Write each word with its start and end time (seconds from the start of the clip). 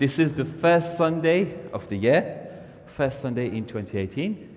This 0.00 0.18
is 0.18 0.34
the 0.34 0.46
first 0.62 0.96
Sunday 0.96 1.60
of 1.74 1.86
the 1.90 1.96
year, 1.96 2.64
first 2.96 3.20
Sunday 3.20 3.48
in 3.48 3.66
2018. 3.66 4.48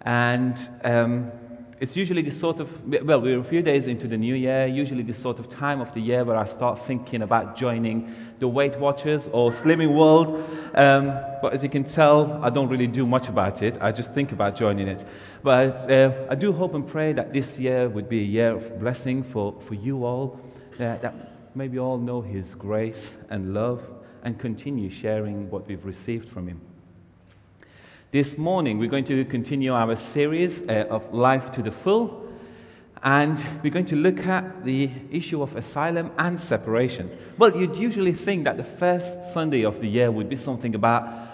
And 0.00 0.56
um, 0.84 1.30
it's 1.78 1.94
usually 1.94 2.22
the 2.22 2.30
sort 2.30 2.60
of, 2.60 2.68
well, 3.04 3.20
we're 3.20 3.38
a 3.38 3.44
few 3.44 3.60
days 3.60 3.88
into 3.88 4.08
the 4.08 4.16
new 4.16 4.34
year, 4.34 4.66
usually 4.66 5.02
the 5.02 5.12
sort 5.12 5.38
of 5.38 5.50
time 5.50 5.82
of 5.82 5.92
the 5.92 6.00
year 6.00 6.24
where 6.24 6.38
I 6.38 6.46
start 6.46 6.86
thinking 6.86 7.20
about 7.20 7.58
joining 7.58 8.10
the 8.40 8.48
Weight 8.48 8.80
Watchers 8.80 9.28
or 9.34 9.52
Slimming 9.52 9.94
World. 9.94 10.28
Um, 10.74 11.12
but 11.42 11.52
as 11.52 11.62
you 11.62 11.68
can 11.68 11.84
tell, 11.84 12.42
I 12.42 12.48
don't 12.48 12.70
really 12.70 12.86
do 12.86 13.06
much 13.06 13.28
about 13.28 13.62
it. 13.62 13.76
I 13.82 13.92
just 13.92 14.14
think 14.14 14.32
about 14.32 14.56
joining 14.56 14.88
it. 14.88 15.04
But 15.44 15.90
uh, 15.92 16.26
I 16.30 16.36
do 16.36 16.54
hope 16.54 16.72
and 16.72 16.88
pray 16.88 17.12
that 17.12 17.34
this 17.34 17.58
year 17.58 17.86
would 17.86 18.08
be 18.08 18.20
a 18.20 18.26
year 18.26 18.56
of 18.56 18.80
blessing 18.80 19.26
for, 19.30 19.60
for 19.68 19.74
you 19.74 20.06
all, 20.06 20.40
uh, 20.76 20.96
that 21.02 21.14
maybe 21.54 21.78
all 21.78 21.98
know 21.98 22.22
His 22.22 22.54
grace 22.54 23.12
and 23.28 23.52
love 23.52 23.82
and 24.26 24.40
continue 24.40 24.90
sharing 24.90 25.48
what 25.50 25.68
we've 25.68 25.84
received 25.84 26.28
from 26.30 26.48
Him. 26.48 26.60
This 28.10 28.36
morning, 28.36 28.76
we're 28.76 28.90
going 28.90 29.04
to 29.04 29.24
continue 29.26 29.72
our 29.72 29.94
series 29.94 30.62
uh, 30.68 30.86
of 30.90 31.14
Life 31.14 31.52
to 31.52 31.62
the 31.62 31.70
Full, 31.70 32.28
and 33.04 33.38
we're 33.62 33.72
going 33.72 33.86
to 33.86 33.94
look 33.94 34.18
at 34.18 34.64
the 34.64 34.90
issue 35.12 35.42
of 35.42 35.54
asylum 35.54 36.10
and 36.18 36.40
separation. 36.40 37.16
Well, 37.38 37.56
you'd 37.56 37.76
usually 37.76 38.14
think 38.14 38.46
that 38.46 38.56
the 38.56 38.66
first 38.80 39.32
Sunday 39.32 39.64
of 39.64 39.80
the 39.80 39.86
year 39.86 40.10
would 40.10 40.28
be 40.28 40.34
something 40.34 40.74
about 40.74 41.28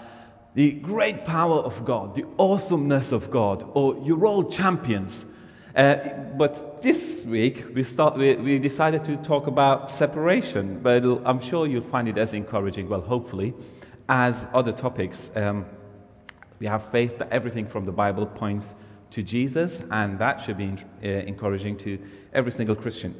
the 0.53 0.73
great 0.73 1.25
power 1.25 1.61
of 1.61 1.87
God, 1.87 2.13
the 2.13 2.25
awesomeness 2.37 3.11
of 3.11 3.31
God, 3.31 3.65
or 3.73 4.03
you're 4.05 4.27
all 4.27 4.51
champions. 4.51 5.25
Uh, 5.75 5.95
but 6.37 6.83
this 6.83 7.25
week 7.25 7.63
we, 7.73 7.83
start, 7.83 8.15
we, 8.15 8.35
we, 8.35 8.59
decided 8.59 9.03
to 9.03 9.17
talk 9.23 9.47
about 9.47 9.89
separation, 9.97 10.79
but 10.83 11.03
I'm 11.25 11.41
sure 11.41 11.65
you'll 11.65 11.89
find 11.89 12.07
it 12.07 12.15
as 12.15 12.33
encouraging, 12.33 12.87
well, 12.87 13.01
hopefully, 13.01 13.55
as 14.07 14.35
other 14.53 14.71
topics. 14.71 15.17
Um, 15.35 15.65
we 16.59 16.67
have 16.67 16.91
faith 16.91 17.17
that 17.17 17.29
everything 17.31 17.67
from 17.67 17.87
the 17.87 17.91
Bible 17.91 18.27
points 18.27 18.67
to 19.11 19.23
Jesus, 19.23 19.71
and 19.89 20.19
that 20.19 20.45
should 20.45 20.59
be 20.59 20.75
uh, 21.03 21.07
encouraging 21.07 21.79
to 21.79 21.97
every 22.33 22.51
single 22.51 22.75
Christian. 22.75 23.15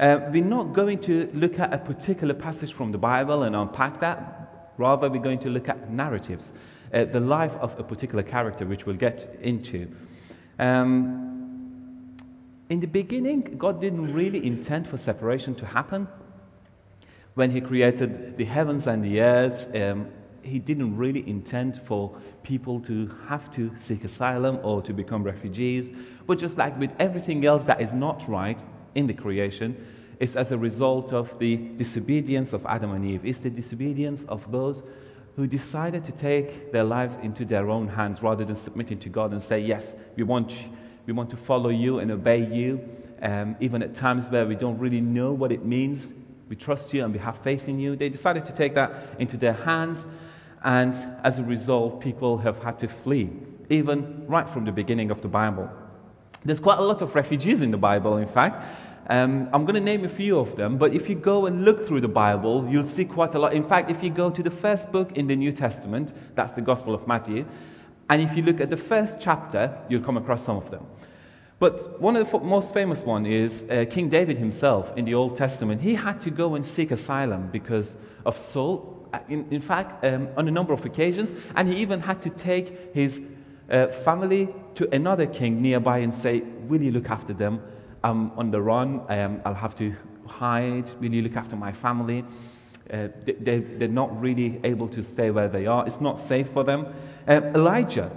Uh, 0.00 0.18
we're 0.32 0.44
not 0.44 0.74
going 0.74 1.00
to 1.02 1.30
look 1.32 1.60
at 1.60 1.72
a 1.72 1.78
particular 1.78 2.34
passage 2.34 2.74
from 2.74 2.90
the 2.90 2.98
Bible 2.98 3.44
and 3.44 3.54
unpack 3.54 4.00
that. 4.00 4.72
Rather, 4.78 5.08
we're 5.08 5.22
going 5.22 5.38
to 5.38 5.48
look 5.48 5.68
at 5.68 5.88
narratives, 5.92 6.50
uh, 6.92 7.04
the 7.04 7.20
life 7.20 7.52
of 7.60 7.70
a 7.78 7.84
particular 7.84 8.24
character, 8.24 8.66
which 8.66 8.84
we'll 8.84 8.96
get 8.96 9.38
into. 9.40 9.86
Um, 10.58 11.23
in 12.70 12.80
the 12.80 12.86
beginning, 12.86 13.56
God 13.58 13.80
didn't 13.80 14.14
really 14.14 14.46
intend 14.46 14.88
for 14.88 14.96
separation 14.96 15.54
to 15.56 15.66
happen. 15.66 16.08
When 17.34 17.50
He 17.50 17.60
created 17.60 18.36
the 18.36 18.44
heavens 18.44 18.86
and 18.86 19.04
the 19.04 19.20
earth, 19.20 19.74
um, 19.74 20.08
He 20.42 20.58
didn't 20.58 20.96
really 20.96 21.28
intend 21.28 21.80
for 21.86 22.16
people 22.42 22.80
to 22.82 23.10
have 23.28 23.52
to 23.54 23.70
seek 23.78 24.04
asylum 24.04 24.60
or 24.62 24.82
to 24.82 24.92
become 24.92 25.22
refugees. 25.24 25.90
But 26.26 26.38
just 26.38 26.56
like 26.56 26.78
with 26.78 26.90
everything 26.98 27.44
else 27.44 27.66
that 27.66 27.80
is 27.80 27.92
not 27.92 28.22
right 28.28 28.62
in 28.94 29.06
the 29.06 29.14
creation, 29.14 29.86
it's 30.20 30.36
as 30.36 30.52
a 30.52 30.58
result 30.58 31.12
of 31.12 31.38
the 31.38 31.56
disobedience 31.56 32.52
of 32.52 32.64
Adam 32.66 32.92
and 32.92 33.04
Eve. 33.04 33.24
It's 33.24 33.40
the 33.40 33.50
disobedience 33.50 34.24
of 34.28 34.40
those 34.50 34.82
who 35.36 35.46
decided 35.46 36.04
to 36.04 36.12
take 36.12 36.72
their 36.72 36.84
lives 36.84 37.16
into 37.22 37.44
their 37.44 37.68
own 37.68 37.88
hands 37.88 38.22
rather 38.22 38.44
than 38.44 38.56
submitting 38.56 39.00
to 39.00 39.08
God 39.08 39.32
and 39.32 39.42
say, 39.42 39.58
Yes, 39.58 39.96
we 40.16 40.22
want 40.22 40.52
we 41.06 41.12
want 41.12 41.30
to 41.30 41.36
follow 41.36 41.70
you 41.70 41.98
and 41.98 42.10
obey 42.10 42.46
you, 42.46 42.80
um, 43.22 43.56
even 43.60 43.82
at 43.82 43.94
times 43.94 44.26
where 44.28 44.46
we 44.46 44.54
don't 44.54 44.78
really 44.78 45.00
know 45.00 45.32
what 45.32 45.52
it 45.52 45.64
means. 45.64 46.12
We 46.48 46.56
trust 46.56 46.92
you 46.92 47.04
and 47.04 47.12
we 47.12 47.18
have 47.18 47.42
faith 47.42 47.62
in 47.68 47.78
you. 47.78 47.96
They 47.96 48.08
decided 48.08 48.46
to 48.46 48.54
take 48.54 48.74
that 48.74 49.18
into 49.18 49.36
their 49.36 49.52
hands, 49.52 50.04
and 50.64 50.94
as 51.24 51.38
a 51.38 51.42
result, 51.42 52.00
people 52.00 52.38
have 52.38 52.58
had 52.58 52.78
to 52.80 52.88
flee, 53.02 53.30
even 53.70 54.26
right 54.28 54.48
from 54.52 54.64
the 54.64 54.72
beginning 54.72 55.10
of 55.10 55.20
the 55.22 55.28
Bible. 55.28 55.68
There's 56.44 56.60
quite 56.60 56.78
a 56.78 56.82
lot 56.82 57.00
of 57.00 57.14
refugees 57.14 57.62
in 57.62 57.70
the 57.70 57.78
Bible, 57.78 58.18
in 58.18 58.28
fact. 58.28 58.62
Um, 59.06 59.50
I'm 59.52 59.66
going 59.66 59.74
to 59.74 59.80
name 59.80 60.04
a 60.04 60.08
few 60.08 60.38
of 60.38 60.56
them, 60.56 60.78
but 60.78 60.94
if 60.94 61.10
you 61.10 61.14
go 61.14 61.44
and 61.44 61.64
look 61.64 61.86
through 61.86 62.00
the 62.00 62.08
Bible, 62.08 62.66
you'll 62.70 62.88
see 62.88 63.04
quite 63.04 63.34
a 63.34 63.38
lot. 63.38 63.52
In 63.52 63.68
fact, 63.68 63.90
if 63.90 64.02
you 64.02 64.10
go 64.10 64.30
to 64.30 64.42
the 64.42 64.50
first 64.50 64.90
book 64.92 65.12
in 65.12 65.26
the 65.26 65.36
New 65.36 65.52
Testament, 65.52 66.12
that's 66.34 66.52
the 66.54 66.62
Gospel 66.62 66.94
of 66.94 67.06
Matthew, 67.06 67.44
and 68.08 68.22
if 68.22 68.36
you 68.36 68.42
look 68.42 68.60
at 68.60 68.70
the 68.70 68.76
first 68.76 69.16
chapter, 69.20 69.76
you'll 69.88 70.04
come 70.04 70.16
across 70.16 70.44
some 70.44 70.56
of 70.56 70.70
them. 70.70 70.86
But 71.64 71.98
one 71.98 72.14
of 72.14 72.30
the 72.30 72.40
most 72.40 72.74
famous 72.74 73.02
one 73.04 73.24
is 73.24 73.62
uh, 73.70 73.86
King 73.90 74.10
David 74.10 74.36
himself 74.36 74.94
in 74.98 75.06
the 75.06 75.14
Old 75.14 75.34
Testament. 75.38 75.80
He 75.80 75.94
had 75.94 76.20
to 76.20 76.30
go 76.30 76.56
and 76.56 76.66
seek 76.66 76.90
asylum 76.90 77.48
because 77.50 77.96
of 78.26 78.36
Saul. 78.36 79.08
Uh, 79.14 79.20
in, 79.30 79.46
in 79.50 79.62
fact, 79.62 80.04
um, 80.04 80.28
on 80.36 80.46
a 80.46 80.50
number 80.50 80.74
of 80.74 80.84
occasions, 80.84 81.30
and 81.56 81.66
he 81.66 81.76
even 81.76 82.00
had 82.00 82.20
to 82.20 82.28
take 82.28 82.92
his 82.92 83.18
uh, 83.70 83.86
family 84.04 84.46
to 84.74 84.94
another 84.94 85.26
king 85.26 85.62
nearby 85.62 86.00
and 86.00 86.12
say, 86.12 86.42
"Will 86.68 86.82
you 86.82 86.90
look 86.90 87.08
after 87.08 87.32
them? 87.32 87.62
I'm 88.02 88.32
on 88.32 88.50
the 88.50 88.60
run. 88.60 89.00
Um, 89.08 89.40
I'll 89.46 89.54
have 89.54 89.74
to 89.78 89.94
hide. 90.26 90.90
Will 91.00 91.14
you 91.14 91.22
look 91.22 91.36
after 91.36 91.56
my 91.56 91.72
family?" 91.72 92.24
Uh, 92.92 93.08
they, 93.24 93.60
they're 93.78 93.88
not 93.88 94.20
really 94.20 94.60
able 94.64 94.88
to 94.88 95.02
stay 95.02 95.30
where 95.30 95.48
they 95.48 95.64
are. 95.64 95.86
It's 95.86 96.02
not 96.02 96.28
safe 96.28 96.48
for 96.52 96.62
them. 96.62 96.94
Uh, 97.26 97.40
Elijah, 97.54 98.12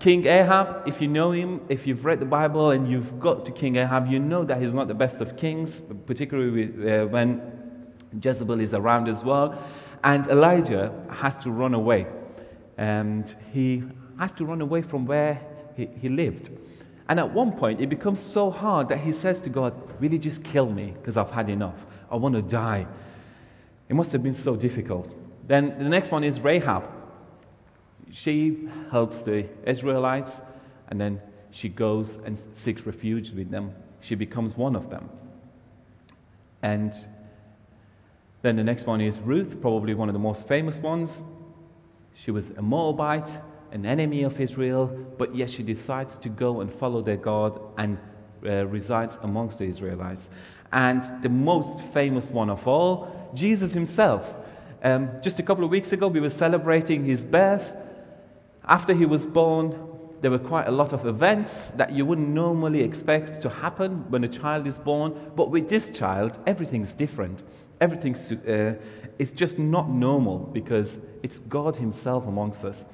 King 0.00 0.26
Ahab, 0.26 0.88
if 0.88 1.02
you 1.02 1.08
know 1.08 1.30
him, 1.30 1.60
if 1.68 1.86
you've 1.86 2.06
read 2.06 2.20
the 2.20 2.26
Bible 2.26 2.70
and 2.70 2.90
you've 2.90 3.20
got 3.20 3.44
to 3.44 3.52
King 3.52 3.76
Ahab, 3.76 4.06
you 4.06 4.18
know 4.18 4.44
that 4.44 4.60
he's 4.60 4.72
not 4.72 4.88
the 4.88 4.94
best 4.94 5.16
of 5.16 5.36
kings, 5.36 5.82
particularly 6.06 6.90
uh, 6.90 7.06
when 7.06 7.42
Jezebel 8.22 8.60
is 8.60 8.72
around 8.72 9.08
as 9.08 9.22
well. 9.22 9.62
And 10.02 10.26
Elijah 10.28 11.06
has 11.12 11.36
to 11.44 11.50
run 11.50 11.74
away. 11.74 12.06
And 12.78 13.36
he 13.52 13.82
has 14.18 14.32
to 14.38 14.46
run 14.46 14.62
away 14.62 14.80
from 14.80 15.04
where 15.04 15.38
he, 15.76 15.84
he 15.98 16.08
lived. 16.08 16.48
And 17.10 17.20
at 17.20 17.34
one 17.34 17.52
point, 17.52 17.82
it 17.82 17.90
becomes 17.90 18.22
so 18.32 18.50
hard 18.50 18.88
that 18.88 19.00
he 19.00 19.12
says 19.12 19.42
to 19.42 19.50
God, 19.50 19.74
you 20.00 20.18
just 20.18 20.42
kill 20.42 20.70
me? 20.70 20.94
Because 20.96 21.18
I've 21.18 21.30
had 21.30 21.50
enough. 21.50 21.76
I 22.10 22.16
want 22.16 22.36
to 22.36 22.42
die. 22.42 22.86
It 23.90 23.94
must 23.94 24.12
have 24.12 24.22
been 24.22 24.34
so 24.34 24.56
difficult. 24.56 25.14
Then 25.46 25.76
the 25.78 25.90
next 25.90 26.10
one 26.10 26.24
is 26.24 26.40
Rahab 26.40 26.99
she 28.12 28.68
helps 28.90 29.22
the 29.24 29.48
Israelites 29.66 30.30
and 30.88 31.00
then 31.00 31.20
she 31.52 31.68
goes 31.68 32.16
and 32.24 32.38
seeks 32.64 32.84
refuge 32.86 33.30
with 33.34 33.50
them. 33.50 33.72
She 34.00 34.14
becomes 34.14 34.56
one 34.56 34.76
of 34.76 34.90
them. 34.90 35.08
And 36.62 36.92
then 38.42 38.56
the 38.56 38.64
next 38.64 38.86
one 38.86 39.00
is 39.00 39.18
Ruth, 39.20 39.60
probably 39.60 39.94
one 39.94 40.08
of 40.08 40.12
the 40.12 40.20
most 40.20 40.46
famous 40.48 40.78
ones. 40.78 41.22
She 42.24 42.30
was 42.30 42.50
a 42.50 42.62
Moabite, 42.62 43.28
an 43.72 43.86
enemy 43.86 44.22
of 44.24 44.40
Israel, 44.40 44.86
but 45.18 45.34
yet 45.34 45.50
she 45.50 45.62
decides 45.62 46.16
to 46.18 46.28
go 46.28 46.60
and 46.60 46.72
follow 46.78 47.02
their 47.02 47.16
God 47.16 47.60
and 47.78 47.98
uh, 48.44 48.66
resides 48.66 49.14
amongst 49.22 49.58
the 49.58 49.64
Israelites. 49.64 50.28
And 50.72 51.22
the 51.22 51.28
most 51.28 51.82
famous 51.92 52.28
one 52.30 52.50
of 52.50 52.66
all, 52.66 53.30
Jesus 53.34 53.72
himself. 53.72 54.22
Um, 54.82 55.10
just 55.22 55.38
a 55.38 55.42
couple 55.42 55.64
of 55.64 55.70
weeks 55.70 55.92
ago, 55.92 56.08
we 56.08 56.20
were 56.20 56.30
celebrating 56.30 57.04
his 57.04 57.24
birth. 57.24 57.62
After 58.64 58.94
he 58.94 59.06
was 59.06 59.26
born, 59.26 59.74
there 60.22 60.30
were 60.30 60.38
quite 60.38 60.66
a 60.66 60.70
lot 60.70 60.92
of 60.92 61.06
events 61.06 61.50
that 61.76 61.92
you 61.92 62.04
wouldn't 62.04 62.28
normally 62.28 62.82
expect 62.82 63.42
to 63.42 63.48
happen 63.48 64.04
when 64.10 64.24
a 64.24 64.28
child 64.28 64.66
is 64.66 64.76
born. 64.78 65.32
But 65.36 65.50
with 65.50 65.68
this 65.68 65.88
child, 65.96 66.38
everything's 66.46 66.92
different. 66.92 67.42
Everything's 67.80 68.30
uh, 68.30 68.74
just 69.34 69.58
not 69.58 69.88
normal 69.88 70.38
because 70.38 70.98
it's 71.22 71.38
God 71.48 71.74
Himself 71.76 72.24
amongst 72.26 72.64
us. 72.64 72.84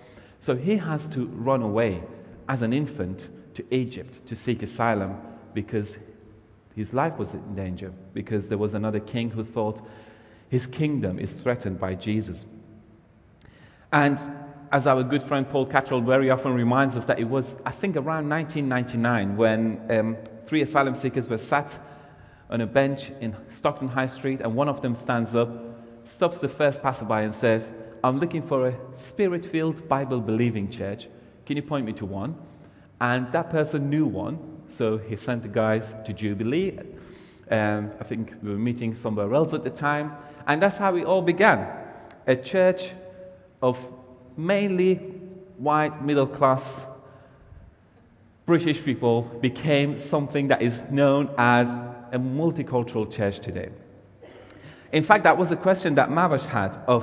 So 0.41 0.55
he 0.55 0.77
has 0.77 1.09
to 1.15 1.27
run 1.27 1.63
away 1.63 2.03
as 2.49 2.63
an 2.63 2.73
infant 2.73 3.29
to 3.55 3.75
Egypt 3.75 4.21
to 4.29 4.37
seek 4.37 4.63
asylum 4.63 5.17
because 5.55 5.97
his 6.77 6.93
life 6.93 7.19
was 7.19 7.33
in 7.33 7.55
danger, 7.55 7.93
because 8.13 8.49
there 8.49 8.59
was 8.59 8.75
another 8.75 9.01
king 9.01 9.31
who 9.31 9.45
thought 9.45 9.81
his 10.51 10.67
kingdom 10.67 11.19
is 11.19 11.33
threatened 11.43 11.81
by 11.81 11.95
Jesus. 11.95 12.45
And 13.93 14.19
as 14.73 14.87
our 14.87 15.03
good 15.03 15.23
friend 15.25 15.49
Paul 15.49 15.67
Cattrall 15.67 16.05
very 16.05 16.31
often 16.31 16.53
reminds 16.53 16.97
us, 16.97 17.05
that 17.07 17.19
it 17.19 17.29
was, 17.29 17.47
I 17.65 17.73
think, 17.73 17.97
around 17.97 18.29
1999 18.29 19.37
when 19.37 19.81
um, 19.91 20.17
three 20.47 20.63
asylum 20.63 20.95
seekers 20.95 21.29
were 21.29 21.39
sat 21.39 21.71
on 22.51 22.61
a 22.61 22.67
bench 22.67 23.11
in 23.21 23.37
Stockton 23.59 23.89
High 23.89 24.07
Street, 24.07 24.41
and 24.41 24.55
one 24.55 24.69
of 24.69 24.83
them 24.83 24.95
stands 24.95 25.35
up, 25.35 25.49
stops 26.17 26.41
the 26.41 26.49
first 26.49 26.83
passerby, 26.83 27.25
and 27.25 27.35
says, 27.35 27.63
I'm 28.03 28.19
looking 28.19 28.47
for 28.47 28.69
a 28.69 28.79
spirit 29.09 29.47
filled, 29.51 29.89
Bible 29.89 30.21
believing 30.21 30.71
church. 30.71 31.09
Can 31.45 31.57
you 31.57 31.63
point 31.63 31.87
me 31.87 31.93
to 31.95 32.07
one? 32.07 32.37
And 33.01 33.31
that 33.33 33.51
person 33.51 33.91
knew 33.91 34.07
one, 34.07 34.39
so 34.69 34.99
he 34.99 35.17
sent 35.17 35.43
the 35.43 35.49
guys 35.49 35.95
to 36.07 36.13
Jubilee. 36.13 36.79
Um, 37.51 37.93
I 38.01 38.05
think 38.05 38.33
we 38.43 38.51
were 38.51 38.59
meeting 38.59 38.95
somewhere 38.95 39.33
else 39.35 39.53
at 39.55 39.63
the 39.63 39.71
time, 39.71 40.13
and 40.47 40.61
that's 40.61 40.79
how 40.79 40.97
it 40.97 41.05
all 41.05 41.23
began. 41.23 41.69
A 42.27 42.35
church 42.35 42.91
of 43.63 43.77
mainly 44.37 44.97
white 45.59 46.05
middle 46.05 46.27
class 46.27 46.63
British 48.47 48.85
people 48.85 49.23
became 49.43 49.99
something 50.09 50.49
that 50.49 50.63
is 50.63 50.79
known 50.91 51.35
as 51.37 51.67
a 52.13 52.19
multicultural 52.19 53.13
church 53.13 53.41
today. 53.41 53.71
In 54.93 55.05
fact, 55.05 55.25
that 55.25 55.37
was 55.37 55.51
a 55.51 55.57
question 55.57 55.97
that 55.97 56.11
Mahvash 56.11 56.47
had 56.47 56.77
of 56.87 57.03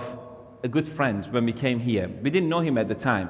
a 0.63 0.69
good 0.69 0.87
friend 0.95 1.27
when 1.31 1.45
we 1.45 1.51
came 1.51 1.79
here. 1.79 2.09
We 2.23 2.29
didn't 2.29 2.47
know 2.47 2.61
him 2.61 2.77
at 2.77 2.87
the 2.87 2.95
time, 2.95 3.29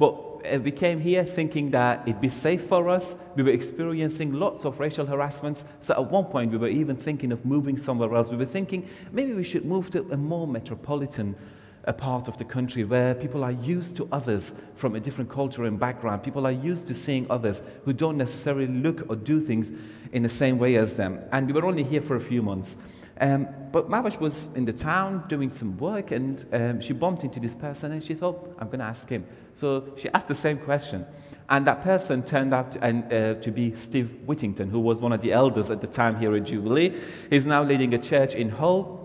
but 0.00 0.10
uh, 0.44 0.58
we 0.64 0.72
came 0.72 1.00
here 1.00 1.24
thinking 1.24 1.70
that 1.70 2.02
it'd 2.08 2.20
be 2.20 2.28
safe 2.28 2.62
for 2.68 2.88
us. 2.88 3.04
We 3.36 3.44
were 3.44 3.50
experiencing 3.50 4.32
lots 4.32 4.64
of 4.64 4.80
racial 4.80 5.06
harassments. 5.06 5.62
So 5.82 5.94
at 5.94 6.10
one 6.10 6.24
point, 6.24 6.50
we 6.50 6.58
were 6.58 6.68
even 6.68 6.96
thinking 6.96 7.30
of 7.30 7.44
moving 7.44 7.76
somewhere 7.76 8.12
else. 8.12 8.28
We 8.28 8.36
were 8.36 8.46
thinking 8.46 8.88
maybe 9.12 9.34
we 9.34 9.44
should 9.44 9.64
move 9.64 9.90
to 9.92 10.00
a 10.10 10.16
more 10.16 10.48
metropolitan 10.48 11.36
a 11.84 11.92
part 11.92 12.28
of 12.28 12.38
the 12.38 12.44
country 12.44 12.84
where 12.84 13.14
people 13.14 13.42
are 13.42 13.52
used 13.52 13.96
to 13.96 14.08
others 14.12 14.42
from 14.80 14.94
a 14.94 15.00
different 15.00 15.30
culture 15.30 15.64
and 15.64 15.80
background. 15.80 16.22
People 16.22 16.46
are 16.46 16.52
used 16.52 16.86
to 16.86 16.94
seeing 16.94 17.28
others 17.30 17.60
who 17.84 17.92
don't 17.92 18.16
necessarily 18.16 18.68
look 18.68 18.98
or 19.08 19.16
do 19.16 19.44
things 19.44 19.68
in 20.12 20.22
the 20.22 20.28
same 20.28 20.58
way 20.58 20.76
as 20.76 20.96
them. 20.96 21.18
And 21.32 21.46
we 21.46 21.52
were 21.52 21.66
only 21.66 21.82
here 21.82 22.02
for 22.02 22.16
a 22.16 22.24
few 22.24 22.42
months. 22.42 22.76
Um, 23.20 23.46
but 23.72 23.88
Mahvash 23.88 24.20
was 24.20 24.48
in 24.54 24.64
the 24.64 24.72
town 24.72 25.24
doing 25.28 25.50
some 25.50 25.76
work 25.78 26.10
and 26.10 26.44
um, 26.52 26.80
she 26.80 26.92
bumped 26.92 27.24
into 27.24 27.40
this 27.40 27.54
person 27.54 27.92
and 27.92 28.02
she 28.02 28.14
thought, 28.14 28.54
I'm 28.58 28.68
going 28.68 28.80
to 28.80 28.84
ask 28.84 29.08
him. 29.08 29.26
So 29.54 29.94
she 29.96 30.08
asked 30.10 30.28
the 30.28 30.34
same 30.34 30.58
question. 30.58 31.04
And 31.48 31.66
that 31.66 31.82
person 31.82 32.22
turned 32.22 32.54
out 32.54 32.72
to, 32.72 32.84
and, 32.84 33.12
uh, 33.12 33.34
to 33.42 33.50
be 33.50 33.76
Steve 33.76 34.10
Whittington, 34.24 34.70
who 34.70 34.80
was 34.80 35.00
one 35.00 35.12
of 35.12 35.20
the 35.20 35.32
elders 35.32 35.70
at 35.70 35.80
the 35.80 35.86
time 35.86 36.18
here 36.18 36.34
at 36.34 36.44
Jubilee. 36.44 36.98
He's 37.28 37.44
now 37.44 37.62
leading 37.62 37.92
a 37.94 37.98
church 37.98 38.34
in 38.34 38.48
Hull. 38.48 39.01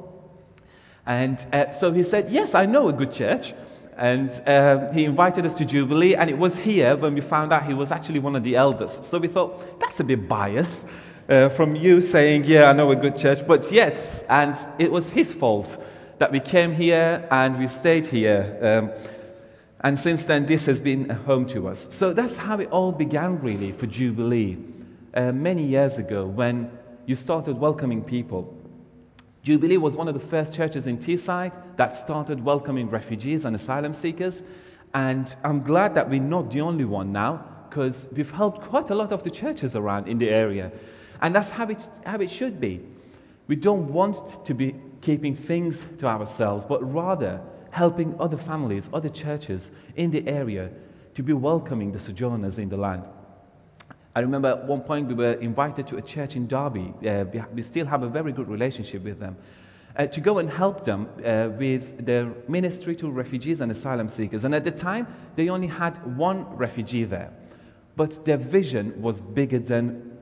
And 1.07 1.39
uh, 1.53 1.71
so 1.71 1.91
he 1.91 2.03
said, 2.03 2.29
Yes, 2.29 2.53
I 2.53 2.65
know 2.65 2.89
a 2.89 2.93
good 2.93 3.13
church. 3.13 3.53
And 3.97 4.29
uh, 4.47 4.91
he 4.91 5.05
invited 5.05 5.47
us 5.47 5.55
to 5.55 5.65
Jubilee, 5.65 6.13
and 6.15 6.29
it 6.29 6.37
was 6.37 6.55
here 6.55 6.95
when 6.95 7.15
we 7.15 7.21
found 7.21 7.51
out 7.51 7.65
he 7.65 7.73
was 7.73 7.91
actually 7.91 8.19
one 8.19 8.35
of 8.35 8.43
the 8.43 8.55
elders. 8.55 8.91
So 9.09 9.17
we 9.17 9.27
thought, 9.27 9.79
that's 9.79 9.99
a 9.99 10.03
bit 10.03 10.29
biased 10.29 10.85
uh, 11.27 11.55
from 11.55 11.75
you 11.75 12.01
saying, 12.01 12.43
Yeah, 12.43 12.65
I 12.65 12.73
know 12.73 12.91
a 12.91 12.95
good 12.95 13.17
church, 13.17 13.39
but 13.47 13.71
yes, 13.71 13.97
and 14.29 14.55
it 14.79 14.91
was 14.91 15.09
his 15.09 15.33
fault 15.33 15.67
that 16.19 16.31
we 16.31 16.39
came 16.39 16.73
here 16.73 17.27
and 17.31 17.57
we 17.57 17.67
stayed 17.67 18.05
here. 18.05 18.57
Um, 18.61 19.11
and 19.81 19.97
since 19.99 20.25
then, 20.25 20.45
this 20.45 20.65
has 20.65 20.81
been 20.81 21.11
a 21.11 21.15
home 21.15 21.47
to 21.53 21.67
us. 21.67 21.87
So 21.91 22.13
that's 22.13 22.35
how 22.35 22.59
it 22.59 22.69
all 22.69 22.91
began, 22.91 23.39
really, 23.41 23.71
for 23.71 23.85
Jubilee, 23.85 24.57
uh, 25.13 25.31
many 25.31 25.65
years 25.65 25.97
ago 25.97 26.27
when 26.27 26.71
you 27.05 27.15
started 27.15 27.57
welcoming 27.57 28.03
people. 28.03 28.56
Jubilee 29.47 29.77
was 29.77 29.95
one 29.95 30.09
of 30.09 30.13
the 30.13 30.27
first 30.27 30.53
churches 30.53 30.87
in 30.87 30.97
Teesside 30.97 31.77
that 31.77 32.03
started 32.03 32.43
welcoming 32.43 32.89
refugees 32.89 33.45
and 33.45 33.55
asylum 33.55 33.93
seekers. 33.93 34.43
And 34.93 35.33
I'm 35.41 35.63
glad 35.63 35.95
that 35.95 36.09
we're 36.09 36.19
not 36.19 36.51
the 36.51 36.59
only 36.59 36.83
one 36.83 37.13
now, 37.13 37.45
because 37.69 38.09
we've 38.13 38.29
helped 38.29 38.67
quite 38.67 38.89
a 38.89 38.93
lot 38.93 39.13
of 39.13 39.23
the 39.23 39.31
churches 39.31 39.73
around 39.73 40.09
in 40.09 40.17
the 40.17 40.29
area. 40.29 40.73
And 41.21 41.33
that's 41.33 41.49
how 41.49 41.69
it, 41.69 41.81
how 42.05 42.19
it 42.19 42.29
should 42.29 42.59
be. 42.59 42.81
We 43.47 43.55
don't 43.55 43.93
want 43.93 44.45
to 44.47 44.53
be 44.53 44.75
keeping 44.99 45.37
things 45.37 45.77
to 45.99 46.07
ourselves, 46.07 46.65
but 46.67 46.83
rather 46.83 47.39
helping 47.71 48.19
other 48.19 48.35
families, 48.35 48.89
other 48.91 49.07
churches 49.07 49.71
in 49.95 50.11
the 50.11 50.27
area 50.27 50.71
to 51.15 51.23
be 51.23 51.31
welcoming 51.31 51.93
the 51.93 52.01
sojourners 52.01 52.57
in 52.57 52.67
the 52.67 52.75
land. 52.75 53.03
I 54.17 54.21
remember 54.21 54.47
at 54.47 54.65
one 54.65 54.81
point 54.81 55.07
we 55.07 55.13
were 55.13 55.33
invited 55.33 55.85
to 55.89 55.97
a 55.97 56.01
church 56.01 56.35
in 56.35 56.47
Derby. 56.47 56.91
Uh, 57.07 57.25
we, 57.53 57.61
still 57.61 57.85
have 57.85 58.01
a 58.01 58.09
very 58.09 58.33
good 58.33 58.47
relationship 58.47 59.03
with 59.03 59.19
them. 59.19 59.37
Uh, 59.95 60.07
to 60.07 60.19
go 60.19 60.39
and 60.39 60.49
help 60.49 60.83
them 60.85 61.07
uh, 61.23 61.49
with 61.59 62.03
their 62.03 62.33
ministry 62.47 62.95
to 62.95 63.11
refugees 63.11 63.61
and 63.61 63.71
asylum 63.71 64.09
seekers. 64.09 64.43
And 64.43 64.55
at 64.55 64.63
the 64.63 64.71
time, 64.71 65.05
they 65.35 65.49
only 65.49 65.67
had 65.67 66.17
one 66.17 66.57
refugee 66.57 67.05
there. 67.05 67.31
But 67.95 68.25
their 68.25 68.39
vision 68.39 68.99
was 69.03 69.21
bigger 69.21 69.59
than 69.59 70.17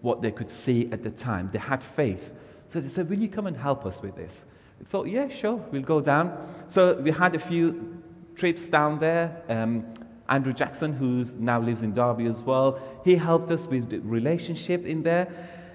what 0.00 0.22
they 0.22 0.30
could 0.30 0.52
see 0.64 0.88
at 0.92 1.02
the 1.02 1.10
time. 1.10 1.50
They 1.52 1.58
had 1.58 1.82
faith. 1.96 2.22
So 2.68 2.80
they 2.80 2.88
said, 2.88 3.10
Will 3.10 3.18
you 3.18 3.28
come 3.28 3.48
and 3.48 3.56
help 3.56 3.84
us 3.84 4.00
with 4.00 4.14
this? 4.14 4.32
We 4.78 4.86
thought, 4.86 5.08
Yeah, 5.08 5.26
sure, 5.40 5.60
we'll 5.72 5.82
go 5.82 6.00
down. 6.00 6.66
So 6.70 7.02
we 7.02 7.10
had 7.10 7.34
a 7.34 7.48
few 7.48 8.00
trips 8.36 8.68
down 8.68 9.00
there. 9.00 9.42
Um, 9.48 9.92
Andrew 10.30 10.52
Jackson, 10.52 10.92
who 10.92 11.24
now 11.38 11.60
lives 11.60 11.82
in 11.82 11.92
Derby 11.92 12.26
as 12.26 12.42
well, 12.42 12.78
he 13.04 13.16
helped 13.16 13.50
us 13.50 13.66
with 13.66 13.90
the 13.90 13.98
relationship 13.98 14.86
in 14.86 15.02
there. 15.02 15.28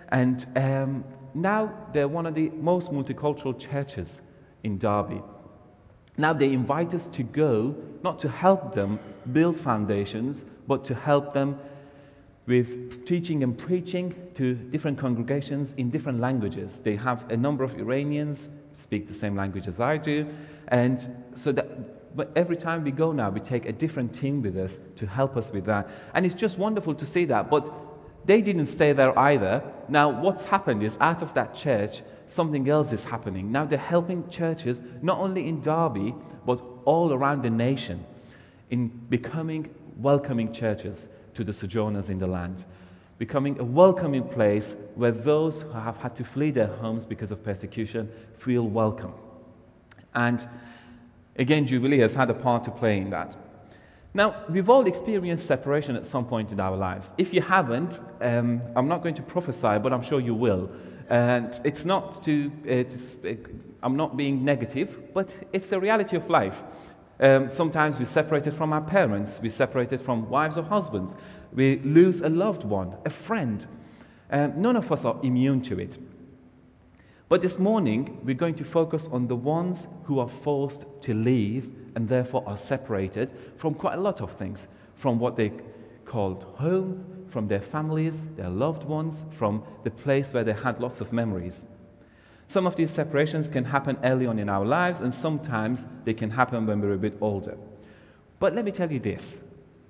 And 0.10 0.48
um, 0.56 1.04
now 1.34 1.74
they're 1.94 2.08
one 2.08 2.26
of 2.26 2.36
the 2.36 2.50
most 2.50 2.90
multicultural 2.92 3.60
churches 3.60 4.22
in 4.64 4.78
Derby. 4.78 5.22
Now 6.18 6.32
they 6.32 6.54
invite 6.54 6.94
us 6.94 7.08
to 7.08 7.24
go, 7.24 7.76
not 8.02 8.20
to 8.20 8.30
help 8.30 8.74
them 8.74 9.00
build 9.34 9.60
foundations, 9.60 10.46
but 10.68 10.86
to 10.86 10.96
help 10.96 11.34
them 11.34 11.60
with 12.48 13.06
teaching 13.06 13.44
and 13.44 13.58
preaching 13.58 14.16
to 14.36 14.54
different 14.54 15.00
congregations 15.00 15.74
in 15.78 15.90
different 15.90 16.20
languages. 16.20 16.80
They 16.84 16.96
have 16.96 17.30
a 17.32 17.36
number 17.36 17.64
of 17.64 17.76
Iranians 17.76 18.48
speak 18.74 19.08
the 19.08 19.14
same 19.14 19.36
language 19.36 19.68
as 19.68 19.80
I 19.80 19.98
do, 19.98 20.28
and 20.68 21.10
so 21.36 21.52
that 21.52 21.95
but 22.16 22.32
every 22.36 22.56
time 22.56 22.84
we 22.84 22.92
go 22.92 23.12
now, 23.12 23.30
we 23.30 23.40
take 23.40 23.66
a 23.66 23.74
different 23.74 24.16
team 24.16 24.42
with 24.42 24.56
us 24.58 24.72
to 24.98 25.06
help 25.06 25.36
us 25.36 25.52
with 25.52 25.66
that. 25.66 25.88
And 26.14 26.26
it's 26.26 26.36
just 26.36 26.58
wonderful 26.58 26.96
to 26.96 27.06
see 27.06 27.26
that. 27.26 27.50
But 27.50 27.70
they 28.26 28.42
didn't 28.42 28.68
stay 28.68 28.94
there 28.94 29.18
either. 29.18 29.62
Now, 29.90 30.22
what's 30.22 30.46
happened 30.46 30.84
is 30.84 30.96
out 31.00 31.22
of 31.22 31.34
that 31.36 31.56
church, 31.56 32.02
something 32.28 32.68
else 32.70 32.92
is 32.92 33.04
happening. 33.04 33.52
Now 33.52 33.66
they're 33.66 33.78
helping 33.78 34.30
churches, 34.30 34.82
not 35.02 35.20
only 35.20 35.48
in 35.48 35.62
Derby, 35.62 36.16
but 36.46 36.62
all 36.86 37.14
around 37.14 37.44
the 37.44 37.50
nation, 37.50 38.06
in 38.70 38.88
becoming 39.10 39.70
welcoming 39.98 40.54
churches 40.54 41.08
to 41.36 41.44
the 41.44 41.54
sojourners 41.54 42.10
in 42.10 42.20
the 42.20 42.28
land, 42.28 42.66
becoming 43.18 43.60
a 43.60 43.64
welcoming 43.64 44.28
place 44.30 44.76
where 44.96 45.12
those 45.12 45.62
who 45.62 45.72
have 45.72 45.98
had 45.98 46.16
to 46.16 46.24
flee 46.24 46.52
their 46.52 46.68
homes 46.68 47.06
because 47.06 47.32
of 47.32 47.44
persecution 47.44 48.10
feel 48.44 48.68
welcome. 48.68 49.14
And 50.14 50.48
again, 51.38 51.68
Jubilee 51.68 52.00
has 52.00 52.14
had 52.14 52.30
a 52.30 52.34
part 52.34 52.64
to 52.66 52.72
play 52.72 52.98
in 52.98 53.10
that. 53.12 53.36
Now, 54.14 54.46
we've 54.50 54.70
all 54.70 54.88
experienced 54.88 55.46
separation 55.46 55.98
at 55.98 56.06
some 56.06 56.26
point 56.26 56.52
in 56.52 56.60
our 56.62 56.78
lives. 56.78 57.12
If 57.18 57.34
you 57.34 57.42
haven't, 57.42 58.00
um, 58.22 58.62
I'm 58.76 58.88
not 58.88 59.04
going 59.04 59.16
to 59.16 59.22
prophesy, 59.22 59.78
but 59.84 59.92
I'm 59.92 60.04
sure 60.04 60.22
you 60.22 60.34
will. 60.34 60.72
And 61.10 61.60
it's 61.66 61.84
not 61.84 62.24
to, 62.24 62.50
uh, 62.64 62.84
to 63.24 63.38
I'm 63.84 63.98
not 63.98 64.16
being 64.16 64.46
negative, 64.46 64.90
but 65.14 65.28
it's 65.52 65.70
the 65.70 65.80
reality 65.80 66.16
of 66.16 66.30
life. 66.30 66.56
Um, 67.20 67.50
sometimes 67.54 67.98
we're 68.00 68.06
separated 68.06 68.54
from 68.56 68.74
our 68.74 68.82
parents, 68.82 69.40
we're 69.42 69.52
separated 69.52 70.02
from 70.02 70.30
wives 70.30 70.58
or 70.58 70.64
husbands, 70.64 71.14
we 71.54 71.80
lose 71.80 72.22
a 72.22 72.30
loved 72.30 72.64
one, 72.64 72.96
a 73.06 73.10
friend. 73.10 73.66
Um, 74.32 74.62
none 74.62 74.76
of 74.76 74.92
us 74.92 75.06
are 75.06 75.20
immune 75.24 75.62
to 75.64 75.80
it. 75.80 75.98
But 77.28 77.42
this 77.42 77.58
morning, 77.58 78.20
we're 78.24 78.36
going 78.36 78.56
to 78.56 78.64
focus 78.64 79.08
on 79.12 79.28
the 79.28 79.36
ones 79.36 79.88
who 80.04 80.20
are 80.20 80.30
forced 80.44 80.86
to 81.02 81.14
leave 81.14 81.68
and 81.96 82.08
therefore 82.08 82.44
are 82.46 82.58
separated 82.58 83.34
from 83.58 83.74
quite 83.74 83.98
a 83.98 84.02
lot 84.02 84.22
of 84.22 84.38
things 84.38 84.68
from 85.02 85.20
what 85.20 85.36
they 85.36 85.52
called 86.06 86.44
home, 86.44 87.28
from 87.32 87.48
their 87.48 87.62
families, 87.62 88.14
their 88.38 88.50
loved 88.50 88.84
ones, 88.84 89.24
from 89.38 89.64
the 89.84 89.90
place 89.90 90.32
where 90.32 90.44
they 90.44 90.54
had 90.54 90.80
lots 90.80 91.02
of 91.02 91.12
memories. 91.12 91.66
Some 92.48 92.68
of 92.68 92.76
these 92.76 92.92
separations 92.92 93.50
can 93.50 93.66
happen 93.66 93.98
early 94.04 94.28
on 94.28 94.38
in 94.38 94.48
our 94.48 94.64
lives, 94.64 95.00
and 95.00 95.14
sometimes 95.14 95.86
they 96.06 96.14
can 96.14 96.30
happen 96.30 96.68
when 96.68 96.80
we're 96.80 96.94
a 96.94 96.98
bit 96.98 97.18
older. 97.22 97.58
But 98.40 98.54
let 98.54 98.66
me 98.66 98.72
tell 98.72 98.92
you 98.92 99.00
this 99.00 99.40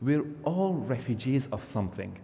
we're 0.01 0.25
all 0.43 0.73
refugees 0.73 1.47
of 1.51 1.63
something. 1.65 2.17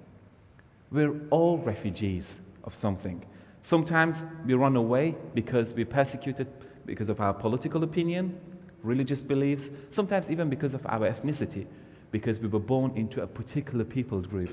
We're 0.89 1.19
all 1.29 1.57
refugees 1.57 2.35
of 2.63 2.73
something. 2.73 3.25
Sometimes 3.63 4.15
we 4.45 4.53
run 4.53 4.75
away 4.75 5.15
because 5.33 5.73
we're 5.73 5.85
persecuted 5.85 6.47
because 6.85 7.09
of 7.09 7.19
our 7.19 7.33
political 7.33 7.83
opinion, 7.83 8.39
religious 8.83 9.21
beliefs, 9.21 9.69
sometimes 9.91 10.29
even 10.29 10.49
because 10.49 10.73
of 10.73 10.85
our 10.87 11.09
ethnicity, 11.09 11.67
because 12.11 12.39
we 12.39 12.47
were 12.47 12.59
born 12.59 12.91
into 12.95 13.21
a 13.21 13.27
particular 13.27 13.85
people 13.85 14.21
group. 14.21 14.49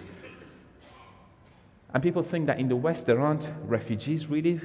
And 1.95 2.03
people 2.03 2.23
think 2.23 2.47
that 2.47 2.61
in 2.61 2.69
the 2.69 2.77
West 2.77 3.07
there 3.07 3.19
aren't 3.19 3.49
refugees 3.65 4.27
really 4.27 4.61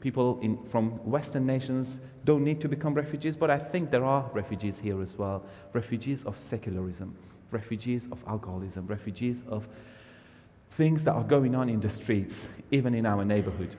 people 0.00 0.38
in, 0.42 0.58
from 0.70 0.90
Western 1.10 1.46
nations 1.46 1.98
don't 2.24 2.44
need 2.44 2.60
to 2.60 2.68
become 2.68 2.94
refugees, 2.94 3.36
but 3.36 3.50
I 3.50 3.58
think 3.58 3.90
there 3.90 4.04
are 4.04 4.30
refugees 4.32 4.78
here 4.78 5.00
as 5.02 5.16
well. 5.16 5.44
Refugees 5.72 6.24
of 6.24 6.40
secularism, 6.40 7.16
refugees 7.50 8.06
of 8.12 8.18
alcoholism, 8.26 8.86
refugees 8.86 9.42
of 9.48 9.66
things 10.76 11.04
that 11.04 11.12
are 11.12 11.24
going 11.24 11.54
on 11.54 11.68
in 11.68 11.80
the 11.80 11.90
streets, 11.90 12.34
even 12.70 12.94
in 12.94 13.06
our 13.06 13.24
neighborhood. 13.24 13.74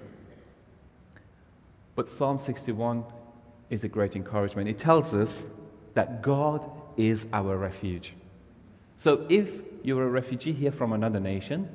But 1.96 2.10
Psalm 2.10 2.38
61 2.38 3.04
is 3.70 3.84
a 3.84 3.88
great 3.88 4.16
encouragement. 4.16 4.70
It 4.70 4.80
tells 4.80 5.14
us 5.14 5.44
that 5.96 6.22
God 6.22 6.70
is 6.98 7.26
our 7.34 7.58
refuge. 7.58 8.14
So 8.98 9.26
if 9.30 9.48
you're 9.84 10.04
a 10.04 10.10
refugee 10.10 10.54
here 10.54 10.72
from 10.72 10.94
another 10.94 11.20
nation, 11.20 11.70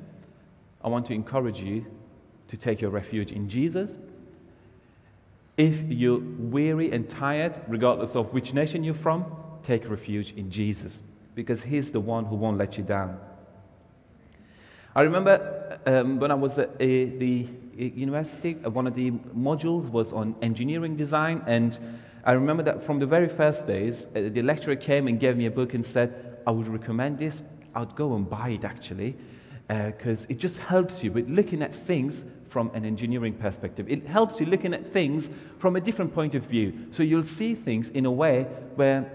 I 0.83 0.89
want 0.89 1.07
to 1.07 1.13
encourage 1.13 1.57
you 1.57 1.85
to 2.49 2.57
take 2.57 2.81
your 2.81 2.91
refuge 2.91 3.31
in 3.31 3.49
Jesus 3.49 3.97
if 5.57 5.89
you're 5.89 6.19
weary 6.19 6.91
and 6.91 7.09
tired, 7.09 7.61
regardless 7.67 8.15
of 8.15 8.33
which 8.33 8.53
nation 8.53 8.83
you're 8.83 8.93
from, 8.93 9.25
take 9.65 9.89
refuge 9.89 10.33
in 10.35 10.51
Jesus 10.51 11.01
because 11.33 11.61
He's 11.61 11.91
the 11.91 11.99
one 11.99 12.25
who 12.25 12.35
won't 12.35 12.57
let 12.57 12.77
you 12.77 12.83
down. 12.83 13.17
I 14.97 15.01
remember 15.01 15.77
um, 15.85 16.19
when 16.19 16.31
I 16.31 16.35
was 16.35 16.57
at 16.57 16.79
the 16.79 17.49
university, 17.77 18.55
uh, 18.65 18.69
one 18.69 18.87
of 18.87 18.95
the 18.95 19.11
modules 19.35 19.91
was 19.91 20.13
on 20.13 20.35
engineering 20.41 20.95
design, 20.95 21.43
and 21.47 21.77
I 22.23 22.31
remember 22.31 22.63
that 22.63 22.85
from 22.85 22.99
the 22.99 23.05
very 23.05 23.27
first 23.27 23.67
days, 23.67 24.07
uh, 24.15 24.29
the 24.33 24.41
lecturer 24.41 24.77
came 24.77 25.07
and 25.07 25.19
gave 25.19 25.35
me 25.35 25.47
a 25.47 25.51
book 25.51 25.73
and 25.73 25.85
said, 25.85 26.37
I 26.47 26.51
would 26.51 26.69
recommend 26.69 27.19
this. 27.19 27.41
I'd 27.75 27.93
go 27.97 28.15
and 28.15 28.29
buy 28.29 28.51
it 28.51 28.63
actually, 28.63 29.17
because 29.67 30.21
uh, 30.21 30.27
it 30.29 30.39
just 30.39 30.55
helps 30.59 31.03
you 31.03 31.11
with 31.11 31.27
looking 31.27 31.61
at 31.61 31.75
things 31.85 32.23
from 32.49 32.71
an 32.73 32.85
engineering 32.85 33.33
perspective. 33.33 33.89
It 33.89 34.07
helps 34.07 34.39
you 34.39 34.45
looking 34.45 34.73
at 34.73 34.93
things 34.93 35.27
from 35.59 35.75
a 35.75 35.81
different 35.81 36.13
point 36.13 36.35
of 36.35 36.43
view. 36.43 36.71
So 36.91 37.03
you'll 37.03 37.25
see 37.25 37.53
things 37.53 37.89
in 37.89 38.05
a 38.05 38.11
way 38.11 38.43
where 38.75 39.11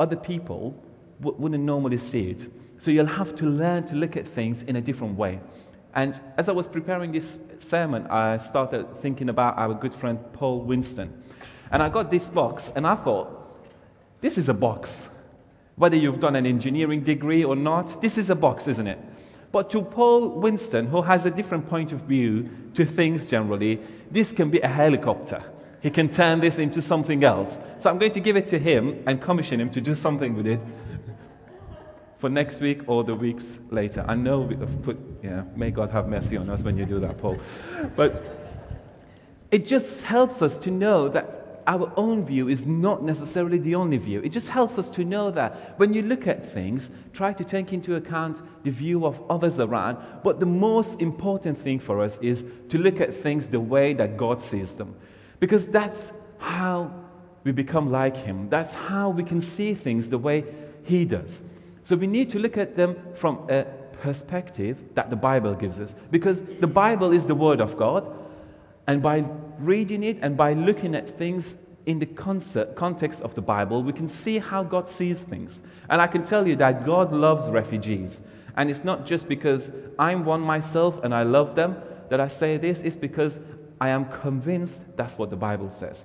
other 0.00 0.16
people 0.16 0.82
w- 1.20 1.38
wouldn't 1.38 1.64
normally 1.64 1.98
see 1.98 2.30
it. 2.30 2.48
So 2.82 2.90
you'll 2.90 3.06
have 3.06 3.36
to 3.36 3.44
learn 3.44 3.86
to 3.88 3.94
look 3.94 4.16
at 4.16 4.26
things 4.34 4.62
in 4.66 4.74
a 4.74 4.80
different 4.80 5.16
way. 5.16 5.40
And 5.94 6.20
as 6.36 6.48
I 6.48 6.52
was 6.52 6.66
preparing 6.66 7.12
this 7.12 7.38
sermon, 7.68 8.06
I 8.08 8.38
started 8.48 8.86
thinking 9.00 9.28
about 9.28 9.56
our 9.56 9.74
good 9.74 9.94
friend 9.94 10.18
Paul 10.32 10.64
Winston. 10.64 11.12
And 11.70 11.82
I 11.82 11.88
got 11.88 12.10
this 12.10 12.28
box, 12.30 12.64
and 12.74 12.86
I 12.86 12.96
thought, 12.96 13.28
this 14.20 14.36
is 14.36 14.48
a 14.48 14.54
box. 14.54 14.90
Whether 15.76 15.96
you've 15.96 16.20
done 16.20 16.34
an 16.34 16.44
engineering 16.44 17.04
degree 17.04 17.44
or 17.44 17.54
not, 17.54 18.02
this 18.02 18.18
is 18.18 18.30
a 18.30 18.34
box, 18.34 18.66
isn't 18.66 18.86
it? 18.86 18.98
But 19.52 19.70
to 19.70 19.82
Paul 19.82 20.40
Winston, 20.40 20.86
who 20.86 21.02
has 21.02 21.24
a 21.24 21.30
different 21.30 21.68
point 21.68 21.92
of 21.92 22.00
view 22.00 22.48
to 22.74 22.84
things 22.84 23.24
generally, 23.26 23.80
this 24.10 24.32
can 24.32 24.50
be 24.50 24.60
a 24.60 24.68
helicopter. 24.68 25.44
He 25.82 25.90
can 25.90 26.12
turn 26.12 26.40
this 26.40 26.58
into 26.58 26.80
something 26.80 27.22
else. 27.22 27.56
So 27.80 27.90
I'm 27.90 27.98
going 27.98 28.14
to 28.14 28.20
give 28.20 28.36
it 28.36 28.48
to 28.48 28.58
him 28.58 29.02
and 29.06 29.20
commission 29.20 29.60
him 29.60 29.70
to 29.72 29.80
do 29.80 29.94
something 29.94 30.34
with 30.34 30.46
it 30.46 30.60
for 32.22 32.30
next 32.30 32.60
week 32.60 32.78
or 32.86 33.02
the 33.02 33.14
weeks 33.14 33.44
later. 33.70 34.04
I 34.06 34.14
know 34.14 34.42
we 34.42 34.56
have 34.56 34.82
put, 34.84 34.96
yeah, 35.24 35.42
may 35.56 35.72
God 35.72 35.90
have 35.90 36.06
mercy 36.06 36.36
on 36.36 36.48
us 36.48 36.62
when 36.62 36.78
you 36.78 36.86
do 36.86 37.00
that, 37.00 37.18
Paul. 37.18 37.36
But 37.96 38.22
it 39.50 39.66
just 39.66 40.04
helps 40.04 40.40
us 40.40 40.56
to 40.62 40.70
know 40.70 41.08
that 41.08 41.62
our 41.66 41.92
own 41.96 42.24
view 42.24 42.48
is 42.48 42.60
not 42.64 43.02
necessarily 43.02 43.58
the 43.58 43.74
only 43.74 43.96
view. 43.96 44.20
It 44.20 44.30
just 44.30 44.48
helps 44.48 44.78
us 44.78 44.88
to 44.90 45.04
know 45.04 45.32
that 45.32 45.78
when 45.78 45.92
you 45.92 46.02
look 46.02 46.28
at 46.28 46.54
things, 46.54 46.88
try 47.12 47.32
to 47.32 47.44
take 47.44 47.72
into 47.72 47.96
account 47.96 48.38
the 48.62 48.70
view 48.70 49.04
of 49.04 49.20
others 49.28 49.58
around. 49.58 49.98
But 50.22 50.38
the 50.38 50.46
most 50.46 51.00
important 51.00 51.60
thing 51.60 51.80
for 51.80 52.00
us 52.00 52.16
is 52.22 52.44
to 52.70 52.78
look 52.78 53.00
at 53.00 53.20
things 53.24 53.48
the 53.48 53.60
way 53.60 53.94
that 53.94 54.16
God 54.16 54.40
sees 54.40 54.72
them. 54.76 54.94
Because 55.40 55.66
that's 55.66 56.00
how 56.38 56.94
we 57.42 57.50
become 57.50 57.90
like 57.90 58.14
Him. 58.14 58.48
That's 58.48 58.72
how 58.72 59.10
we 59.10 59.24
can 59.24 59.40
see 59.40 59.74
things 59.74 60.08
the 60.08 60.18
way 60.18 60.44
He 60.84 61.04
does. 61.04 61.40
So 61.84 61.96
we 61.96 62.06
need 62.06 62.30
to 62.30 62.38
look 62.38 62.56
at 62.56 62.76
them 62.76 62.96
from 63.20 63.48
a 63.50 63.64
perspective 64.02 64.78
that 64.94 65.10
the 65.10 65.16
Bible 65.16 65.54
gives 65.54 65.78
us. 65.78 65.94
Because 66.10 66.40
the 66.60 66.66
Bible 66.66 67.12
is 67.12 67.26
the 67.26 67.34
Word 67.34 67.60
of 67.60 67.76
God. 67.76 68.08
And 68.86 69.02
by 69.02 69.24
reading 69.58 70.02
it 70.02 70.18
and 70.22 70.36
by 70.36 70.54
looking 70.54 70.94
at 70.94 71.18
things 71.18 71.54
in 71.86 71.98
the 71.98 72.06
context 72.06 73.20
of 73.22 73.34
the 73.34 73.40
Bible, 73.40 73.82
we 73.82 73.92
can 73.92 74.08
see 74.08 74.38
how 74.38 74.62
God 74.62 74.88
sees 74.88 75.18
things. 75.20 75.58
And 75.88 76.00
I 76.00 76.06
can 76.06 76.24
tell 76.24 76.46
you 76.46 76.56
that 76.56 76.86
God 76.86 77.12
loves 77.12 77.50
refugees. 77.50 78.20
And 78.56 78.70
it's 78.70 78.84
not 78.84 79.06
just 79.06 79.28
because 79.28 79.70
I'm 79.98 80.24
one 80.24 80.40
myself 80.40 80.94
and 81.02 81.14
I 81.14 81.22
love 81.22 81.56
them 81.56 81.76
that 82.10 82.20
I 82.20 82.28
say 82.28 82.58
this, 82.58 82.78
it's 82.78 82.96
because 82.96 83.38
I 83.80 83.88
am 83.88 84.04
convinced 84.20 84.74
that's 84.96 85.16
what 85.16 85.30
the 85.30 85.36
Bible 85.36 85.74
says. 85.78 86.04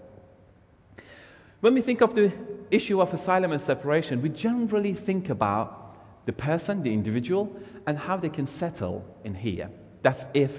When 1.60 1.74
we 1.74 1.82
think 1.82 2.02
of 2.02 2.14
the 2.14 2.32
issue 2.70 3.02
of 3.02 3.14
asylum 3.14 3.52
and 3.52 3.62
separation, 3.62 4.22
we 4.22 4.30
generally 4.30 4.94
think 4.94 5.30
about 5.30 5.96
the 6.28 6.34
person, 6.34 6.84
the 6.84 6.94
individual, 6.94 7.56
and 7.88 7.98
how 7.98 8.18
they 8.18 8.30
can 8.30 8.46
settle 8.46 9.04
in 9.24 9.34
here. 9.34 9.70
That's 10.04 10.24
if 10.36 10.52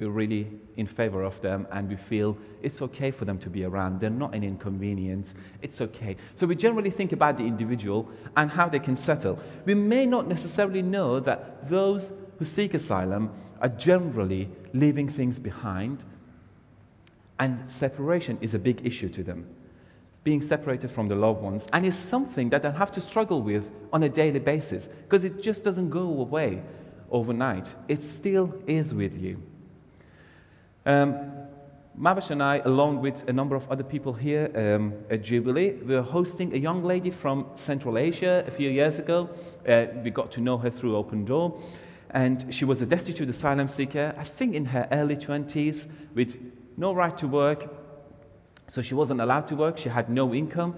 we're 0.00 0.10
really 0.10 0.48
in 0.76 0.86
favor 0.86 1.22
of 1.22 1.40
them 1.42 1.68
and 1.70 1.88
we 1.88 1.96
feel 2.08 2.36
it's 2.62 2.80
okay 2.80 3.10
for 3.10 3.26
them 3.26 3.38
to 3.40 3.50
be 3.50 3.64
around. 3.64 4.00
They're 4.00 4.10
not 4.10 4.34
an 4.34 4.42
inconvenience. 4.42 5.34
It's 5.62 5.80
okay. 5.80 6.16
So 6.36 6.46
we 6.46 6.56
generally 6.56 6.90
think 6.90 7.12
about 7.12 7.36
the 7.36 7.44
individual 7.44 8.10
and 8.36 8.50
how 8.50 8.68
they 8.68 8.78
can 8.78 8.96
settle. 8.96 9.38
We 9.66 9.74
may 9.74 10.06
not 10.06 10.26
necessarily 10.26 10.82
know 10.82 11.20
that 11.20 11.68
those 11.68 12.10
who 12.38 12.44
seek 12.44 12.74
asylum 12.74 13.30
are 13.60 13.68
generally 13.68 14.48
leaving 14.72 15.12
things 15.12 15.38
behind 15.38 16.02
and 17.38 17.70
separation 17.70 18.38
is 18.40 18.54
a 18.54 18.58
big 18.58 18.84
issue 18.86 19.10
to 19.10 19.22
them. 19.22 19.46
Being 20.22 20.42
separated 20.42 20.90
from 20.90 21.08
the 21.08 21.14
loved 21.14 21.40
ones, 21.40 21.66
and 21.72 21.86
it's 21.86 21.98
something 22.10 22.50
that 22.50 22.62
they 22.62 22.70
have 22.70 22.92
to 22.92 23.00
struggle 23.00 23.42
with 23.42 23.66
on 23.92 24.02
a 24.02 24.08
daily 24.08 24.38
basis 24.38 24.86
because 25.04 25.24
it 25.24 25.40
just 25.42 25.64
doesn't 25.64 25.90
go 25.90 26.20
away 26.20 26.62
overnight. 27.10 27.66
It 27.88 28.02
still 28.02 28.54
is 28.66 28.92
with 28.92 29.14
you. 29.14 29.38
Um, 30.84 31.48
Mavish 31.98 32.30
and 32.30 32.42
I, 32.42 32.58
along 32.64 33.02
with 33.02 33.16
a 33.28 33.32
number 33.32 33.56
of 33.56 33.68
other 33.70 33.82
people 33.82 34.12
here 34.12 34.50
um, 34.54 34.94
at 35.10 35.22
Jubilee, 35.22 35.72
we 35.86 35.94
were 35.94 36.02
hosting 36.02 36.54
a 36.54 36.56
young 36.56 36.82
lady 36.82 37.10
from 37.10 37.46
Central 37.56 37.98
Asia 37.98 38.44
a 38.46 38.50
few 38.56 38.70
years 38.70 38.98
ago. 38.98 39.28
Uh, 39.68 39.86
we 40.02 40.10
got 40.10 40.32
to 40.32 40.40
know 40.40 40.56
her 40.56 40.70
through 40.70 40.96
Open 40.96 41.24
Door. 41.24 41.60
And 42.10 42.52
she 42.54 42.64
was 42.64 42.80
a 42.80 42.86
destitute 42.86 43.28
asylum 43.28 43.68
seeker, 43.68 44.14
I 44.16 44.24
think 44.24 44.54
in 44.54 44.64
her 44.64 44.88
early 44.90 45.16
20s, 45.16 45.86
with 46.14 46.34
no 46.76 46.94
right 46.94 47.16
to 47.18 47.28
work. 47.28 47.68
So 48.72 48.82
she 48.82 48.94
wasn't 48.94 49.20
allowed 49.20 49.48
to 49.48 49.56
work. 49.56 49.78
She 49.78 49.88
had 49.88 50.08
no 50.08 50.32
income. 50.32 50.76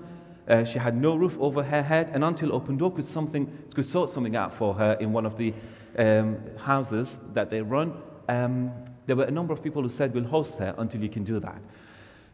Uh, 0.49 0.65
she 0.65 0.79
had 0.79 0.97
no 0.97 1.15
roof 1.17 1.37
over 1.39 1.63
her 1.63 1.83
head. 1.83 2.11
And 2.15 2.25
until 2.25 2.53
Open 2.53 2.77
Door 2.77 2.95
could, 2.95 3.07
something, 3.07 3.51
could 3.75 3.89
sort 3.89 4.11
something 4.11 4.35
out 4.35 4.57
for 4.57 4.75
her 4.75 4.95
in 4.95 5.13
one 5.13 5.27
of 5.27 5.37
the 5.37 5.55
um, 5.99 6.39
houses 6.59 7.19
that 7.35 7.51
they 7.51 7.61
run, 7.61 7.95
um, 8.29 8.73
there 9.07 9.17
were 9.17 9.25
a 9.25 9.31
number 9.31 9.53
of 9.53 9.63
people 9.63 9.83
who 9.83 9.89
said, 9.89 10.15
We'll 10.15 10.25
host 10.25 10.59
her 10.59 10.75
until 10.79 11.03
you 11.03 11.09
can 11.09 11.25
do 11.25 11.41
that. 11.41 11.61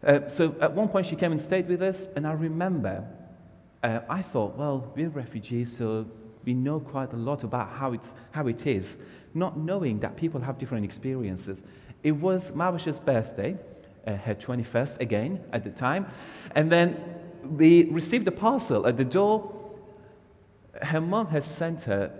Uh, 0.06 0.28
so 0.28 0.54
at 0.60 0.72
one 0.74 0.88
point 0.88 1.06
she 1.06 1.16
came 1.16 1.32
and 1.32 1.40
stayed 1.40 1.68
with 1.68 1.82
us, 1.82 1.96
and 2.14 2.26
I 2.26 2.32
remember 2.32 3.04
uh, 3.82 4.00
I 4.08 4.22
thought, 4.22 4.56
well, 4.56 4.92
we're 4.96 5.08
refugees, 5.08 5.76
so 5.76 6.06
we 6.44 6.54
know 6.54 6.80
quite 6.80 7.12
a 7.12 7.16
lot 7.16 7.44
about 7.44 7.70
how, 7.70 7.92
it's, 7.92 8.08
how 8.30 8.46
it 8.46 8.66
is, 8.66 8.86
not 9.34 9.58
knowing 9.58 10.00
that 10.00 10.16
people 10.16 10.40
have 10.40 10.58
different 10.58 10.84
experiences. 10.84 11.62
It 12.02 12.12
was 12.12 12.52
Mavish's 12.54 12.98
birthday, 12.98 13.56
uh, 14.08 14.16
her 14.16 14.34
21st 14.34 15.00
again 15.00 15.40
at 15.52 15.62
the 15.62 15.70
time, 15.70 16.06
and 16.56 16.72
then 16.72 16.96
we 17.44 17.84
received 17.90 18.26
a 18.26 18.32
parcel 18.32 18.86
at 18.86 18.96
the 18.96 19.04
door. 19.04 19.54
Her 20.82 21.00
mom 21.00 21.26
had 21.26 21.44
sent 21.44 21.82
her 21.82 22.10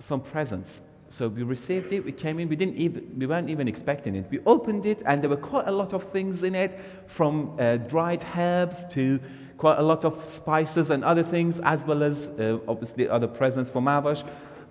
some 0.00 0.20
presents 0.20 0.80
so 1.10 1.28
we 1.28 1.42
received 1.42 1.92
it, 1.92 2.04
we 2.04 2.12
came 2.12 2.38
in, 2.38 2.48
we, 2.48 2.56
didn't 2.56 2.76
even, 2.76 3.18
we 3.18 3.26
weren't 3.26 3.48
even 3.48 3.66
expecting 3.66 4.14
it. 4.14 4.26
We 4.30 4.40
opened 4.44 4.84
it, 4.84 5.02
and 5.06 5.22
there 5.22 5.30
were 5.30 5.36
quite 5.36 5.66
a 5.66 5.72
lot 5.72 5.94
of 5.94 6.12
things 6.12 6.42
in 6.42 6.54
it, 6.54 6.78
from 7.16 7.58
uh, 7.58 7.76
dried 7.76 8.22
herbs 8.36 8.76
to 8.92 9.18
quite 9.56 9.78
a 9.78 9.82
lot 9.82 10.04
of 10.04 10.26
spices 10.28 10.90
and 10.90 11.02
other 11.04 11.24
things, 11.24 11.60
as 11.64 11.84
well 11.86 12.02
as 12.02 12.16
uh, 12.38 12.58
obviously 12.68 13.08
other 13.08 13.26
presents 13.26 13.70
for 13.70 13.80
Mavish. 13.80 14.22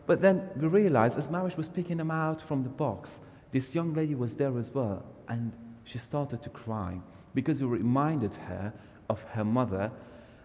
But 0.05 0.21
then 0.21 0.47
we 0.55 0.67
realized, 0.67 1.17
as 1.17 1.27
Mavish 1.27 1.57
was 1.57 1.67
picking 1.67 1.97
them 1.97 2.11
out 2.11 2.41
from 2.47 2.63
the 2.63 2.69
box, 2.69 3.19
this 3.51 3.73
young 3.73 3.93
lady 3.95 4.13
was 4.13 4.35
there 4.35 4.57
as 4.59 4.71
well, 4.73 5.03
and 5.27 5.51
she 5.87 5.97
started 5.97 6.43
to 6.43 6.49
cry 6.49 6.99
because 7.33 7.61
we 7.61 7.67
reminded 7.67 8.33
her 8.33 8.73
of 9.09 9.21
her 9.31 9.43
mother, 9.43 9.91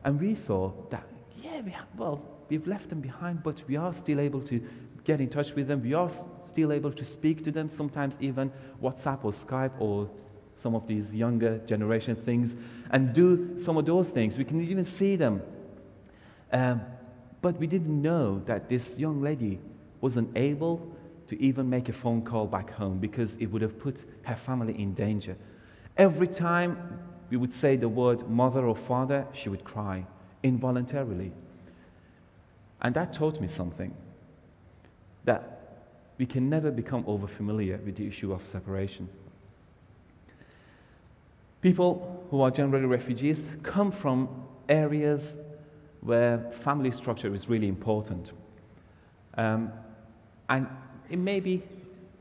and 0.05 0.21
we 0.21 0.35
thought 0.35 0.91
that, 0.91 1.05
yeah, 1.37 1.61
we 1.61 1.71
have, 1.73 1.87
well, 1.97 2.23
we've 2.49 2.67
left 2.67 2.89
them 2.89 3.01
behind, 3.01 3.43
but 3.43 3.61
we 3.69 3.77
are 3.77 3.93
still 3.93 4.21
able 4.21 4.41
to 4.43 4.61
get 5.05 5.21
in 5.21 5.29
touch 5.29 5.53
with 5.57 5.67
them. 5.67 5.83
We 5.83 5.95
are 5.95 6.11
still 6.47 6.73
able 6.73 6.93
to 6.93 7.05
speak 7.05 7.43
to 7.45 7.51
them, 7.51 7.69
sometimes 7.69 8.17
even 8.21 8.53
WhatsApp 8.81 9.25
or 9.25 9.33
Skype 9.33 9.73
or 9.81 10.09
some 10.55 10.75
of 10.77 10.87
these 10.87 11.13
younger 11.15 11.59
generation 11.67 12.15
things, 12.25 12.55
and 12.91 13.13
do 13.13 13.59
some 13.59 13.77
of 13.77 13.87
those 13.87 14.11
things. 14.11 14.39
We 14.39 14.45
can 14.45 14.61
even 14.61 14.85
see 14.85 15.17
them. 15.17 15.43
Um, 16.53 16.83
but 17.41 17.59
we 17.59 17.67
didn't 17.67 18.01
know 18.01 18.41
that 18.47 18.69
this 18.69 18.97
young 18.97 19.23
lady 19.23 19.59
wasn't 20.01 20.37
able 20.37 20.81
to 21.33 21.43
even 21.43 21.71
make 21.71 21.89
a 21.89 21.93
phone 21.95 22.21
call 22.21 22.47
back 22.47 22.69
home 22.71 22.99
because 22.99 23.37
it 23.41 23.47
would 23.47 23.63
have 23.63 23.79
put 23.79 24.05
her 24.25 24.37
family 24.37 24.79
in 24.79 24.93
danger. 24.93 25.35
Every 25.97 26.27
time 26.29 26.77
we 27.31 27.39
would 27.39 27.55
say 27.55 27.75
the 27.77 27.89
word 27.89 28.29
mother 28.29 28.67
or 28.67 28.77
father, 28.77 29.27
she 29.33 29.49
would 29.49 29.65
cry 29.65 30.05
involuntarily. 30.43 31.33
And 32.83 32.95
that 32.97 33.15
taught 33.15 33.41
me 33.41 33.49
something 33.49 33.95
that 35.25 35.87
we 36.19 36.27
can 36.27 36.51
never 36.51 36.71
become 36.71 37.03
over 37.07 37.27
familiar 37.27 37.81
with 37.83 37.97
the 37.97 38.07
issue 38.07 38.35
of 38.35 38.47
separation. 38.47 39.09
People 41.63 42.27
who 42.31 42.43
are 42.43 42.51
generally 42.51 42.85
refugees 42.85 43.49
come 43.63 43.91
from 43.91 44.29
areas 44.69 45.37
where 46.03 46.53
family 46.63 46.91
structure 46.91 47.35
is 47.35 47.49
really 47.49 47.69
important. 47.69 48.33
Um, 49.39 49.73
and 50.51 50.67
it 51.13 51.19
may 51.19 51.41
be 51.41 51.63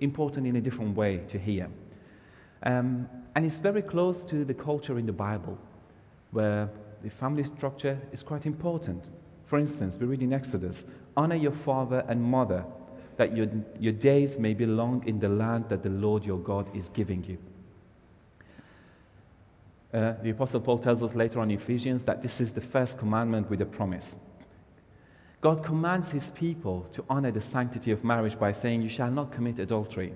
important 0.01 0.45
in 0.45 0.57
a 0.57 0.61
different 0.61 0.95
way 0.95 1.21
to 1.29 1.39
hear. 1.39 1.69
Um, 2.63 3.07
and 3.35 3.45
it's 3.45 3.57
very 3.57 3.81
close 3.81 4.23
to 4.29 4.43
the 4.43 4.53
culture 4.53 4.99
in 4.99 5.05
the 5.05 5.13
Bible, 5.13 5.57
where 6.31 6.69
the 7.01 7.09
family 7.11 7.45
structure 7.45 7.97
is 8.11 8.21
quite 8.21 8.45
important. 8.45 9.03
For 9.49 9.57
instance, 9.57 9.95
we 9.99 10.05
read 10.05 10.21
in 10.21 10.33
Exodus 10.33 10.83
honor 11.15 11.35
your 11.35 11.55
father 11.65 12.05
and 12.07 12.21
mother 12.21 12.63
that 13.17 13.35
your, 13.35 13.47
your 13.79 13.93
days 13.93 14.37
may 14.37 14.53
be 14.53 14.65
long 14.65 15.05
in 15.07 15.19
the 15.19 15.27
land 15.29 15.65
that 15.69 15.83
the 15.83 15.89
Lord 15.89 16.23
your 16.23 16.39
God 16.39 16.69
is 16.75 16.87
giving 16.93 17.23
you. 17.23 17.37
Uh, 19.93 20.15
the 20.23 20.29
Apostle 20.29 20.61
Paul 20.61 20.79
tells 20.79 21.03
us 21.03 21.13
later 21.15 21.39
on 21.39 21.51
in 21.51 21.59
Ephesians 21.59 22.03
that 22.05 22.21
this 22.21 22.39
is 22.39 22.53
the 22.53 22.61
first 22.61 22.97
commandment 22.97 23.49
with 23.49 23.61
a 23.61 23.65
promise. 23.65 24.15
God 25.41 25.65
commands 25.65 26.11
his 26.11 26.29
people 26.35 26.85
to 26.93 27.03
honor 27.09 27.31
the 27.31 27.41
sanctity 27.41 27.91
of 27.91 28.03
marriage 28.03 28.39
by 28.39 28.51
saying, 28.51 28.83
You 28.83 28.89
shall 28.89 29.09
not 29.09 29.31
commit 29.31 29.57
adultery. 29.57 30.13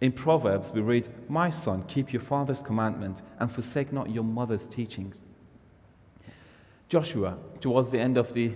In 0.00 0.12
Proverbs, 0.12 0.72
we 0.74 0.80
read, 0.80 1.08
My 1.28 1.50
son, 1.50 1.84
keep 1.86 2.12
your 2.12 2.22
father's 2.22 2.62
commandment 2.62 3.20
and 3.38 3.52
forsake 3.52 3.92
not 3.92 4.10
your 4.10 4.24
mother's 4.24 4.66
teachings. 4.66 5.16
Joshua, 6.88 7.36
towards 7.60 7.90
the 7.90 8.00
end 8.00 8.16
of 8.16 8.32
the 8.32 8.52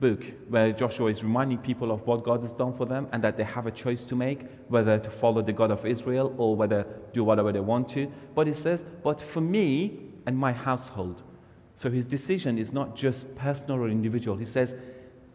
book, 0.00 0.22
where 0.48 0.72
Joshua 0.72 1.10
is 1.10 1.22
reminding 1.22 1.58
people 1.58 1.90
of 1.90 2.06
what 2.06 2.24
God 2.24 2.42
has 2.42 2.52
done 2.52 2.76
for 2.76 2.86
them 2.86 3.08
and 3.12 3.22
that 3.22 3.36
they 3.36 3.44
have 3.44 3.66
a 3.66 3.70
choice 3.70 4.02
to 4.04 4.16
make 4.16 4.46
whether 4.68 4.98
to 4.98 5.10
follow 5.20 5.42
the 5.42 5.52
God 5.52 5.70
of 5.72 5.84
Israel 5.84 6.34
or 6.38 6.54
whether 6.54 6.86
do 7.12 7.24
whatever 7.24 7.52
they 7.52 7.60
want 7.60 7.90
to. 7.90 8.10
But 8.34 8.46
he 8.46 8.54
says, 8.54 8.84
But 9.02 9.20
for 9.34 9.40
me 9.40 10.10
and 10.26 10.38
my 10.38 10.52
household. 10.52 11.22
So 11.74 11.90
his 11.90 12.06
decision 12.06 12.58
is 12.58 12.72
not 12.72 12.94
just 12.94 13.34
personal 13.36 13.78
or 13.78 13.88
individual. 13.88 14.36
He 14.36 14.44
says, 14.44 14.74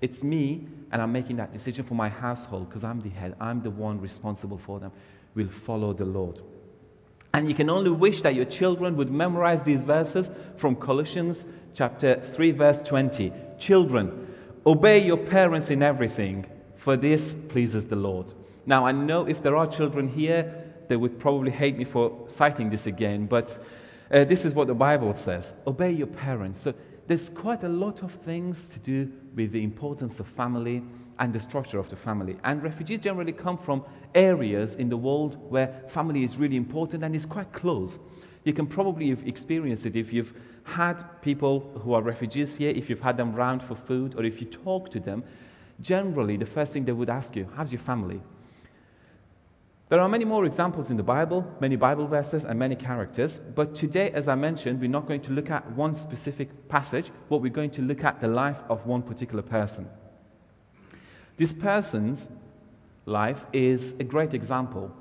It's 0.01 0.23
me 0.23 0.67
and 0.91 1.01
I'm 1.01 1.11
making 1.11 1.37
that 1.37 1.53
decision 1.53 1.85
for 1.85 1.95
my 1.95 2.09
household 2.09 2.69
because 2.69 2.83
I'm 2.83 3.01
the 3.01 3.09
head, 3.09 3.35
I'm 3.39 3.61
the 3.61 3.69
one 3.69 3.99
responsible 3.99 4.59
for 4.65 4.79
them. 4.79 4.91
Will 5.35 5.49
follow 5.65 5.93
the 5.93 6.05
Lord. 6.05 6.39
And 7.33 7.49
you 7.49 7.55
can 7.55 7.69
only 7.69 7.91
wish 7.91 8.21
that 8.21 8.35
your 8.35 8.45
children 8.45 8.95
would 8.95 9.11
memorize 9.11 9.59
these 9.65 9.83
verses 9.83 10.27
from 10.59 10.77
Colossians 10.77 11.43
chapter 11.75 12.23
3 12.33 12.51
verse 12.51 12.77
20. 12.87 13.33
Children, 13.59 14.33
obey 14.65 15.05
your 15.05 15.17
parents 15.17 15.69
in 15.69 15.83
everything, 15.83 16.45
for 16.83 16.95
this 16.95 17.35
pleases 17.49 17.85
the 17.87 17.95
Lord. 17.97 18.31
Now 18.65 18.85
I 18.85 18.93
know 18.93 19.25
if 19.25 19.43
there 19.43 19.57
are 19.57 19.67
children 19.69 20.07
here, 20.07 20.63
they 20.87 20.95
would 20.95 21.19
probably 21.19 21.51
hate 21.51 21.77
me 21.77 21.83
for 21.83 22.27
citing 22.29 22.69
this 22.69 22.85
again, 22.85 23.25
but 23.25 23.49
uh, 24.11 24.23
this 24.23 24.45
is 24.45 24.53
what 24.53 24.67
the 24.67 24.73
Bible 24.73 25.13
says. 25.13 25.51
Obey 25.67 25.91
your 25.91 26.07
parents. 26.07 26.63
So 26.63 26.73
there's 27.07 27.29
quite 27.29 27.63
a 27.63 27.69
lot 27.69 28.03
of 28.03 28.11
things 28.23 28.57
to 28.73 28.79
do 28.79 29.11
with 29.35 29.51
the 29.51 29.63
importance 29.63 30.19
of 30.19 30.27
family 30.35 30.83
and 31.19 31.31
the 31.31 31.39
structure 31.39 31.79
of 31.79 31.89
the 31.89 31.95
family. 31.95 32.37
And 32.43 32.63
refugees 32.63 32.99
generally 32.99 33.31
come 33.31 33.57
from 33.57 33.83
areas 34.13 34.75
in 34.75 34.89
the 34.89 34.97
world 34.97 35.37
where 35.49 35.83
family 35.93 36.23
is 36.23 36.37
really 36.37 36.57
important 36.57 37.03
and 37.03 37.15
is 37.15 37.25
quite 37.25 37.51
close. 37.53 37.99
You 38.43 38.53
can 38.53 38.67
probably 38.67 39.09
have 39.09 39.25
experienced 39.27 39.85
it 39.85 39.95
if 39.95 40.11
you've 40.11 40.33
had 40.63 41.03
people 41.21 41.59
who 41.83 41.93
are 41.93 42.01
refugees 42.01 42.55
here, 42.55 42.71
if 42.71 42.89
you've 42.89 42.99
had 42.99 43.17
them 43.17 43.33
round 43.33 43.63
for 43.63 43.75
food, 43.75 44.15
or 44.17 44.23
if 44.23 44.41
you 44.41 44.47
talk 44.47 44.91
to 44.91 44.99
them. 44.99 45.23
Generally, 45.81 46.37
the 46.37 46.45
first 46.45 46.73
thing 46.73 46.85
they 46.85 46.91
would 46.91 47.09
ask 47.09 47.35
you, 47.35 47.47
How's 47.55 47.71
your 47.71 47.81
family? 47.81 48.21
There 49.87 49.99
are 49.99 50.09
many 50.09 50.25
more 50.25 50.45
examples 50.45 50.89
in 50.89 50.97
the 50.97 51.03
Bible, 51.03 51.45
many 51.61 51.75
Bible 51.75 52.07
verses, 52.07 52.43
and 52.43 52.57
many 52.57 52.75
characters. 52.75 53.39
But 53.55 53.75
today, 53.75 54.09
as 54.09 54.27
I 54.27 54.33
mentioned, 54.33 54.81
we're 54.81 54.89
not 54.89 55.07
going 55.07 55.21
to 55.21 55.31
look 55.31 55.51
at 55.51 55.71
one 55.73 55.93
specific 55.93 56.67
passage, 56.67 57.11
but 57.29 57.37
we're 57.37 57.53
going 57.53 57.69
to 57.71 57.83
look 57.83 58.03
at 58.03 58.19
the 58.19 58.27
life 58.27 58.57
of 58.67 58.87
one 58.87 59.03
particular 59.03 59.43
person. 59.43 59.87
This 61.37 61.53
person's 61.53 62.27
life 63.05 63.37
is 63.53 63.93
a 63.99 64.03
great 64.03 64.33
example 64.33 64.91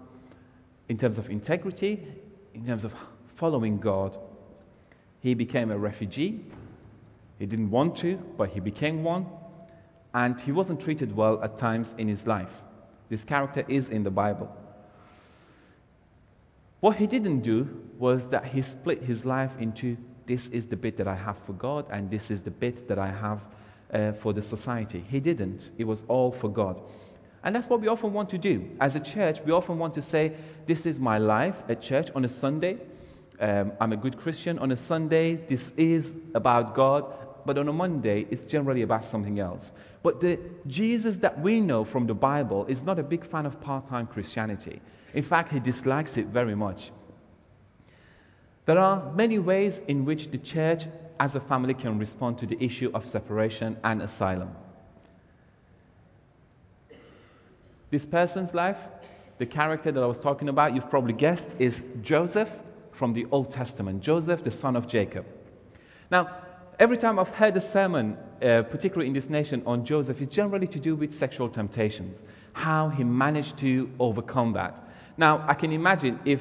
in 0.91 0.99
terms 0.99 1.17
of 1.17 1.31
integrity, 1.31 2.07
in 2.53 2.67
terms 2.67 2.85
of 2.85 2.93
following 3.37 3.79
God. 3.79 4.19
He 5.21 5.33
became 5.33 5.71
a 5.71 5.79
refugee. 5.79 6.45
He 7.38 7.47
didn't 7.47 7.71
want 7.71 7.97
to, 8.00 8.19
but 8.37 8.50
he 8.50 8.61
became 8.61 9.03
one. 9.03 9.29
And 10.12 10.38
he 10.38 10.53
wasn't 10.53 10.83
treated 10.83 11.17
well 11.17 11.43
at 11.43 11.57
times 11.57 11.95
in 11.97 12.07
his 12.07 12.26
life. 12.26 12.53
This 13.09 13.25
character 13.25 13.64
is 13.67 13.88
in 13.88 14.05
the 14.05 14.11
Bible. 14.11 14.55
What 16.85 16.97
he 16.97 17.07
didn't 17.07 17.41
do 17.41 17.67
was 17.99 18.21
that 18.31 18.45
he 18.45 18.61
split 18.61 19.03
his 19.03 19.25
life 19.25 19.53
into 19.59 19.97
this 20.26 20.49
is 20.49 20.67
the 20.67 20.76
bit 20.76 20.99
that 20.99 21.09
I 21.09 21.14
have 21.14 21.38
for 21.47 21.55
God, 21.55 21.87
and 21.91 22.11
this 22.11 22.31
is 22.31 22.43
the 22.43 22.50
bit 22.50 22.87
that 22.88 22.99
I 22.99 23.11
have 23.11 23.41
uh, 23.91 24.12
for 24.23 24.35
the 24.35 24.43
society. 24.43 25.03
He 25.09 25.19
didn't. 25.19 25.71
It 25.79 25.85
was 25.85 26.03
all 26.09 26.31
for 26.31 26.50
God. 26.50 26.79
And 27.42 27.57
that's 27.57 27.70
what 27.70 27.81
we 27.81 27.88
often 27.88 28.12
want 28.12 28.29
to 28.29 28.37
do. 28.37 28.68
As 28.83 28.97
a 28.97 29.01
church, 29.01 29.38
we 29.47 29.53
often 29.53 29.79
want 29.79 29.94
to 29.94 30.03
say, 30.03 30.37
This 30.66 30.85
is 30.85 30.99
my 30.99 31.16
life 31.16 31.57
at 31.70 31.81
church 31.81 32.09
on 32.14 32.27
a 32.27 32.29
Sunday. 32.29 32.77
Um, 33.40 33.73
I'm 33.81 33.94
a 33.94 33.97
good 33.97 34.18
Christian. 34.18 34.59
On 34.59 34.70
a 34.70 34.77
Sunday, 34.77 35.37
this 35.37 35.73
is 35.79 36.05
about 36.35 36.75
God. 36.75 37.07
But 37.47 37.57
on 37.57 37.66
a 37.66 37.73
Monday, 37.73 38.27
it's 38.31 38.44
generally 38.44 38.83
about 38.83 39.05
something 39.05 39.40
else. 39.40 39.70
But 40.03 40.20
the 40.20 40.38
Jesus 40.66 41.16
that 41.23 41.40
we 41.40 41.62
know 41.62 41.87
from 41.87 42.07
the 42.07 42.14
Bible 42.14 42.66
is 42.66 42.83
not 42.83 42.99
a 42.99 43.03
big 43.03 43.27
fan 43.31 43.47
of 43.47 43.59
part 43.62 43.88
time 43.88 44.07
Christianity. 44.07 44.83
In 45.14 45.22
fact, 45.22 45.53
he 45.53 45.61
dislikes 45.61 46.16
it 46.16 46.27
very 46.27 46.55
much. 46.57 46.90
There 48.66 48.79
are 48.79 49.12
many 49.12 49.38
ways 49.38 49.81
in 49.87 50.05
which 50.05 50.31
the 50.31 50.38
church 50.38 50.83
as 51.20 51.37
a 51.37 51.40
family 51.40 51.74
can 51.74 51.98
respond 51.98 52.38
to 52.38 52.46
the 52.46 52.62
issue 52.62 52.90
of 52.92 53.09
separation 53.09 53.77
and 53.85 54.03
asylum. 54.03 54.50
This 57.90 58.05
person's 58.05 58.53
life, 58.55 58.79
the 59.38 59.46
character 59.46 59.92
that 59.92 60.03
I 60.03 60.07
was 60.07 60.18
talking 60.18 60.48
about, 60.48 60.74
you've 60.74 60.90
probably 60.90 61.12
guessed, 61.12 61.44
is 61.61 61.81
Joseph 62.03 62.48
from 62.98 63.12
the 63.12 63.27
Old 63.31 63.53
Testament. 63.53 64.03
Joseph, 64.03 64.42
the 64.42 64.50
son 64.50 64.74
of 64.74 64.88
Jacob. 64.88 65.27
Now, 66.11 66.42
every 66.81 66.96
time 66.96 67.20
I've 67.20 67.29
heard 67.29 67.57
a 67.57 67.61
sermon, 67.72 68.16
uh, 68.42 68.62
particularly 68.62 69.07
in 69.07 69.12
this 69.12 69.29
nation, 69.29 69.62
on 69.66 69.85
Joseph, 69.85 70.20
it's 70.20 70.35
generally 70.35 70.66
to 70.68 70.81
do 70.81 70.96
with 70.96 71.16
sexual 71.16 71.48
temptations, 71.48 72.16
how 72.53 72.88
he 72.88 73.05
managed 73.05 73.59
to 73.59 73.88
overcome 74.00 74.55
that. 74.55 74.84
Now, 75.16 75.44
I 75.48 75.55
can 75.55 75.72
imagine 75.72 76.18
if 76.24 76.40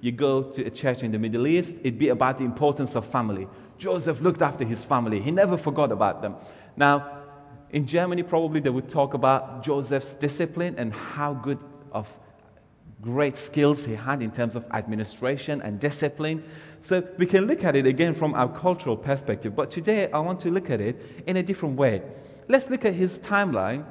you 0.00 0.12
go 0.12 0.50
to 0.52 0.64
a 0.64 0.70
church 0.70 1.02
in 1.02 1.12
the 1.12 1.18
Middle 1.18 1.46
East, 1.46 1.72
it'd 1.80 1.98
be 1.98 2.08
about 2.08 2.38
the 2.38 2.44
importance 2.44 2.96
of 2.96 3.10
family. 3.10 3.46
Joseph 3.78 4.20
looked 4.20 4.42
after 4.42 4.64
his 4.64 4.84
family, 4.84 5.20
he 5.20 5.30
never 5.30 5.56
forgot 5.56 5.92
about 5.92 6.20
them. 6.20 6.34
Now, 6.76 7.22
in 7.70 7.86
Germany, 7.86 8.22
probably 8.22 8.60
they 8.60 8.70
would 8.70 8.88
talk 8.88 9.14
about 9.14 9.62
Joseph's 9.62 10.14
discipline 10.14 10.74
and 10.78 10.92
how 10.92 11.34
good 11.34 11.58
of 11.92 12.08
great 13.00 13.36
skills 13.36 13.84
he 13.84 13.94
had 13.94 14.22
in 14.22 14.30
terms 14.32 14.56
of 14.56 14.64
administration 14.72 15.60
and 15.62 15.78
discipline. 15.78 16.42
So 16.84 17.06
we 17.18 17.26
can 17.26 17.44
look 17.46 17.62
at 17.62 17.76
it 17.76 17.86
again 17.86 18.14
from 18.14 18.34
our 18.34 18.48
cultural 18.58 18.96
perspective. 18.96 19.54
But 19.54 19.70
today 19.70 20.10
I 20.10 20.18
want 20.18 20.40
to 20.40 20.50
look 20.50 20.70
at 20.70 20.80
it 20.80 20.96
in 21.26 21.36
a 21.36 21.42
different 21.42 21.76
way. 21.76 22.02
Let's 22.48 22.68
look 22.70 22.84
at 22.84 22.94
his 22.94 23.18
timeline, 23.20 23.84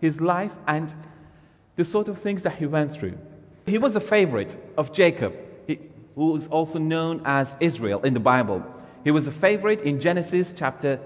his 0.00 0.20
life, 0.20 0.52
and 0.66 0.94
the 1.76 1.84
sort 1.84 2.08
of 2.08 2.22
things 2.22 2.44
that 2.44 2.54
he 2.54 2.66
went 2.66 2.92
through. 2.94 3.18
He 3.66 3.78
was 3.78 3.96
a 3.96 4.00
favorite 4.00 4.54
of 4.76 4.92
Jacob, 4.92 5.32
who 5.66 6.26
was 6.32 6.46
also 6.48 6.78
known 6.78 7.22
as 7.24 7.48
Israel 7.60 8.02
in 8.02 8.12
the 8.12 8.20
Bible. 8.20 8.62
He 9.04 9.10
was 9.10 9.26
a 9.26 9.32
favorite 9.32 9.80
in 9.80 10.00
Genesis 10.00 10.52
chapter 10.56 11.00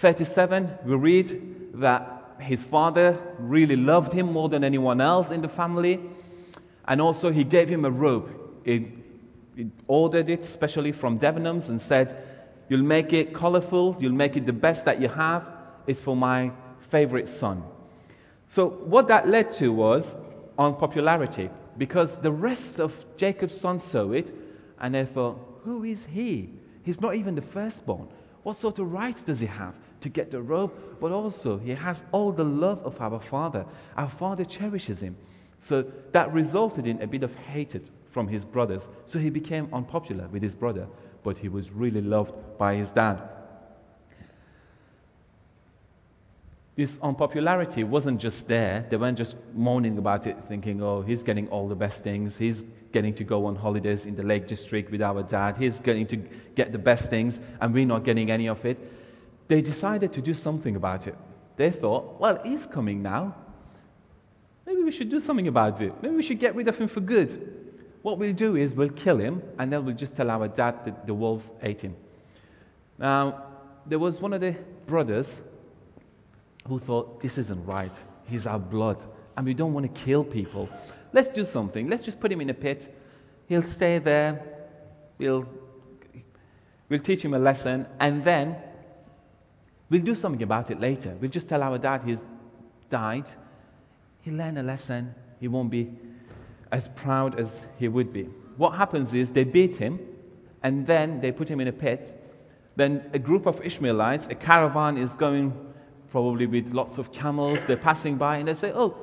37. 0.00 0.78
We 0.86 0.94
read 0.94 1.72
that 1.74 2.36
his 2.40 2.62
father 2.70 3.18
really 3.38 3.76
loved 3.76 4.14
him 4.14 4.32
more 4.32 4.48
than 4.48 4.64
anyone 4.64 5.00
else 5.02 5.30
in 5.30 5.42
the 5.42 5.48
family. 5.48 6.00
And 6.88 7.02
also, 7.02 7.30
he 7.30 7.44
gave 7.44 7.68
him 7.68 7.84
a 7.84 7.90
robe. 7.90 8.30
He, 8.64 8.92
he 9.54 9.70
ordered 9.86 10.30
it, 10.30 10.44
specially 10.44 10.92
from 10.92 11.18
Debenhams, 11.18 11.68
and 11.68 11.80
said, 11.82 12.16
You'll 12.70 12.82
make 12.82 13.12
it 13.12 13.34
colorful, 13.34 13.96
you'll 14.00 14.12
make 14.12 14.36
it 14.36 14.46
the 14.46 14.52
best 14.52 14.86
that 14.86 15.00
you 15.00 15.08
have. 15.08 15.46
It's 15.86 16.00
for 16.00 16.16
my 16.16 16.52
favorite 16.90 17.28
son. 17.38 17.62
So, 18.48 18.68
what 18.68 19.08
that 19.08 19.28
led 19.28 19.52
to 19.58 19.68
was 19.68 20.04
unpopularity 20.58 21.50
because 21.80 22.10
the 22.20 22.30
rest 22.30 22.78
of 22.78 22.92
Jacob's 23.16 23.58
sons 23.58 23.82
saw 23.84 24.12
it 24.12 24.30
and 24.82 24.94
they 24.94 25.06
thought, 25.06 25.38
Who 25.64 25.84
is 25.84 26.04
he? 26.04 26.50
He's 26.82 27.00
not 27.00 27.14
even 27.14 27.34
the 27.34 27.40
firstborn. 27.40 28.06
What 28.42 28.58
sort 28.58 28.78
of 28.78 28.92
rights 28.92 29.22
does 29.22 29.40
he 29.40 29.46
have 29.46 29.74
to 30.02 30.10
get 30.10 30.30
the 30.30 30.42
robe? 30.42 30.72
But 31.00 31.10
also, 31.10 31.56
he 31.56 31.70
has 31.70 32.02
all 32.12 32.32
the 32.32 32.44
love 32.44 32.80
of 32.80 33.00
our 33.00 33.18
father. 33.18 33.64
Our 33.96 34.10
father 34.10 34.44
cherishes 34.44 35.00
him. 35.00 35.16
So 35.62 35.86
that 36.12 36.30
resulted 36.34 36.86
in 36.86 37.00
a 37.00 37.06
bit 37.06 37.22
of 37.22 37.34
hatred 37.34 37.88
from 38.12 38.28
his 38.28 38.44
brothers. 38.44 38.82
So 39.06 39.18
he 39.18 39.30
became 39.30 39.66
unpopular 39.72 40.28
with 40.28 40.42
his 40.42 40.54
brother, 40.54 40.86
but 41.24 41.38
he 41.38 41.48
was 41.48 41.70
really 41.70 42.02
loved 42.02 42.34
by 42.58 42.74
his 42.74 42.90
dad. 42.90 43.22
This 46.80 46.98
unpopularity 47.02 47.84
wasn't 47.84 48.22
just 48.22 48.48
there. 48.48 48.86
They 48.88 48.96
weren't 48.96 49.18
just 49.18 49.36
moaning 49.52 49.98
about 49.98 50.26
it, 50.26 50.38
thinking, 50.48 50.82
oh, 50.82 51.02
he's 51.02 51.22
getting 51.22 51.46
all 51.48 51.68
the 51.68 51.74
best 51.74 52.02
things. 52.02 52.38
He's 52.38 52.62
getting 52.90 53.14
to 53.16 53.22
go 53.22 53.44
on 53.44 53.54
holidays 53.54 54.06
in 54.06 54.16
the 54.16 54.22
Lake 54.22 54.48
District 54.48 54.90
with 54.90 55.02
our 55.02 55.22
dad. 55.22 55.58
He's 55.58 55.78
getting 55.78 56.06
to 56.06 56.16
get 56.56 56.72
the 56.72 56.78
best 56.78 57.10
things, 57.10 57.38
and 57.60 57.74
we're 57.74 57.84
not 57.84 58.02
getting 58.04 58.30
any 58.30 58.48
of 58.48 58.64
it. 58.64 58.78
They 59.46 59.60
decided 59.60 60.14
to 60.14 60.22
do 60.22 60.32
something 60.32 60.74
about 60.74 61.06
it. 61.06 61.14
They 61.58 61.70
thought, 61.70 62.18
well, 62.18 62.40
he's 62.42 62.64
coming 62.72 63.02
now. 63.02 63.36
Maybe 64.64 64.82
we 64.82 64.90
should 64.90 65.10
do 65.10 65.20
something 65.20 65.48
about 65.48 65.82
it. 65.82 65.92
Maybe 66.02 66.16
we 66.16 66.22
should 66.22 66.40
get 66.40 66.54
rid 66.54 66.66
of 66.66 66.76
him 66.76 66.88
for 66.88 67.02
good. 67.02 67.76
What 68.00 68.18
we'll 68.18 68.32
do 68.32 68.56
is 68.56 68.72
we'll 68.72 68.88
kill 68.88 69.18
him, 69.18 69.42
and 69.58 69.70
then 69.70 69.84
we'll 69.84 69.96
just 69.96 70.16
tell 70.16 70.30
our 70.30 70.48
dad 70.48 70.76
that 70.86 71.06
the 71.06 71.12
wolves 71.12 71.44
ate 71.60 71.82
him. 71.82 71.94
Now, 72.98 73.48
there 73.84 73.98
was 73.98 74.18
one 74.18 74.32
of 74.32 74.40
the 74.40 74.56
brothers 74.86 75.28
who 76.66 76.78
thought, 76.78 77.20
this 77.20 77.38
isn't 77.38 77.64
right. 77.66 77.92
He's 78.26 78.46
our 78.46 78.58
blood, 78.58 79.02
and 79.36 79.46
we 79.46 79.54
don't 79.54 79.72
want 79.72 79.92
to 79.92 80.00
kill 80.04 80.24
people. 80.24 80.68
Let's 81.12 81.28
do 81.28 81.44
something. 81.44 81.88
Let's 81.88 82.02
just 82.02 82.20
put 82.20 82.30
him 82.30 82.40
in 82.40 82.50
a 82.50 82.54
pit. 82.54 82.94
He'll 83.48 83.64
stay 83.64 83.98
there. 83.98 84.42
We'll 85.18 85.46
We'll 86.90 86.98
teach 86.98 87.24
him 87.24 87.34
a 87.34 87.38
lesson, 87.38 87.86
and 88.00 88.24
then 88.24 88.56
we'll 89.90 90.02
do 90.02 90.16
something 90.16 90.42
about 90.42 90.72
it 90.72 90.80
later. 90.80 91.16
We'll 91.20 91.30
just 91.30 91.48
tell 91.48 91.62
our 91.62 91.78
dad 91.78 92.02
he's 92.02 92.18
died. 92.90 93.26
He'll 94.22 94.34
learn 94.34 94.58
a 94.58 94.62
lesson. 94.64 95.14
He 95.38 95.46
won't 95.46 95.70
be 95.70 95.88
as 96.72 96.88
proud 96.96 97.38
as 97.38 97.48
he 97.78 97.86
would 97.86 98.12
be. 98.12 98.24
What 98.56 98.70
happens 98.72 99.14
is 99.14 99.30
they 99.30 99.44
beat 99.44 99.76
him, 99.76 100.00
and 100.64 100.84
then 100.84 101.20
they 101.20 101.30
put 101.30 101.48
him 101.48 101.60
in 101.60 101.68
a 101.68 101.72
pit. 101.72 102.12
Then 102.74 103.08
a 103.14 103.20
group 103.20 103.46
of 103.46 103.64
Ishmaelites, 103.64 104.26
a 104.28 104.34
caravan 104.34 104.98
is 104.98 105.10
going 105.10 105.52
probably 106.10 106.46
with 106.46 106.66
lots 106.72 106.98
of 106.98 107.12
camels. 107.12 107.58
They're 107.66 107.76
passing 107.76 108.18
by, 108.18 108.38
and 108.38 108.48
they 108.48 108.54
say, 108.54 108.72
Oh, 108.74 108.96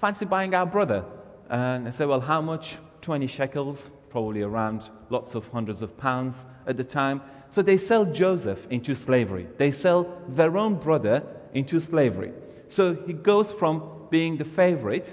fancy 0.00 0.24
buying 0.24 0.54
our 0.54 0.66
brother? 0.66 1.04
And 1.50 1.86
they 1.86 1.92
say, 1.92 2.04
Well, 2.04 2.20
how 2.20 2.40
much? 2.40 2.76
20 3.02 3.26
shekels 3.26 3.78
probably 4.10 4.42
around 4.42 4.82
lots 5.10 5.34
of 5.34 5.44
hundreds 5.44 5.82
of 5.82 5.96
pounds 5.96 6.34
at 6.66 6.76
the 6.76 6.84
time. 6.84 7.22
So 7.50 7.62
they 7.62 7.78
sell 7.78 8.04
Joseph 8.04 8.58
into 8.70 8.94
slavery. 8.94 9.46
They 9.58 9.70
sell 9.70 10.20
their 10.28 10.56
own 10.56 10.78
brother 10.78 11.22
into 11.54 11.80
slavery. 11.80 12.32
So 12.68 12.94
he 13.06 13.12
goes 13.14 13.50
from 13.58 14.08
being 14.10 14.36
the 14.36 14.44
favorite 14.44 15.06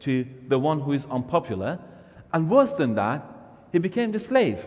to 0.00 0.26
the 0.48 0.58
one 0.58 0.80
who 0.80 0.92
is 0.92 1.04
unpopular. 1.10 1.78
And 2.32 2.50
worse 2.50 2.72
than 2.78 2.94
that, 2.94 3.24
he 3.72 3.78
became 3.78 4.12
the 4.12 4.18
slave. 4.18 4.58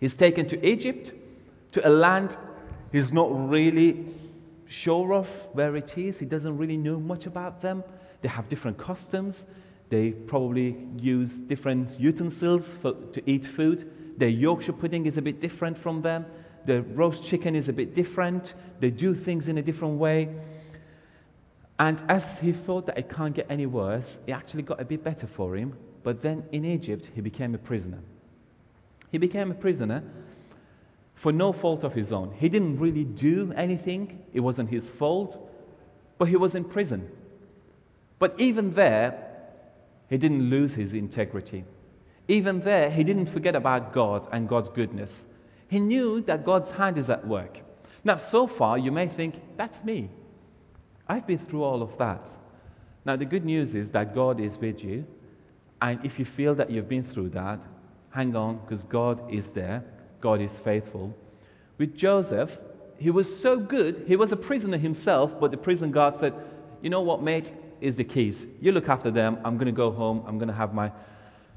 He's 0.00 0.14
taken 0.14 0.48
to 0.48 0.66
Egypt, 0.66 1.12
to 1.72 1.86
a 1.86 1.90
land 1.90 2.36
he's 2.92 3.12
not 3.12 3.28
really 3.50 4.11
sure 4.72 5.12
of 5.12 5.26
where 5.52 5.76
it 5.76 5.96
is. 5.96 6.18
He 6.18 6.24
doesn't 6.24 6.56
really 6.56 6.76
know 6.76 6.98
much 6.98 7.26
about 7.26 7.62
them. 7.62 7.84
They 8.22 8.28
have 8.28 8.48
different 8.48 8.78
customs. 8.78 9.44
They 9.90 10.10
probably 10.10 10.76
use 10.96 11.30
different 11.46 11.98
utensils 12.00 12.66
for, 12.80 12.94
to 13.12 13.30
eat 13.30 13.46
food. 13.56 13.90
Their 14.18 14.28
Yorkshire 14.28 14.72
pudding 14.72 15.06
is 15.06 15.18
a 15.18 15.22
bit 15.22 15.40
different 15.40 15.78
from 15.78 16.02
them. 16.02 16.26
The 16.66 16.82
roast 16.82 17.24
chicken 17.24 17.54
is 17.54 17.68
a 17.68 17.72
bit 17.72 17.94
different. 17.94 18.54
They 18.80 18.90
do 18.90 19.14
things 19.14 19.48
in 19.48 19.58
a 19.58 19.62
different 19.62 19.98
way. 19.98 20.28
And 21.78 22.02
as 22.08 22.22
he 22.40 22.52
thought 22.52 22.86
that 22.86 22.96
it 22.96 23.10
can't 23.10 23.34
get 23.34 23.46
any 23.50 23.66
worse, 23.66 24.18
it 24.26 24.32
actually 24.32 24.62
got 24.62 24.80
a 24.80 24.84
bit 24.84 25.02
better 25.02 25.28
for 25.36 25.56
him. 25.56 25.76
But 26.04 26.22
then 26.22 26.44
in 26.52 26.64
Egypt, 26.64 27.08
he 27.14 27.20
became 27.20 27.54
a 27.54 27.58
prisoner. 27.58 27.98
He 29.10 29.18
became 29.18 29.50
a 29.50 29.54
prisoner 29.54 30.02
for 31.22 31.32
no 31.32 31.52
fault 31.52 31.84
of 31.84 31.92
his 31.92 32.12
own. 32.12 32.32
He 32.32 32.48
didn't 32.48 32.78
really 32.78 33.04
do 33.04 33.52
anything, 33.56 34.18
it 34.34 34.40
wasn't 34.40 34.70
his 34.70 34.90
fault, 34.98 35.38
but 36.18 36.28
he 36.28 36.36
was 36.36 36.54
in 36.54 36.64
prison. 36.64 37.08
But 38.18 38.40
even 38.40 38.74
there, 38.74 39.30
he 40.08 40.18
didn't 40.18 40.50
lose 40.50 40.74
his 40.74 40.94
integrity. 40.94 41.64
Even 42.28 42.60
there, 42.60 42.90
he 42.90 43.04
didn't 43.04 43.32
forget 43.32 43.56
about 43.56 43.92
God 43.92 44.28
and 44.32 44.48
God's 44.48 44.68
goodness. 44.68 45.24
He 45.68 45.80
knew 45.80 46.20
that 46.22 46.44
God's 46.44 46.70
hand 46.70 46.98
is 46.98 47.08
at 47.08 47.26
work. 47.26 47.58
Now, 48.04 48.16
so 48.16 48.46
far, 48.46 48.76
you 48.78 48.92
may 48.92 49.08
think, 49.08 49.36
that's 49.56 49.82
me. 49.84 50.10
I've 51.08 51.26
been 51.26 51.38
through 51.38 51.62
all 51.62 51.82
of 51.82 51.96
that. 51.98 52.28
Now, 53.04 53.16
the 53.16 53.24
good 53.24 53.44
news 53.44 53.74
is 53.74 53.90
that 53.92 54.14
God 54.14 54.40
is 54.40 54.58
with 54.58 54.82
you. 54.82 55.04
And 55.80 56.04
if 56.04 56.18
you 56.18 56.24
feel 56.24 56.54
that 56.56 56.70
you've 56.70 56.88
been 56.88 57.04
through 57.04 57.30
that, 57.30 57.64
hang 58.10 58.36
on, 58.36 58.58
because 58.58 58.84
God 58.84 59.32
is 59.32 59.44
there. 59.54 59.84
God 60.22 60.40
is 60.40 60.58
faithful. 60.64 61.14
With 61.78 61.96
Joseph, 61.96 62.50
he 62.96 63.10
was 63.10 63.40
so 63.40 63.58
good, 63.58 64.04
he 64.06 64.16
was 64.16 64.32
a 64.32 64.36
prisoner 64.36 64.78
himself, 64.78 65.32
but 65.40 65.50
the 65.50 65.56
prison 65.56 65.90
guard 65.90 66.16
said, 66.16 66.32
You 66.80 66.88
know 66.88 67.02
what, 67.02 67.22
mate? 67.22 67.52
is 67.82 67.96
the 67.96 68.04
keys. 68.04 68.46
You 68.60 68.72
look 68.72 68.88
after 68.88 69.10
them. 69.10 69.38
I'm 69.44 69.56
going 69.56 69.66
to 69.66 69.72
go 69.72 69.90
home. 69.90 70.24
I'm 70.26 70.38
going 70.38 70.48
to 70.48 70.54
have 70.54 70.72
my 70.72 70.90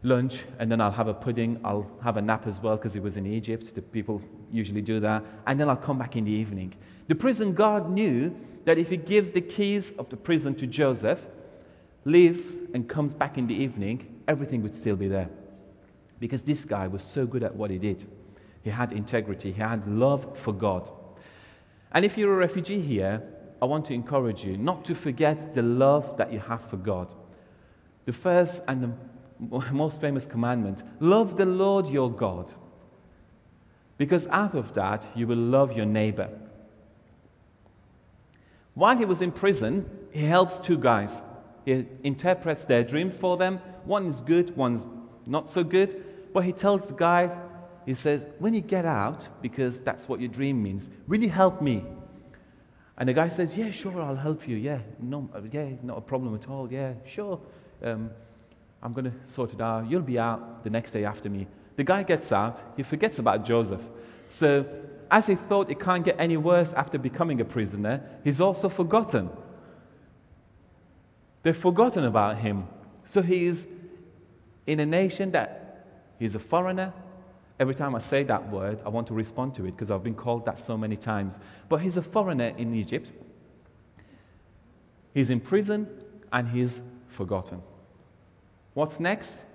lunch, 0.03 0.43
and 0.59 0.69
then 0.69 0.81
I'll 0.81 0.91
have 0.91 1.07
a 1.07 1.13
pudding. 1.13 1.61
I'll 1.63 1.89
have 2.03 2.17
a 2.17 2.21
nap 2.21 2.47
as 2.47 2.59
well 2.61 2.75
because 2.75 2.95
it 2.95 3.03
was 3.03 3.15
in 3.15 3.27
Egypt. 3.27 3.73
The 3.75 3.81
people 3.81 4.21
usually 4.51 4.81
do 4.81 4.99
that. 5.01 5.23
And 5.45 5.59
then 5.59 5.69
I'll 5.69 5.77
come 5.77 5.99
back 5.99 6.15
in 6.15 6.25
the 6.25 6.31
evening. 6.31 6.73
The 7.07 7.15
prison 7.15 7.53
guard 7.53 7.89
knew 7.89 8.35
that 8.65 8.79
if 8.79 8.87
he 8.87 8.97
gives 8.97 9.31
the 9.31 9.41
keys 9.41 9.91
of 9.99 10.09
the 10.09 10.17
prison 10.17 10.55
to 10.55 10.67
Joseph, 10.67 11.19
leaves, 12.05 12.45
and 12.73 12.89
comes 12.89 13.13
back 13.13 13.37
in 13.37 13.45
the 13.45 13.53
evening, 13.53 14.21
everything 14.27 14.63
would 14.63 14.75
still 14.81 14.95
be 14.95 15.07
there. 15.07 15.29
Because 16.19 16.41
this 16.41 16.65
guy 16.65 16.87
was 16.87 17.03
so 17.13 17.27
good 17.27 17.43
at 17.43 17.55
what 17.55 17.69
he 17.69 17.77
did. 17.77 18.07
He 18.65 18.71
had 18.71 18.93
integrity, 18.93 19.51
he 19.51 19.61
had 19.61 19.85
love 19.85 20.39
for 20.43 20.51
God. 20.51 20.89
And 21.91 22.03
if 22.03 22.17
you're 22.17 22.33
a 22.33 22.35
refugee 22.37 22.81
here, 22.81 23.21
I 23.61 23.65
want 23.65 23.85
to 23.85 23.93
encourage 23.93 24.43
you 24.43 24.57
not 24.57 24.85
to 24.85 24.95
forget 24.95 25.53
the 25.53 25.61
love 25.61 26.17
that 26.17 26.33
you 26.33 26.39
have 26.39 26.67
for 26.71 26.77
God. 26.77 27.13
The 28.07 28.13
first 28.13 28.59
and 28.67 28.81
the 28.81 29.71
most 29.71 30.01
famous 30.01 30.25
commandment 30.25 30.81
love 30.99 31.37
the 31.37 31.45
Lord 31.45 31.85
your 31.85 32.11
God. 32.11 32.51
Because 33.99 34.25
out 34.31 34.55
of 34.55 34.73
that, 34.73 35.05
you 35.15 35.27
will 35.27 35.37
love 35.37 35.73
your 35.73 35.85
neighbor. 35.85 36.29
While 38.73 38.97
he 38.97 39.05
was 39.05 39.21
in 39.21 39.31
prison, 39.31 39.87
he 40.11 40.25
helps 40.25 40.59
two 40.65 40.79
guys. 40.79 41.21
He 41.65 41.85
interprets 42.03 42.65
their 42.65 42.83
dreams 42.83 43.15
for 43.15 43.37
them. 43.37 43.59
One 43.83 44.07
is 44.07 44.21
good, 44.21 44.57
one's 44.57 44.87
not 45.27 45.51
so 45.51 45.63
good. 45.63 46.03
But 46.33 46.45
he 46.45 46.51
tells 46.51 46.87
the 46.87 46.95
guy, 46.95 47.44
he 47.85 47.93
says, 47.93 48.25
When 48.39 48.53
you 48.53 48.61
get 48.61 48.85
out, 48.85 49.27
because 49.41 49.79
that's 49.81 50.07
what 50.07 50.19
your 50.19 50.29
dream 50.29 50.61
means, 50.61 50.89
will 51.07 51.21
you 51.21 51.29
help 51.29 51.61
me? 51.61 51.83
And 52.97 53.09
the 53.09 53.13
guy 53.13 53.29
says, 53.29 53.55
Yeah, 53.55 53.71
sure, 53.71 54.01
I'll 54.01 54.15
help 54.15 54.47
you. 54.47 54.57
Yeah, 54.57 54.79
no, 54.99 55.29
yeah, 55.51 55.69
not 55.83 55.97
a 55.97 56.01
problem 56.01 56.35
at 56.35 56.49
all. 56.49 56.71
Yeah, 56.71 56.93
sure. 57.07 57.39
Um, 57.83 58.09
I'm 58.81 58.93
going 58.93 59.05
to 59.05 59.13
sort 59.31 59.53
it 59.53 59.61
out. 59.61 59.89
You'll 59.89 60.01
be 60.01 60.19
out 60.19 60.63
the 60.63 60.69
next 60.69 60.91
day 60.91 61.05
after 61.05 61.29
me. 61.29 61.47
The 61.75 61.83
guy 61.83 62.03
gets 62.03 62.31
out. 62.31 62.59
He 62.77 62.83
forgets 62.83 63.19
about 63.19 63.45
Joseph. 63.45 63.81
So, 64.29 64.65
as 65.11 65.25
he 65.25 65.35
thought 65.35 65.69
it 65.69 65.79
can't 65.79 66.03
get 66.03 66.19
any 66.19 66.37
worse 66.37 66.69
after 66.75 66.97
becoming 66.97 67.41
a 67.41 67.45
prisoner, 67.45 68.01
he's 68.23 68.41
also 68.41 68.69
forgotten. 68.69 69.29
They've 71.43 71.55
forgotten 71.55 72.05
about 72.05 72.37
him. 72.37 72.65
So 73.05 73.21
he's 73.21 73.63
in 74.65 74.79
a 74.79 74.85
nation 74.85 75.31
that 75.31 75.85
he's 76.17 76.33
a 76.33 76.39
foreigner, 76.39 76.91
Every 77.59 77.75
time 77.75 77.95
I 77.95 77.99
say 77.99 78.23
that 78.23 78.51
word, 78.51 78.81
I 78.85 78.89
want 78.89 79.07
to 79.07 79.13
respond 79.13 79.55
to 79.55 79.65
it 79.65 79.71
because 79.71 79.89
I've 79.89 80.03
been 80.03 80.15
called 80.15 80.45
that 80.45 80.59
so 80.65 80.77
many 80.77 80.97
times. 80.97 81.35
But 81.69 81.77
he's 81.77 81.95
a 81.95 82.01
foreigner 82.01 82.47
in 82.57 82.75
Egypt. 82.75 83.07
He's 85.13 85.29
in 85.29 85.39
prison 85.39 85.87
and 86.33 86.47
he's 86.47 86.81
forgotten. 87.15 87.61
What's 88.73 88.99
next? 88.99 89.45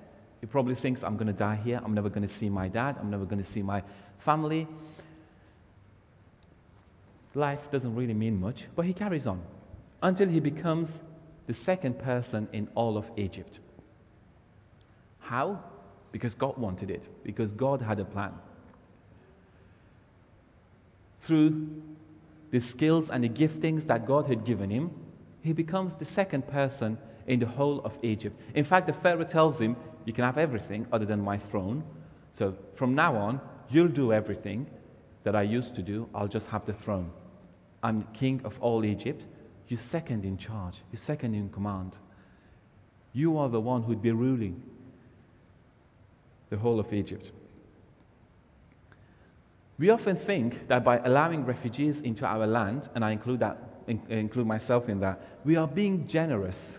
He 0.40 0.46
probably 0.46 0.74
thinks, 0.74 1.02
I'm 1.04 1.16
going 1.16 1.26
to 1.26 1.34
die 1.34 1.60
here. 1.62 1.78
I'm 1.84 1.92
never 1.92 2.08
going 2.08 2.26
to 2.26 2.34
see 2.36 2.48
my 2.48 2.68
dad. 2.68 2.96
I'm 2.98 3.10
never 3.10 3.26
going 3.26 3.44
to 3.44 3.50
see 3.50 3.60
my 3.60 3.82
family. 4.24 4.66
Life 7.34 7.60
doesn't 7.70 7.94
really 7.94 8.14
mean 8.14 8.40
much, 8.40 8.64
but 8.74 8.86
he 8.86 8.94
carries 8.94 9.26
on 9.26 9.42
until 10.02 10.28
he 10.28 10.40
becomes 10.40 10.88
the 11.46 11.52
second 11.52 11.98
person 11.98 12.48
in 12.54 12.68
all 12.74 12.96
of 12.96 13.04
Egypt. 13.16 13.58
How? 15.18 15.62
Because 16.12 16.34
God 16.34 16.58
wanted 16.58 16.90
it, 16.90 17.06
because 17.24 17.52
God 17.52 17.80
had 17.80 18.00
a 18.00 18.04
plan. 18.04 18.32
Through 21.26 21.68
the 22.50 22.60
skills 22.60 23.10
and 23.10 23.22
the 23.22 23.28
giftings 23.28 23.86
that 23.86 24.06
God 24.06 24.26
had 24.26 24.44
given 24.44 24.70
him, 24.70 24.90
he 25.42 25.52
becomes 25.52 25.96
the 25.96 26.04
second 26.04 26.48
person 26.48 26.98
in 27.26 27.38
the 27.38 27.46
whole 27.46 27.80
of 27.84 27.92
Egypt. 28.02 28.36
In 28.54 28.64
fact, 28.64 28.86
the 28.86 28.92
Pharaoh 28.92 29.24
tells 29.24 29.58
him, 29.60 29.76
You 30.04 30.12
can 30.12 30.24
have 30.24 30.38
everything 30.38 30.86
other 30.92 31.06
than 31.06 31.20
my 31.20 31.38
throne. 31.38 31.84
So 32.32 32.54
from 32.76 32.94
now 32.94 33.16
on, 33.16 33.40
you'll 33.68 33.88
do 33.88 34.12
everything 34.12 34.66
that 35.24 35.36
I 35.36 35.42
used 35.42 35.74
to 35.76 35.82
do. 35.82 36.08
I'll 36.14 36.28
just 36.28 36.46
have 36.46 36.66
the 36.66 36.72
throne. 36.72 37.10
I'm 37.82 38.06
king 38.14 38.40
of 38.44 38.54
all 38.60 38.84
Egypt. 38.84 39.22
You're 39.68 39.80
second 39.90 40.24
in 40.24 40.36
charge. 40.36 40.74
You're 40.90 41.02
second 41.02 41.34
in 41.34 41.48
command. 41.50 41.92
You 43.12 43.38
are 43.38 43.48
the 43.48 43.60
one 43.60 43.82
who'd 43.82 44.02
be 44.02 44.10
ruling 44.10 44.62
the 46.50 46.56
whole 46.56 46.80
of 46.80 46.92
Egypt. 46.92 47.30
We 49.78 49.88
often 49.88 50.16
think 50.16 50.68
that 50.68 50.84
by 50.84 50.98
allowing 50.98 51.46
refugees 51.46 52.00
into 52.02 52.26
our 52.26 52.46
land, 52.46 52.90
and 52.94 53.02
I 53.04 53.12
include, 53.12 53.40
that, 53.40 53.56
include 53.86 54.46
myself 54.46 54.88
in 54.88 55.00
that, 55.00 55.20
we 55.44 55.56
are 55.56 55.66
being 55.66 56.06
generous 56.06 56.74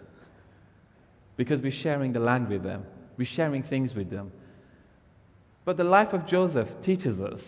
because 1.35 1.61
we're 1.61 1.71
sharing 1.71 2.13
the 2.13 2.19
land 2.19 2.47
with 2.49 2.61
them, 2.61 2.85
we're 3.17 3.25
sharing 3.25 3.63
things 3.63 3.95
with 3.95 4.11
them. 4.11 4.31
But 5.65 5.77
the 5.77 5.83
life 5.83 6.13
of 6.13 6.27
Joseph 6.27 6.67
teaches 6.83 7.19
us 7.19 7.41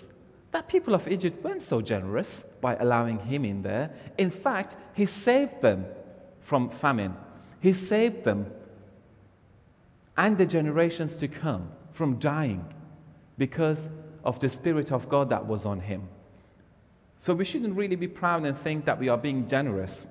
that 0.51 0.67
people 0.67 0.95
of 0.95 1.07
Egypt 1.07 1.43
weren't 1.43 1.61
so 1.63 1.81
generous 1.81 2.43
by 2.61 2.75
allowing 2.75 3.19
him 3.19 3.43
in 3.43 3.61
there. 3.61 3.91
In 4.17 4.31
fact, 4.31 4.75
he 4.93 5.05
saved 5.05 5.61
them 5.61 5.85
from 6.47 6.71
famine, 6.81 7.15
he 7.59 7.73
saved 7.73 8.23
them 8.23 8.47
and 10.15 10.37
the 10.37 10.45
generations 10.45 11.17
to 11.17 11.27
come 11.27 11.69
from 11.93 12.19
dying 12.19 12.65
because 13.37 13.79
of 14.23 14.39
the 14.39 14.49
Spirit 14.49 14.91
of 14.91 15.09
God 15.09 15.29
that 15.29 15.45
was 15.47 15.65
on 15.65 15.79
him. 15.79 16.07
So 17.19 17.33
we 17.33 17.45
shouldn't 17.45 17.75
really 17.75 17.95
be 17.95 18.07
proud 18.07 18.45
and 18.45 18.57
think 18.59 18.85
that 18.85 18.99
we 18.99 19.09
are 19.09 19.17
being 19.17 19.47
generous. 19.47 20.05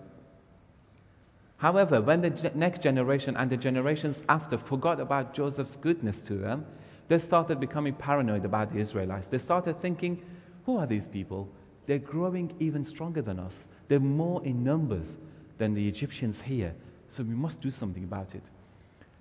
However, 1.57 2.03
when 2.03 2.23
the 2.23 2.51
next 2.55 2.83
generation 2.83 3.37
and 3.37 3.51
the 3.51 3.57
generations 3.57 4.23
after 4.29 4.59
forgot 4.59 4.99
about 4.99 5.35
Joseph's 5.35 5.77
goodness 5.77 6.17
to 6.27 6.35
them, 6.35 6.67
They 7.09 7.19
started 7.19 7.61
becoming 7.61 7.95
paranoid 7.95 8.45
about 8.45 8.73
the 8.73 8.79
Israelites. 8.79 9.29
They 9.29 9.39
started 9.39 9.81
thinking, 9.83 10.23
who 10.65 10.79
are 10.79 10.87
these 10.87 11.07
people? 11.07 11.49
They're 11.87 11.99
growing 11.99 12.55
even 12.59 12.85
stronger 12.85 13.23
than 13.23 13.39
us. 13.39 13.55
They're 13.89 14.01
more 14.01 14.43
in 14.47 14.65
numbers 14.65 15.17
than 15.59 15.75
the 15.75 15.87
Egyptians 15.87 16.41
here. 16.43 16.73
So 17.15 17.23
we 17.23 17.35
must 17.35 17.61
do 17.61 17.71
something 17.71 18.05
about 18.05 18.35
it. 18.35 18.43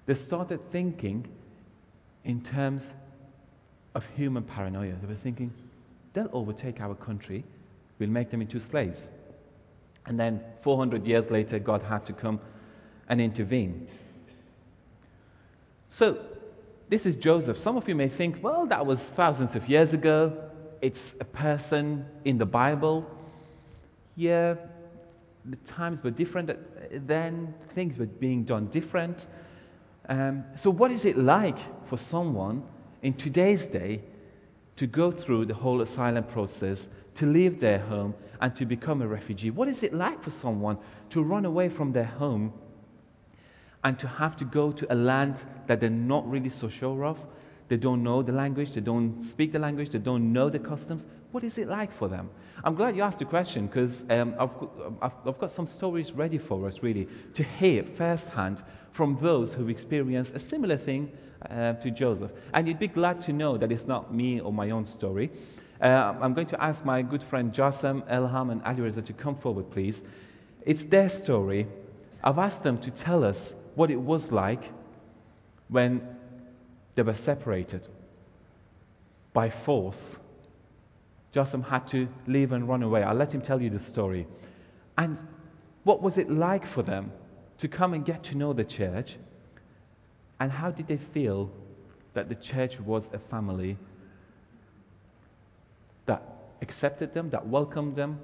They 0.06 0.13
started 0.13 0.60
thinking 0.71 1.28
in 2.23 2.41
terms 2.41 2.91
of 3.95 4.03
human 4.15 4.43
paranoia. 4.43 4.95
They 5.01 5.07
were 5.07 5.19
thinking, 5.19 5.51
they'll 6.13 6.29
overtake 6.34 6.79
our 6.79 6.95
country, 6.95 7.43
we'll 7.99 8.10
make 8.10 8.31
them 8.31 8.41
into 8.41 8.60
slaves. 8.60 9.10
And 10.05 10.19
then 10.19 10.41
400 10.63 11.05
years 11.05 11.29
later, 11.29 11.60
God 11.60 11.84
had 11.84 12.05
to 12.07 12.13
come 12.13 12.39
and 13.07 13.21
intervene. 13.21 13.88
So, 15.89 16.25
this 16.89 17.05
is 17.05 17.15
Joseph. 17.15 17.57
Some 17.57 17.77
of 17.77 17.88
you 17.88 17.95
may 17.95 18.10
think, 18.10 18.41
well, 18.41 18.65
that 18.67 18.86
was 18.86 19.01
thousands 19.15 19.55
of 19.55 19.67
years 19.69 19.93
ago. 19.93 20.49
It's 20.81 21.13
a 21.19 21.25
person 21.25 22.05
in 22.25 22.38
the 22.38 22.45
Bible. 22.45 23.05
Yeah, 24.15 24.55
the 25.45 25.57
times 25.67 26.03
were 26.03 26.12
different 26.12 26.51
then, 27.07 27.53
things 27.73 27.97
were 27.97 28.05
being 28.05 28.43
done 28.43 28.67
different. 28.67 29.25
Um, 30.10 30.43
so, 30.62 30.69
what 30.69 30.91
is 30.91 31.05
it 31.05 31.17
like 31.17 31.57
for 31.91 31.97
someone 31.97 32.63
in 33.01 33.13
today's 33.13 33.67
day 33.67 34.01
to 34.77 34.88
go 34.88 35.12
through 35.12 35.45
the 35.45 35.54
whole 35.54 35.82
asylum 35.82 36.23
process, 36.23 36.88
to 37.17 37.25
leave 37.25 37.60
their 37.60 37.80
home, 37.80 38.13
and 38.39 38.56
to 38.56 38.65
become 38.65 39.01
a 39.01 39.08
refugee? 39.08 39.49
What 39.49 39.67
is 39.67 39.84
it 39.84 39.93
like 39.93 40.23
for 40.23 40.30
someone 40.30 40.77
to 41.10 41.21
run 41.21 41.43
away 41.43 41.67
from 41.67 41.91
their 41.91 42.06
home 42.06 42.54
and 43.84 43.99
to 43.99 44.08
have 44.08 44.38
to 44.38 44.45
go 44.45 44.71
to 44.71 44.93
a 44.93 44.95
land 44.95 45.43
that 45.67 45.82
they're 45.82 45.89
not 45.89 46.25
really 46.32 46.49
so 46.49 46.69
sure 46.69 47.04
of? 47.04 47.19
They 47.71 47.77
don't 47.77 48.03
know 48.03 48.21
the 48.21 48.34
language, 48.34 48.73
they 48.73 48.81
don't 48.81 49.25
speak 49.31 49.53
the 49.53 49.60
language, 49.60 49.91
they 49.91 49.99
don't 49.99 50.34
know 50.34 50.49
the 50.49 50.60
customs. 50.60 51.05
What 51.31 51.45
is 51.45 51.57
it 51.57 51.69
like 51.69 51.97
for 51.97 52.10
them? 52.10 52.29
I'm 52.65 52.75
glad 52.75 52.97
you 52.97 53.01
asked 53.01 53.19
the 53.19 53.23
question 53.25 53.67
because 53.67 54.03
um, 54.10 54.36
I've, 54.38 54.49
I've, 55.01 55.13
I've 55.25 55.39
got 55.39 55.51
some 55.51 55.67
stories 55.67 56.12
ready 56.12 56.38
for 56.38 56.67
us, 56.67 56.79
really, 56.84 57.07
to 57.34 57.43
hear 57.43 57.86
firsthand 57.97 58.62
from 58.91 59.17
those 59.21 59.53
who've 59.53 59.69
experienced 59.69 60.31
a 60.34 60.39
similar 60.39 60.75
thing 60.75 61.13
uh, 61.49 61.75
to 61.75 61.91
Joseph. 61.91 62.31
And 62.53 62.67
you'd 62.67 62.77
be 62.77 62.89
glad 62.89 63.21
to 63.21 63.31
know 63.31 63.57
that 63.57 63.71
it's 63.71 63.88
not 63.88 64.13
me 64.13 64.41
or 64.41 64.51
my 64.51 64.71
own 64.71 64.86
story. 64.86 65.31
Uh, 65.81 65.86
I'm 66.21 66.34
going 66.34 66.47
to 66.47 66.62
ask 66.62 66.84
my 66.84 67.01
good 67.01 67.23
friend 67.29 67.53
Jasem, 67.53 68.05
Elham, 68.12 68.51
and 68.51 68.62
Ali 68.63 68.81
Reza 68.81 69.01
to 69.01 69.13
come 69.13 69.38
forward, 69.38 69.71
please. 69.71 70.01
It's 70.65 70.84
their 70.84 71.07
story. 71.07 71.67
I've 72.21 72.38
asked 72.38 72.63
them 72.63 72.81
to 72.81 72.91
tell 72.91 73.23
us 73.23 73.53
what 73.75 73.89
it 73.89 74.01
was 74.01 74.29
like 74.29 74.63
when 75.69 76.01
they 76.95 77.01
were 77.01 77.15
separated 77.15 77.88
by 79.34 79.49
force. 79.65 79.99
Jasem 81.34 81.67
had 81.67 81.88
to 81.89 82.08
leave 82.27 82.51
and 82.51 82.67
run 82.67 82.84
away. 82.84 83.04
I'll 83.04 83.15
let 83.15 83.32
him 83.32 83.41
tell 83.41 83.62
you 83.62 83.69
the 83.69 83.80
story. 83.80 84.27
And 84.97 85.17
what 85.84 86.01
was 86.01 86.17
it 86.17 86.30
like 86.30 86.67
for 86.67 86.84
them 86.84 87.12
to 87.60 87.67
come 87.67 87.93
and 87.93 88.06
get 88.06 88.23
to 88.25 88.36
know 88.36 88.54
the 88.54 88.65
church? 88.65 89.15
And 90.39 90.51
how 90.51 90.71
did 90.71 90.88
they 90.88 90.99
feel 91.13 91.49
that 92.13 92.27
the 92.27 92.36
church 92.36 92.80
was 92.80 93.10
a 93.13 93.19
family 93.30 93.77
that 96.08 96.21
accepted 96.62 97.13
them, 97.13 97.30
that 97.30 97.47
welcomed 97.47 97.95
them, 97.95 98.19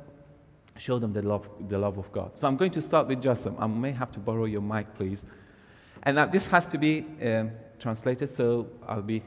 showed 0.78 1.02
them 1.02 1.14
the 1.14 1.22
love, 1.22 1.48
the 1.70 1.78
love 1.78 1.98
of 1.98 2.12
God? 2.12 2.32
So 2.36 2.48
I'm 2.48 2.58
going 2.58 2.74
to 2.74 2.82
start 2.82 3.08
with 3.08 3.24
Jasem. 3.24 3.56
I 3.58 3.68
may 3.68 3.94
have 3.94 4.12
to 4.14 4.20
borrow 4.20 4.46
your 4.46 4.62
mic, 4.62 4.94
please. 4.96 5.24
And 6.04 6.18
now 6.18 6.28
this 6.28 6.46
has 6.48 6.68
to 6.68 6.78
be 6.78 7.06
um, 7.24 7.52
translated, 7.81 8.29
so 8.37 8.67
I'll 8.89 9.03
be. 9.03 9.23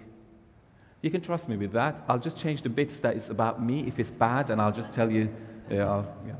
You 1.01 1.11
can 1.11 1.21
trust 1.21 1.47
me 1.49 1.55
with 1.57 1.73
that. 1.73 2.01
I'll 2.07 2.19
just 2.19 2.37
change 2.37 2.61
the 2.63 2.69
bits 2.69 2.99
that 3.01 3.15
is 3.15 3.29
about 3.29 3.61
me 3.61 3.87
if 3.87 3.99
it's 3.99 4.11
bad, 4.11 4.49
and 4.49 4.59
I'll 4.61 4.71
just 4.81 4.93
tell 4.93 5.09
you. 5.11 5.29
Yeah, 5.69 5.85
I'll, 5.93 6.07
yeah. 6.27 6.35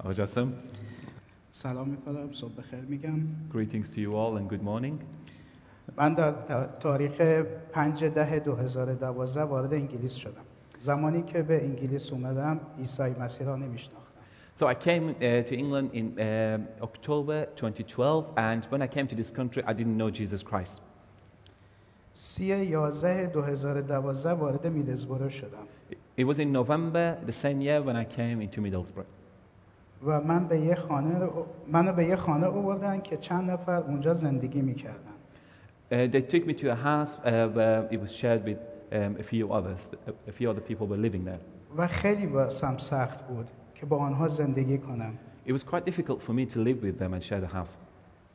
I'll 0.00 0.14
just 0.14 0.36
um, 0.36 0.52
سلام 1.52 1.88
میکنم 1.88 2.32
صبح 2.32 2.52
بخیر 2.58 2.80
میگم 2.88 3.20
Greetings 3.52 3.90
to 3.94 4.00
you 4.00 4.12
all 4.16 4.36
and 4.36 4.48
good 4.50 4.62
morning. 4.62 4.94
من 5.96 6.14
در 6.14 6.32
تا- 6.32 6.66
تاریخ 6.80 7.20
5 7.72 8.04
ده 8.04 8.38
2012 8.40 9.42
وارد 9.42 9.74
انگلیس 9.74 10.14
شدم 10.14 10.42
زمانی 10.78 11.22
که 11.22 11.42
به 11.42 11.64
انگلیس 11.64 12.12
اومدم 12.12 12.60
عیسی 12.78 13.02
مسیح 13.20 13.46
را 13.46 13.56
نمیشناختم 13.56 14.02
So 14.58 14.66
I 14.66 14.74
came 14.74 15.10
uh, 15.10 15.42
to 15.48 15.54
England 15.54 15.90
in 15.92 16.06
um, 16.18 16.66
October 16.80 17.46
2012, 17.56 18.24
and 18.38 18.64
when 18.70 18.80
I 18.80 18.86
came 18.86 19.06
to 19.06 19.14
this 19.14 19.30
country, 19.30 19.62
I 19.66 19.74
didn't 19.74 19.98
know 19.98 20.10
Jesus 20.10 20.42
Christ. 20.42 20.80
سی 22.13 22.45
11 22.45 23.27
2012 23.27 24.33
وارد 24.33 24.67
میدزبرو 24.67 25.29
شدم 25.29 25.65
It 26.19 26.23
was 26.23 26.37
in 26.39 26.51
November 26.51 27.17
the 27.25 27.33
same 27.33 27.61
year 27.61 27.81
when 27.81 27.95
I 27.95 28.05
came 28.05 28.41
into 28.41 28.59
Middlesbrough. 28.61 29.05
و 30.05 30.21
من 30.21 30.47
به 30.47 30.59
یه 30.59 30.75
خانه 30.75 31.19
رو- 31.19 31.45
منو 31.71 31.93
به 31.93 32.05
یه 32.05 32.15
خانه 32.15 32.45
آوردن 32.47 33.01
که 33.01 33.17
چند 33.17 33.51
نفر 33.51 33.83
اونجا 33.83 34.13
زندگی 34.13 34.61
می‌کردن 34.61 35.11
Uh, 35.91 35.93
they 36.13 36.21
took 36.21 36.45
me 36.47 36.53
to 36.53 36.67
a 36.71 36.75
house 36.75 37.13
uh, 37.13 37.47
where 37.57 37.81
it 37.95 37.99
was 38.03 38.11
shared 38.21 38.41
with 38.49 38.59
um, 38.93 39.17
a 39.19 39.23
few 39.31 39.45
others. 39.57 39.81
A 40.31 40.31
few 40.39 40.47
other 40.51 40.61
people 40.69 40.87
were 40.87 41.01
living 41.07 41.23
there. 41.25 41.39
و 41.77 41.87
خیلی 41.87 42.25
واسم 42.25 42.77
سخت 42.77 43.27
بود 43.27 43.47
که 43.75 43.85
با 43.85 43.97
آنها 43.97 44.27
زندگی 44.27 44.77
کنم 44.77 45.13
It 45.47 45.51
was 45.51 45.63
quite 45.63 45.85
difficult 45.91 46.19
for 46.27 46.33
me 46.33 46.45
to 46.53 46.57
live 46.57 46.79
with 46.83 46.99
them 46.99 47.13
and 47.13 47.23
share 47.23 47.41
the 47.41 47.53
house. 47.55 47.71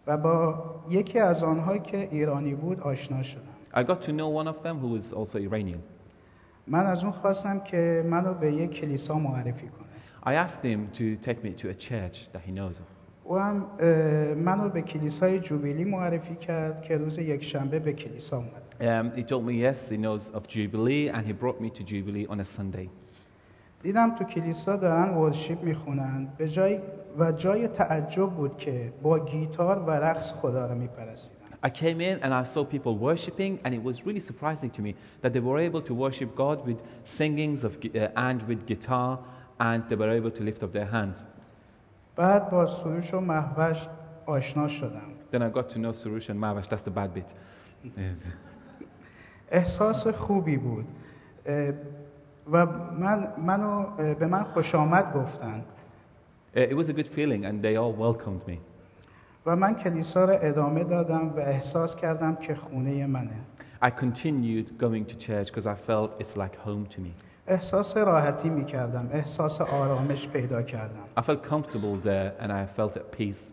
و 0.06 0.16
با 0.16 0.54
یکی 0.90 1.18
از 1.18 1.42
آنها 1.42 1.78
که 1.78 2.08
ایرانی 2.10 2.54
بود 2.54 2.80
آشنا 2.80 3.22
شدم 3.22 3.56
I 3.76 3.82
got 3.82 4.02
to 4.04 4.12
know 4.12 4.28
one 4.28 4.48
of 4.48 4.62
them 4.62 4.78
who 4.78 4.88
was 4.88 5.12
also 5.12 5.38
Iranian. 5.38 5.82
من 6.66 6.86
از 6.86 7.04
اون 7.04 7.12
خواستم 7.12 7.60
که 7.60 8.04
منو 8.10 8.34
به 8.34 8.52
یک 8.52 8.70
کلیسا 8.70 9.18
معرفی 9.18 9.66
کنه 9.66 9.86
I 10.26 10.48
asked 10.48 10.62
him 10.62 10.98
to 10.98 11.16
take 11.26 11.44
me 11.44 11.52
to 11.62 11.68
a 11.68 11.74
church 11.74 12.16
that 12.32 12.40
he 12.46 12.52
knows 12.52 12.76
of. 12.76 12.86
او 13.24 13.38
هم 13.38 13.66
منو 14.36 14.68
به 14.68 14.82
کلیسای 14.82 15.38
جوبیلی 15.38 15.84
معرفی 15.84 16.34
کرد 16.34 16.82
که 16.82 16.96
روز 16.96 17.18
یک 17.18 17.44
شنبه 17.44 17.78
به 17.78 17.92
کلیسا 17.92 18.36
اومد 18.36 18.62
Um, 18.80 19.10
he 19.16 19.22
told 19.22 19.44
me 19.46 19.54
yes, 19.54 19.88
he 19.90 19.96
knows 19.96 20.30
of 20.34 20.42
Jubilee, 20.48 21.08
and 21.08 21.26
he 21.26 21.32
brought 21.32 21.60
me 21.60 21.70
to 21.70 21.82
Jubilee 21.82 22.26
on 22.26 22.40
a 22.40 22.44
Sunday. 22.44 22.88
دیدم 23.82 24.14
تو 24.14 24.24
کلیسا 24.24 24.76
دارن 24.76 25.14
ورشیپ 25.14 25.62
می‌خونن 25.62 26.28
به 26.38 26.48
جای 26.48 26.80
و 27.18 27.32
جای 27.32 27.68
تعجب 27.68 28.30
بود 28.30 28.56
که 28.56 28.92
با 29.02 29.18
گیتار 29.18 29.78
و 29.78 29.90
رقص 29.90 30.32
خدا 30.32 30.66
رو 30.66 30.74
میپرستیدن 30.74 31.36
I 31.65 31.69
came 31.69 32.01
in 32.01 32.19
and 32.23 32.34
I 32.34 32.43
saw 32.43 32.63
people 32.65 32.97
worshipping, 32.97 33.60
and 33.63 33.73
it 33.73 33.84
was 33.84 34.06
really 34.06 34.19
surprising 34.19 34.69
to 34.71 34.82
me 34.82 34.95
that 35.21 35.32
they 35.34 35.39
were 35.39 35.60
able 35.60 35.82
to 35.84 35.93
worship 35.93 36.36
God 36.36 36.65
with 36.65 36.80
singings 37.17 37.63
of, 37.63 37.80
gui- 37.80 37.99
uh, 37.99 38.10
and 38.15 38.41
with 38.47 38.65
guitar, 38.65 39.19
and 39.60 39.88
they 39.89 39.95
were 39.95 40.10
able 40.10 40.32
to 40.32 40.43
lift 40.43 40.63
up 40.63 40.71
their 40.73 40.86
hands. 40.86 41.17
بعد 42.17 42.49
با 42.51 42.65
سروش 42.65 43.13
و 43.13 43.19
محوش 43.19 43.88
آشنا 44.25 44.67
شدم 44.67 45.12
Then 45.32 45.41
I 45.41 45.49
got 45.49 45.69
to 45.69 45.80
know 45.80 45.93
Surush 45.93 46.30
and 46.30 46.39
Mahash, 46.39 46.67
that's 46.67 46.84
the 46.84 46.91
bad 46.91 47.13
bit. 47.13 47.34
Yes. 47.86 48.17
احساس 49.51 50.08
خوبی 50.08 50.58
بود 50.58 50.86
اه، 51.45 51.73
و 52.51 52.65
من 52.99 53.27
منو 53.38 53.69
اه، 53.99 54.13
به 54.13 54.25
من 54.27 54.43
خوش 54.43 54.75
آمد 54.75 55.13
گفتن 55.13 55.63
Uh, 56.56 56.60
it 56.60 56.75
was 56.75 56.89
a 56.89 56.93
good 56.93 57.08
feeling, 57.15 57.45
and 57.45 57.62
they 57.62 57.75
all 57.77 57.93
welcomed 57.93 58.45
me. 58.47 58.60
و 59.46 59.56
من 59.56 59.74
کلیسا 59.74 60.24
رو 60.24 60.38
ادامه 60.40 60.85
دادم 60.85 61.28
و 61.37 61.38
احساس 61.38 61.96
کردم 61.96 62.37
که 62.37 62.54
خونه 62.54 63.06
منه 63.06 63.40
I 63.82 63.90
continued 63.90 64.68
going 64.80 65.04
to 65.04 65.16
church 65.26 65.48
because 65.52 65.66
I 65.66 65.76
felt 65.87 66.20
it's 66.20 66.37
like 66.37 66.56
home 66.56 66.87
to 66.94 67.00
me. 67.00 67.12
احساس 67.46 67.96
راحتی 67.96 68.50
می 68.50 68.64
کردم 68.64 69.09
احساس 69.12 69.61
آرامش 69.61 70.28
پیدا 70.28 70.62
کردم 70.62 71.04
I 71.18 71.22
felt 71.22 71.42
comfortable 71.50 71.96
there, 72.04 72.32
and 72.42 72.52
I 72.52 72.78
felt 72.78 72.96
at 72.96 73.18
peace. 73.18 73.52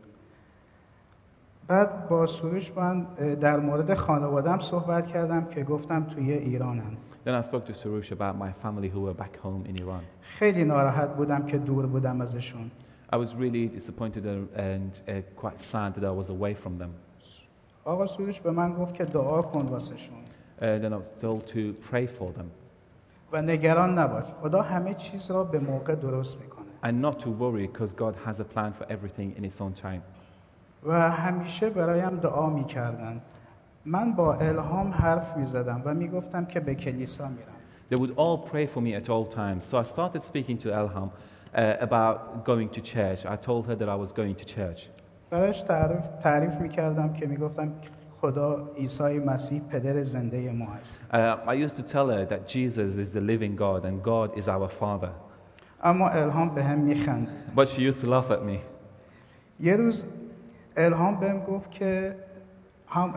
بعد 1.67 2.09
با 2.09 2.25
سروش 2.25 2.71
من 2.77 3.03
در 3.41 3.59
مورد 3.59 3.93
خانوادم 3.93 4.59
صحبت 4.59 5.07
کردم 5.07 5.45
که 5.45 5.63
گفتم 5.63 6.03
توی 6.03 6.33
ایرانن 6.33 6.97
Then 7.25 7.29
I 7.29 7.41
spoke 7.41 7.65
to 7.65 7.73
Surush 7.73 8.11
about 8.11 8.35
my 8.37 8.51
family 8.63 8.89
who 8.89 9.01
were 9.01 9.13
back 9.13 9.37
home 9.43 9.65
in 9.69 9.75
Iran. 9.81 10.03
خیلی 10.21 10.63
ناراحت 10.63 11.15
بودم 11.15 11.45
که 11.45 11.57
دور 11.57 11.87
بودم 11.87 12.21
ازشون 12.21 12.71
I 13.12 13.16
was 13.16 13.34
really 13.34 13.66
disappointed 13.68 14.24
and, 14.26 14.48
and 14.54 14.92
uh, 15.08 15.22
quite 15.36 15.58
sad 15.60 15.94
that 15.94 16.04
I 16.04 16.10
was 16.10 16.28
away 16.28 16.54
from 16.54 16.78
them. 16.78 16.90
آقا 17.84 18.06
سروش 18.06 18.40
به 18.40 18.50
من 18.50 18.74
گفت 18.74 18.94
که 18.94 19.04
دعا 19.04 19.42
کن 19.42 19.66
واسهشون 19.66 20.16
Uh, 20.60 20.60
then 20.60 20.92
I 20.92 20.96
was 20.96 21.10
told 21.22 21.46
to 21.46 21.74
pray 21.90 22.06
for 22.06 22.32
them 22.32 22.50
و 23.32 23.42
نگران 23.42 23.98
نباش 23.98 24.24
خدا 24.42 24.62
همه 24.62 24.94
چیز 24.94 25.30
را 25.30 25.44
به 25.44 25.58
موقع 25.58 25.94
درست 25.94 26.38
میکنه 26.40 26.66
and 26.82 27.02
not 27.04 27.18
to 27.20 27.28
worry 27.28 27.66
because 27.66 27.92
God 27.94 28.14
has 28.26 28.40
a 28.40 28.44
plan 28.44 28.72
for 28.78 28.86
everything 28.92 29.36
in 29.36 29.44
His 29.44 29.60
own 29.60 29.72
time. 29.82 30.02
و 30.84 31.10
همیشه 31.10 31.70
برایم 31.70 32.16
دعا 32.16 32.50
میکردن 32.50 33.20
من 33.84 34.12
با 34.12 34.34
الهام 34.34 34.92
حرف 34.92 35.36
میزدم 35.36 35.82
و 35.84 35.94
میگفتم 35.94 36.44
که 36.44 36.60
به 36.60 36.74
کلیسا 36.74 37.28
میرم 37.28 37.52
They 37.90 37.96
would 37.96 38.14
all 38.18 38.50
pray 38.50 38.66
for 38.66 38.80
me 38.82 38.94
at 38.94 39.08
all 39.08 39.24
times. 39.24 39.64
So 39.70 39.78
I 39.78 39.84
started 39.84 40.22
speaking 40.22 40.58
to 40.58 40.68
Elham 40.68 41.08
uh, 41.55 41.87
about 41.87 42.45
going 42.45 42.69
to 42.69 42.81
church. 42.81 43.25
I 43.25 43.35
told 43.35 43.67
her 43.67 43.75
that 43.75 43.89
I 43.89 43.95
was 43.95 44.11
going 44.11 44.35
to 44.35 44.45
church. 44.45 44.89
براش 45.31 45.61
تعریف, 45.61 46.07
تعریف 46.23 46.53
می‌کردم 46.61 47.13
که 47.13 47.27
می‌گفتم 47.27 47.71
خدا 48.21 48.69
عیسی 48.77 49.19
مسیح 49.19 49.61
پدر 49.71 50.03
زنده 50.03 50.51
ما 50.51 50.73
است 50.73 51.01
Uh, 51.11 51.49
I 51.49 51.53
used 51.53 51.75
to 51.75 51.83
tell 51.93 52.07
her 52.09 52.25
that 52.25 52.47
Jesus 52.47 52.97
is 52.97 53.13
the 53.13 53.21
living 53.21 53.55
God 53.55 53.85
and 53.85 54.03
God 54.03 54.37
is 54.37 54.47
our 54.47 54.69
Father. 54.79 55.11
اما 55.83 56.09
الهام 56.09 56.55
به 56.55 56.63
هم 56.63 56.79
میخند 56.79 57.27
But 57.55 57.67
she 57.67 57.81
used 57.81 58.01
to 58.03 58.07
laugh 58.07 58.31
at 58.31 58.43
me. 58.45 58.59
یه 59.59 59.75
روز 59.75 60.03
الهام 60.77 61.19
بهم 61.19 61.39
گفت 61.39 61.71
که 61.71 62.15
هم 62.87 63.13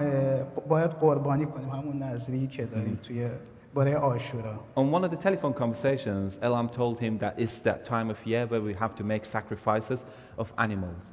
باید 0.69 0.91
قربانی 0.91 1.47
کنیم 1.47 1.69
همون 1.69 2.03
نظری 2.03 2.47
که 2.47 2.67
داریم 2.67 2.99
توی 3.03 3.31
برای 3.77 3.95
آشورا 3.95 4.55
On 4.77 4.91
one 4.91 5.05
of 5.05 5.11
the 5.11 5.23
telephone 5.23 5.55
conversations, 5.55 6.39
Elam 6.43 6.69
told 6.69 6.99
him 6.99 7.19
that 7.19 7.35
it's 7.39 7.59
that 7.65 7.85
time 7.85 8.11
of 8.11 8.17
year 8.27 8.47
where 8.47 8.63
we 8.63 8.75
have 8.75 8.95
to 8.97 9.05
make 9.05 9.25
sacrifices 9.25 10.01
of 10.39 10.47
animals. 10.59 11.05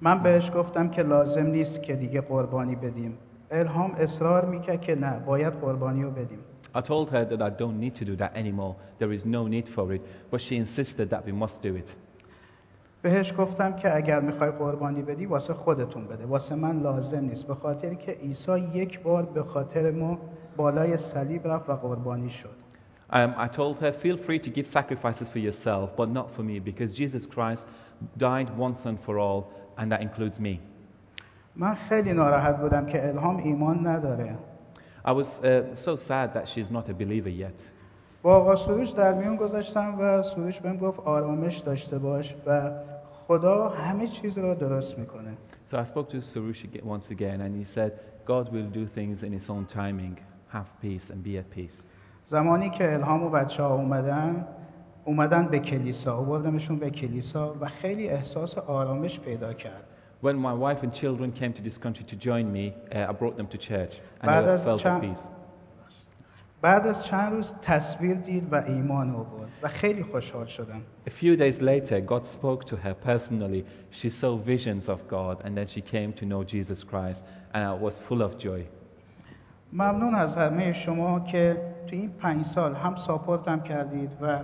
من 0.00 0.22
بهش 0.22 0.50
گفتم 0.54 0.88
که 0.88 1.02
لازم 1.02 1.46
نیست 1.46 1.82
که 1.82 1.96
دیگه 1.96 2.20
قربانی 2.20 2.76
بدیم 2.76 3.18
الهام 3.50 3.94
اصرار 3.98 4.44
می‌کرد 4.44 4.80
که 4.80 4.94
نه 4.94 5.18
باید 5.26 5.52
قربانی 5.52 6.02
رو 6.02 6.10
بدیم 6.10 6.38
I 6.74 6.80
told 6.80 7.08
her 7.10 7.24
that 7.24 7.40
I 7.40 7.50
don't 7.50 7.78
need 7.78 7.94
to 8.00 8.04
do 8.04 8.16
that 8.16 8.32
anymore. 8.36 8.74
There 8.98 9.12
is 9.12 9.24
no 9.24 9.46
need 9.46 9.68
for 9.76 9.92
it. 9.92 10.02
But 10.32 10.40
she 10.40 10.56
insisted 10.56 11.06
that 11.10 11.24
we 11.24 11.32
must 11.32 11.62
do 11.62 11.76
it. 11.76 11.94
بهش 13.02 13.34
گفتم 13.38 13.72
که 13.72 13.96
اگر 13.96 14.20
می‌خوای 14.20 14.50
قربانی 14.50 15.02
بدی 15.02 15.26
واسه 15.26 15.54
خودتون 15.54 16.06
بده 16.06 16.26
واسه 16.26 16.54
من 16.54 16.80
لازم 16.80 17.24
نیست 17.24 17.46
به 17.46 17.54
خاطر 17.54 17.94
که 17.94 18.12
عیسی 18.12 18.58
یک 18.74 19.00
بار 19.00 19.22
به 19.22 19.42
خاطر 19.42 19.90
ما 19.90 20.18
بالای 20.56 20.96
صلیب 20.96 21.48
رفت 21.48 21.68
و 21.68 21.72
قربانی 21.72 22.30
شد 22.30 22.64
Um, 23.10 23.34
I 23.36 23.48
told 23.48 23.78
her, 23.78 23.92
feel 23.92 24.16
free 24.16 24.40
to 24.40 24.50
give 24.50 24.66
sacrifices 24.66 25.28
for 25.28 25.38
yourself, 25.38 25.90
but 25.96 26.08
not 26.08 26.34
for 26.34 26.42
me, 26.42 26.58
because 26.58 26.90
Jesus 26.92 27.26
Christ 27.26 27.64
died 28.18 28.48
once 28.58 28.80
and 28.86 28.98
for 29.06 29.18
all, 29.18 29.52
and 29.78 29.92
that 29.92 30.00
includes 30.00 30.40
me. 30.40 30.60
من 31.56 31.74
خیلی 31.74 32.12
ناراحت 32.12 32.60
بودم 32.60 32.86
که 32.86 33.08
الهام 33.08 33.36
ایمان 33.36 33.86
نداره 33.86 34.36
I 35.04 35.12
was 35.12 35.26
uh, 35.26 35.74
so 35.74 35.96
sad 35.96 36.32
that 36.34 36.48
she's 36.48 36.70
not 36.70 36.88
a 36.88 36.94
believer 36.94 37.28
yet. 37.28 37.70
با 38.22 38.36
آقا 38.36 38.56
سروش 38.56 38.90
در 38.90 39.14
میون 39.14 39.36
گذاشتم 39.36 39.98
و 40.00 40.22
سروش 40.22 40.60
بهم 40.60 40.76
گفت 40.76 41.00
آرامش 41.00 41.58
داشته 41.58 41.98
باش 41.98 42.34
و 42.46 42.70
خدا 43.26 43.68
همه 43.68 44.06
چیز 44.06 44.38
رو 44.38 44.54
درست 44.54 44.98
می‌کنه 44.98 45.30
So 45.70 45.76
I 45.76 45.84
spoke 45.84 46.10
to 46.10 46.20
Surush 46.20 46.64
once 46.82 47.10
again, 47.10 47.40
and 47.40 47.52
he 47.56 47.64
said, 47.64 47.92
God 48.26 48.52
will 48.52 48.70
do 48.80 48.86
things 48.86 49.22
in 49.22 49.32
His 49.32 49.48
own 49.50 49.66
timing. 49.66 50.18
Have 50.53 50.65
peace 50.81 51.13
and 51.13 51.23
be 51.23 51.37
at 51.39 51.49
peace. 51.55 51.83
زمانی 52.25 52.69
که 52.69 52.93
الهام 52.93 53.23
و 53.23 53.29
بچه 53.29 53.63
ها 53.63 53.73
اومدن 53.75 54.47
اومدن 55.05 55.47
به 55.47 55.59
کلیسا 55.59 56.15
آوردمشون 56.17 56.79
به 56.79 56.89
کلیسا 56.89 57.55
و 57.61 57.65
خیلی 57.67 58.09
احساس 58.09 58.57
آرامش 58.57 59.19
پیدا 59.19 59.53
کرد 59.53 59.83
When 60.21 60.35
my 60.35 60.53
wife 60.53 60.83
and 60.83 60.93
children 60.93 61.31
came 61.31 61.53
to 61.53 61.61
this 61.61 61.77
country 61.77 62.03
to 62.11 62.15
join 62.27 62.51
me, 62.51 62.73
uh, 62.91 63.09
I 63.09 63.13
brought 63.13 63.37
them 63.37 63.47
to 63.47 63.57
church, 63.57 63.93
and 64.21 64.27
بعد 64.27 64.45
they 64.45 64.49
از 64.49 64.65
felt 64.65 64.79
at 64.79 64.83
چند, 64.83 65.01
peace. 65.01 65.27
بعد 66.61 66.87
از 66.87 67.05
چند 67.05 67.33
روز 67.33 67.53
تصویر 67.61 68.15
دید 68.15 68.53
و 68.53 68.55
ایمان 68.55 69.11
آورد 69.15 69.49
و 69.63 69.67
خیلی 69.67 70.03
خوشحال 70.03 70.45
شدم 70.45 70.81
A 71.07 71.09
few 71.09 71.35
days 71.37 71.61
later, 71.61 72.01
God 72.01 72.25
spoke 72.25 72.65
to 72.65 72.75
her 72.75 72.93
personally. 72.93 73.63
She 73.91 74.09
saw 74.09 74.37
visions 74.37 74.89
of 74.89 74.99
God, 75.09 75.45
and 75.45 75.55
then 75.57 75.67
she 75.67 75.81
came 75.81 76.13
to 76.13 76.25
know 76.25 76.43
Jesus 76.43 76.83
Christ, 76.83 77.23
and 77.53 77.63
I 77.63 77.83
was 77.85 77.97
full 78.07 78.21
of 78.21 78.37
joy. 78.37 78.65
ممنون 79.74 80.14
از 80.14 80.36
همه 80.36 80.72
شما 80.72 81.20
که 81.20 81.56
تو 81.86 81.96
این 81.96 82.10
پنج 82.10 82.46
سال 82.46 82.74
هم 82.74 82.96
ساپورتم 82.96 83.60
کردید 83.60 84.10
و 84.22 84.40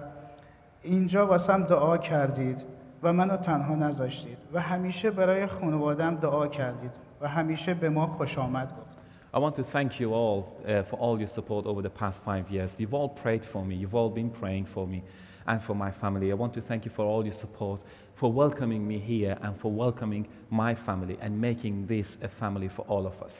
اینجا 0.83 1.27
واسم 1.27 1.63
دعا 1.63 1.99
کردید 1.99 2.65
و 3.03 3.13
منو 3.13 3.37
تنها 3.37 3.75
نذاشتید 3.75 4.39
و 4.53 4.61
همیشه 4.61 5.11
برای 5.11 5.47
خانوادم 5.47 6.17
دعا 6.17 6.47
کردید 6.47 6.91
و 7.21 7.29
همیشه 7.29 7.75
به 7.75 7.89
ما 7.89 8.07
خوش 8.07 8.39
آمد 8.39 8.69
گفت 8.69 9.01
I 9.33 9.39
want 9.39 9.55
to 9.55 9.63
thank 9.63 10.01
you 10.01 10.13
all 10.13 10.41
uh, 10.67 10.83
for 10.91 10.97
all 10.97 11.17
your 11.21 11.29
support 11.29 11.65
over 11.65 11.83
the 11.83 11.95
past 12.03 12.21
five 12.25 12.51
years. 12.51 12.71
You've 12.79 12.95
all 13.01 13.11
prayed 13.23 13.45
for 13.53 13.65
me, 13.65 13.77
you've 13.77 13.95
all 13.95 14.11
been 14.11 14.31
praying 14.43 14.67
for 14.75 14.89
me 14.89 15.01
and 15.47 15.63
for 15.63 15.75
my 15.85 15.93
family. 16.03 16.33
I 16.33 16.35
want 16.35 16.55
to 16.55 16.63
thank 16.71 16.85
you 16.85 16.91
for 16.91 17.05
all 17.13 17.23
your 17.25 17.39
support, 17.45 17.79
for 18.21 18.33
welcoming 18.33 18.83
me 18.93 18.99
here, 18.99 19.39
and 19.45 19.53
for 19.63 19.71
welcoming 19.85 20.27
my 20.63 20.75
family 20.75 21.17
and 21.23 21.41
making 21.41 21.87
this 21.87 22.09
a 22.29 22.29
family 22.29 22.69
for 22.77 22.85
all 22.93 23.07
of 23.07 23.17
us. 23.23 23.35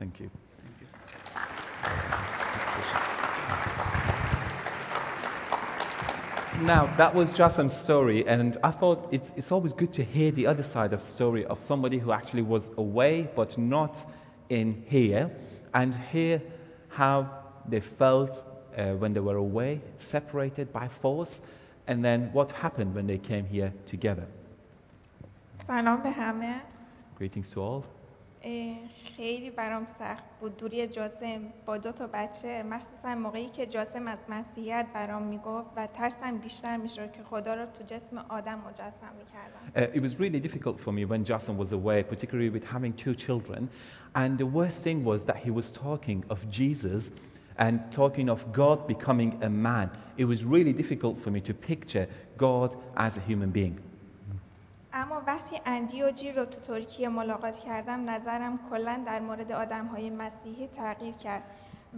Thank 0.00 0.18
you. 0.18 0.28
Now, 6.63 6.95
that 6.97 7.13
was 7.13 7.29
Jasam's 7.31 7.75
story, 7.83 8.25
and 8.25 8.57
I 8.63 8.71
thought 8.71 9.09
it's, 9.11 9.27
it's 9.35 9.51
always 9.51 9.73
good 9.73 9.93
to 9.95 10.03
hear 10.03 10.31
the 10.31 10.47
other 10.47 10.63
side 10.63 10.93
of 10.93 11.03
story 11.03 11.45
of 11.45 11.59
somebody 11.59 11.99
who 11.99 12.13
actually 12.13 12.43
was 12.43 12.63
away 12.77 13.29
but 13.35 13.57
not 13.57 13.97
in 14.49 14.83
here, 14.87 15.29
and 15.73 15.93
hear 15.93 16.41
how 16.87 17.43
they 17.67 17.81
felt 17.97 18.31
uh, 18.77 18.93
when 18.93 19.13
they 19.13 19.19
were 19.19 19.35
away, 19.35 19.81
separated 19.97 20.71
by 20.71 20.89
force, 21.01 21.41
and 21.87 22.05
then 22.05 22.29
what 22.33 22.51
happened 22.51 22.95
when 22.95 23.07
they 23.07 23.17
came 23.17 23.45
here 23.45 23.73
together. 23.89 24.25
سلام 25.67 26.03
به 26.03 26.11
همه 26.11 26.61
Greetings 27.19 27.51
to 27.53 27.61
all. 27.61 27.83
خیلی 29.16 29.50
برام 29.50 29.86
سخت 29.98 30.24
بود 30.40 30.56
دوری 30.56 30.86
جاسم 30.86 31.40
با 31.66 31.78
دو 31.78 31.92
تا 31.92 32.06
بچه 32.06 32.62
مخصوصا 32.62 33.14
موقعی 33.14 33.48
که 33.48 33.66
جاسم 33.66 34.08
از 34.08 34.18
مسیحیت 34.28 34.86
برام 34.94 35.22
می‌گفت 35.22 35.68
و 35.76 35.86
ترسم 35.86 36.38
بیشتر 36.38 36.76
می‌شد 36.76 37.12
که 37.12 37.22
خدا 37.22 37.54
رو 37.54 37.66
تو 37.66 37.84
جسم 37.84 38.18
آدم 38.28 38.58
مجسم 38.58 39.12
می‌کردم 39.18 39.58
Uh, 39.76 39.96
it 39.96 40.02
was 40.02 40.18
really 40.18 40.40
difficult 40.40 40.80
for 40.80 40.92
me 40.92 41.04
when 41.04 41.24
Jason 41.24 41.56
was 41.58 41.72
away, 41.72 42.02
particularly 42.02 42.50
with 42.50 42.64
having 42.64 42.92
two 43.04 43.14
children. 43.14 43.68
And 44.14 44.38
the 44.38 44.46
worst 44.58 44.78
thing 44.82 45.04
was 45.04 45.24
that 45.24 45.36
he 45.36 45.50
was 45.50 45.70
talking 45.70 46.24
of 46.30 46.38
Jesus 46.50 47.10
and 47.58 47.74
talking 47.92 48.28
of 48.30 48.40
God 48.52 48.86
becoming 48.86 49.30
a 49.42 49.50
man. 49.50 49.90
It 50.16 50.24
was 50.24 50.44
really 50.44 50.72
difficult 50.72 51.14
for 51.24 51.30
me 51.30 51.40
to 51.40 51.54
picture 51.54 52.06
God 52.36 52.70
as 52.96 53.16
a 53.16 53.20
human 53.20 53.50
being. 53.50 53.76
اما 54.92 55.22
وقتی 55.26 55.60
اندی 55.66 56.02
و 56.02 56.10
جی 56.10 56.32
رو 56.32 56.44
تو 56.44 56.60
ترکیه 56.60 57.08
ملاقات 57.08 57.56
کردم 57.56 58.10
نظرم 58.10 58.58
کلا 58.70 59.00
در 59.06 59.20
مورد 59.20 59.52
آدم 59.52 59.86
های 59.86 60.10
مسیحی 60.10 60.66
تغییر 60.68 61.14
کرد 61.14 61.42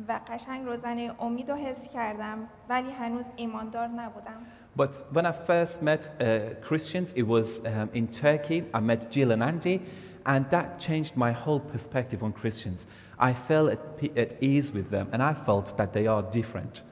و 0.09 0.21
قشنگ 0.29 0.67
روزنه 0.67 1.13
امید 1.21 1.51
رو 1.51 1.57
حس 1.57 1.89
کردم 1.89 2.39
ولی 2.69 2.91
هنوز 2.91 3.25
ایماندار 3.37 3.89
نبودم 3.89 4.41
But 4.77 4.91
when 5.13 5.27
I 5.27 5.33
first 5.33 5.83
met 5.83 6.03
uh, 6.07 6.55
Christians, 6.69 7.13
it 7.17 7.27
was 7.27 7.59
um, 7.65 7.91
in 7.93 8.07
Turkey. 8.07 8.65
I 8.73 8.81
met 8.81 9.11
Jill 9.11 9.33
and 9.33 9.43
Andy, 9.43 9.83
and 10.25 10.49
that 10.51 10.79
changed 10.79 11.17
my 11.17 11.33
whole 11.33 11.61
perspective 11.61 12.23
on 12.23 12.33
Christians. 12.33 12.87
I 13.19 13.33
felt 13.49 13.69
at, 13.73 13.81
at 14.17 14.43
ease 14.43 14.71
with 14.73 14.89
them, 14.91 15.09
and 15.13 15.21
I 15.23 15.35
felt 15.47 15.77
that 15.77 15.93
they 15.93 16.07
are 16.07 16.23
different. 16.23 16.83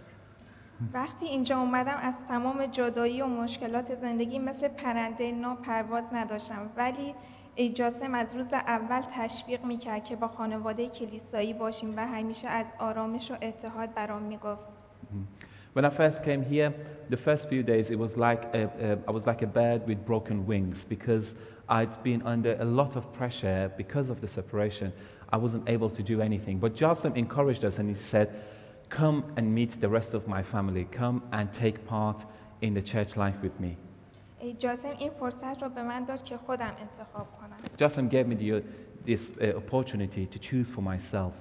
وقتی 0.92 1.26
اینجا 1.26 1.58
اومدم 1.58 1.98
از 2.02 2.14
تمام 2.28 2.66
جدایی 2.66 3.22
و 3.22 3.26
مشکلات 3.26 3.94
زندگی 3.94 4.38
مثل 4.38 4.68
پرنده 4.68 5.32
نا 5.32 5.54
پرواز 5.54 6.04
نداشتم 6.12 6.70
ولی 6.76 7.14
جاسم 7.74 8.14
از 8.14 8.34
روز 8.34 8.46
اول 8.52 9.02
تشویق 9.14 9.64
می‌کرد 9.64 10.04
که 10.04 10.16
با 10.16 10.28
خانواده 10.28 10.88
کلیسایی 10.88 11.54
باشیم 11.54 11.96
و 11.96 12.06
همیشه 12.06 12.48
از 12.48 12.66
آرامش 12.78 13.30
و 13.30 13.34
اتحاد 13.42 13.94
برام 13.94 14.22
می‌گفت 14.22 14.62
When 15.74 15.84
I 15.84 15.90
first 15.90 16.24
came 16.24 16.42
here, 16.42 16.72
the 17.10 17.16
first 17.16 17.48
few 17.48 17.62
days 17.62 17.90
it 17.90 17.98
was 17.98 18.16
like 18.16 18.42
a, 18.54 18.62
a, 18.86 18.98
I 19.06 19.12
was 19.12 19.26
like 19.26 19.42
a 19.42 19.46
bird 19.46 19.86
with 19.86 20.04
broken 20.06 20.46
wings 20.46 20.84
because 20.84 21.34
I'd 21.68 22.02
been 22.02 22.22
under 22.22 22.56
a 22.58 22.64
lot 22.64 22.96
of 22.96 23.04
pressure 23.12 23.70
because 23.76 24.08
of 24.08 24.20
the 24.20 24.26
separation. 24.26 24.92
I 25.30 25.36
wasn't 25.36 25.68
able 25.68 25.90
to 25.90 26.02
do 26.02 26.20
anything. 26.22 26.58
But 26.58 26.74
Jassim 26.74 27.14
encouraged 27.16 27.64
us 27.64 27.78
and 27.78 27.88
he 27.94 27.94
said, 27.94 28.28
Come 28.88 29.32
and 29.36 29.54
meet 29.54 29.80
the 29.80 29.88
rest 29.88 30.14
of 30.14 30.26
my 30.26 30.42
family. 30.42 30.84
Come 30.90 31.22
and 31.32 31.52
take 31.52 31.86
part 31.86 32.24
in 32.62 32.74
the 32.74 32.82
church 32.82 33.16
life 33.16 33.36
with 33.42 33.58
me. 33.60 33.76
Jasim 37.76 38.08
gave 38.08 38.26
me 38.26 38.36
the, 38.36 38.52
uh, 38.52 38.60
this 39.04 39.30
uh, 39.40 39.56
opportunity 39.56 40.26
to 40.26 40.38
choose 40.38 40.70
for 40.70 40.80
myself. 40.80 41.34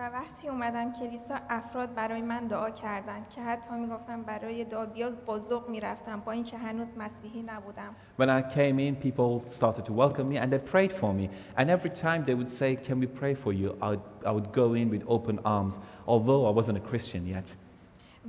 و 0.00 0.02
وقتی 0.02 0.48
اومدم 0.48 0.92
کلیسا 0.92 1.34
افراد 1.48 1.94
برای 1.94 2.22
من 2.22 2.46
دعا 2.46 2.70
کردند 2.70 3.28
که 3.28 3.42
حتی 3.42 3.74
می‌گفتم 3.74 4.22
برای 4.22 4.64
دعا 4.64 4.86
بیاز 4.86 5.26
با 5.26 5.38
ذوق 5.38 5.68
می‌رفتم 5.68 6.20
با 6.20 6.32
اینکه 6.32 6.58
هنوز 6.58 6.88
مسیحی 6.98 7.42
نبودم 7.42 7.94
When 8.18 8.28
I 8.28 8.54
came 8.54 8.78
in, 8.78 8.96
people 9.08 9.52
started 9.54 9.84
to 9.84 9.92
welcome 9.92 10.28
me 10.32 10.38
and 10.38 10.50
they 10.52 10.70
prayed 10.72 10.92
for 10.92 11.12
me. 11.12 11.28
And 11.56 11.70
every 11.70 11.90
time 11.90 12.24
they 12.24 12.34
would 12.34 12.50
say, 12.60 12.76
Can 12.88 12.98
we 13.00 13.06
pray 13.20 13.34
for 13.34 13.52
you? 13.52 13.68
I 13.82 13.88
would, 13.92 14.04
I 14.30 14.32
would 14.36 14.50
go 14.62 14.74
in 14.80 14.86
with 14.94 15.02
open 15.16 15.38
arms, 15.56 15.74
although 16.12 16.42
I 16.50 16.52
wasn't 16.58 16.76
a 16.82 16.84
Christian 16.90 17.26
yet. 17.26 17.56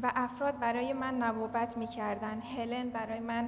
و 0.04 0.12
افراد 0.16 0.60
برای 0.60 0.94
من 0.94 1.16
نبوت 1.16 1.78
می‌کردن 1.78 2.40
هلن 2.58 2.90
برای 2.90 3.20
من 3.20 3.48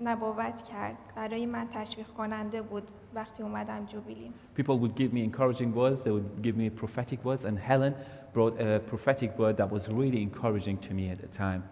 نبوت 0.00 0.62
کرد 0.62 0.96
برای 1.16 1.46
من 1.46 1.68
تشویق 1.72 2.06
کننده 2.06 2.62
بود 2.62 2.82
وقتی 3.14 3.42
اومدم 3.42 3.86
جوبیلی 3.86 4.30
People 4.56 4.78
would 4.78 4.94
give 4.96 5.12
me 5.12 5.22
encouraging 5.24 5.74
words, 5.74 6.02
they 6.04 6.10
would 6.10 6.42
give 6.42 6.56
me 6.56 6.70
prophetic 6.70 7.24
words, 7.24 7.44
and 7.44 7.58
Helen 7.58 7.94
brought 8.34 8.60
a 8.60 8.80
prophetic 8.90 9.38
word 9.38 9.56
that 9.56 9.70
was 9.70 9.88
really 9.88 10.22
encouraging 10.22 10.78
to 10.88 10.94
me 10.94 11.10
at 11.10 11.18
the 11.18 11.38
time. 11.38 11.62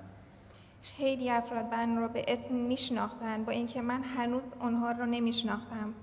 خیلی 0.83 1.31
افراد 1.31 1.65
من 1.65 1.97
رو 1.97 2.09
به 2.09 2.25
اسم 2.29 2.55
میشناختن 2.55 3.45
با 3.45 3.53
اینکه 3.53 3.81
من 3.81 4.03
هنوز 4.03 4.43
اونها 4.61 4.91
رو 4.91 5.07
نمیشناختم 5.07 5.95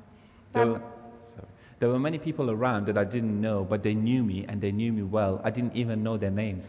There 0.54 0.58
و 0.58 0.74
were, 0.74 0.80
sorry. 1.36 1.48
There 1.80 1.90
were 1.90 2.00
many 2.00 2.20
people 2.20 2.50
around 2.50 2.86
that 2.86 2.98
I 2.98 3.06
didn't 3.16 3.42
know, 3.42 3.64
but 3.72 3.82
they 3.84 3.96
knew 3.96 4.24
me 4.24 4.46
and 4.50 4.62
they 4.62 4.72
knew 4.72 4.92
me 4.94 5.04
well. 5.18 5.42
I 5.44 5.50
didn't 5.50 5.76
even 5.76 6.04
know 6.04 6.18
their 6.18 6.36
names. 6.44 6.64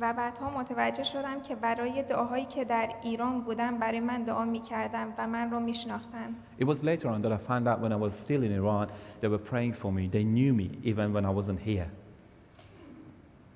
و 0.00 0.12
بعدها 0.12 0.50
متوجه 0.50 1.04
شدم 1.04 1.40
که 1.40 1.54
برای 1.54 2.02
دعاهایی 2.02 2.44
که 2.44 2.64
در 2.64 2.90
ایران 3.02 3.40
بودم 3.40 3.78
برای 3.78 4.00
من 4.00 4.22
دعا 4.22 4.44
می‌کردن 4.44 5.14
و 5.18 5.26
من 5.26 5.50
رو 5.50 5.60
میشناختن 5.60 6.34
It 6.58 6.64
was 6.64 6.82
later 6.82 7.08
on 7.08 7.22
that 7.22 7.32
I 7.32 7.38
found 7.48 7.68
out 7.68 7.80
when 7.80 7.92
I 7.92 7.96
was 7.96 8.12
still 8.24 8.42
in 8.42 8.52
Iran, 8.52 8.88
they 9.20 9.28
were 9.28 9.44
praying 9.50 9.74
for 9.82 9.92
me. 9.92 10.08
They 10.08 10.24
knew 10.24 10.52
me 10.54 10.68
even 10.90 11.12
when 11.14 11.24
I 11.24 11.32
wasn't 11.40 11.60
here. 11.68 11.90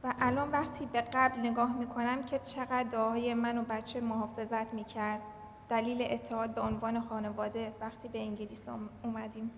و 0.05 0.15
الان 0.21 0.51
وقتی 0.51 0.87
به 0.93 1.01
قبل 1.13 1.41
نگاه 1.41 1.79
می‌کنم 1.79 2.23
که 2.23 2.39
چقدر 2.39 2.89
دعاهای 2.93 3.35
من 3.35 3.59
و 3.59 3.63
بچه 3.63 4.01
محافظت 4.01 4.75
می‌کرد 4.75 5.21
دلیل 5.69 6.07
اتحاد 6.11 6.55
به 6.55 6.61
عنوان 6.61 7.01
خانواده 7.01 7.73
وقتی 7.81 8.09
به 8.09 8.19
انگلیس 8.19 8.63
اومدیم 9.05 9.51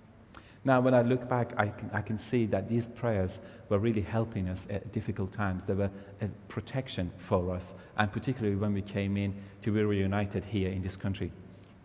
Now, 0.66 0.80
when 0.80 0.94
I 0.94 1.02
look 1.02 1.28
back, 1.28 1.54
I 1.58 1.68
can, 1.70 1.90
I 1.94 2.02
can 2.02 2.20
see 2.20 2.46
that 2.48 2.70
these 2.70 2.88
prayers 3.02 3.40
were 3.70 3.80
really 3.80 4.02
helping 4.02 4.48
us 4.48 4.68
at 4.70 4.92
difficult 4.94 5.34
times. 5.34 5.66
They 5.66 5.74
were 5.74 5.90
a 6.22 6.28
protection 6.48 7.12
for 7.30 7.56
us, 7.58 7.74
and 7.98 8.12
particularly 8.12 8.56
when 8.56 8.74
we 8.74 8.84
came 8.84 9.18
in 9.18 9.34
to 9.64 9.72
be 9.72 9.84
reunited 9.84 10.44
here 10.44 10.70
in 10.70 10.82
this 10.82 10.96
country. 10.96 11.32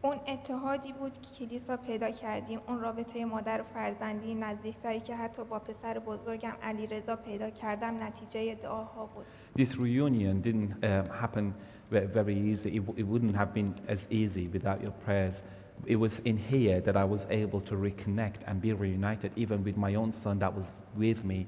اون 0.02 0.16
اتحادی 0.28 0.92
بود 0.92 1.12
که 1.12 1.28
کلیسا 1.38 1.76
پیدا 1.76 2.10
کردیم 2.10 2.60
اون 2.68 2.80
رابطه 2.80 3.24
مادر 3.24 3.60
و 3.60 3.64
فرزندی 3.74 4.34
نزدیکتری 4.34 5.00
که 5.00 5.16
حتی 5.16 5.44
با 5.44 5.58
پسر 5.58 5.98
بزرگم 5.98 6.52
علی 6.62 6.86
رضا 6.86 7.16
پیدا 7.16 7.50
کردم 7.50 8.02
نتیجه 8.02 8.54
دعاها 8.54 9.06
بود 9.06 9.24
This 9.58 9.72
reunion 9.76 10.42
didn't 10.42 10.72
um, 10.84 11.10
happen 11.22 11.54
ve- 11.92 12.06
very 12.14 12.36
easy. 12.52 12.68
It, 12.76 12.86
w- 12.86 12.94
it 13.02 13.06
wouldn't 13.06 13.36
have 13.36 13.52
been 13.54 13.74
as 13.88 14.00
easy 14.10 14.48
without 14.56 14.80
your 14.82 14.92
prayers. 15.06 15.42
It 15.86 15.96
was 15.96 16.18
in 16.24 16.36
here 16.36 16.80
that 16.80 16.96
I 16.96 17.04
was 17.04 17.26
able 17.30 17.60
to 17.62 17.74
reconnect 17.74 18.40
and 18.46 18.60
be 18.60 18.72
reunited, 18.72 19.32
even 19.36 19.62
with 19.62 19.76
my 19.76 19.94
own 19.94 20.12
son 20.12 20.38
that 20.38 20.54
was 20.54 20.66
with 20.96 21.24
me. 21.24 21.46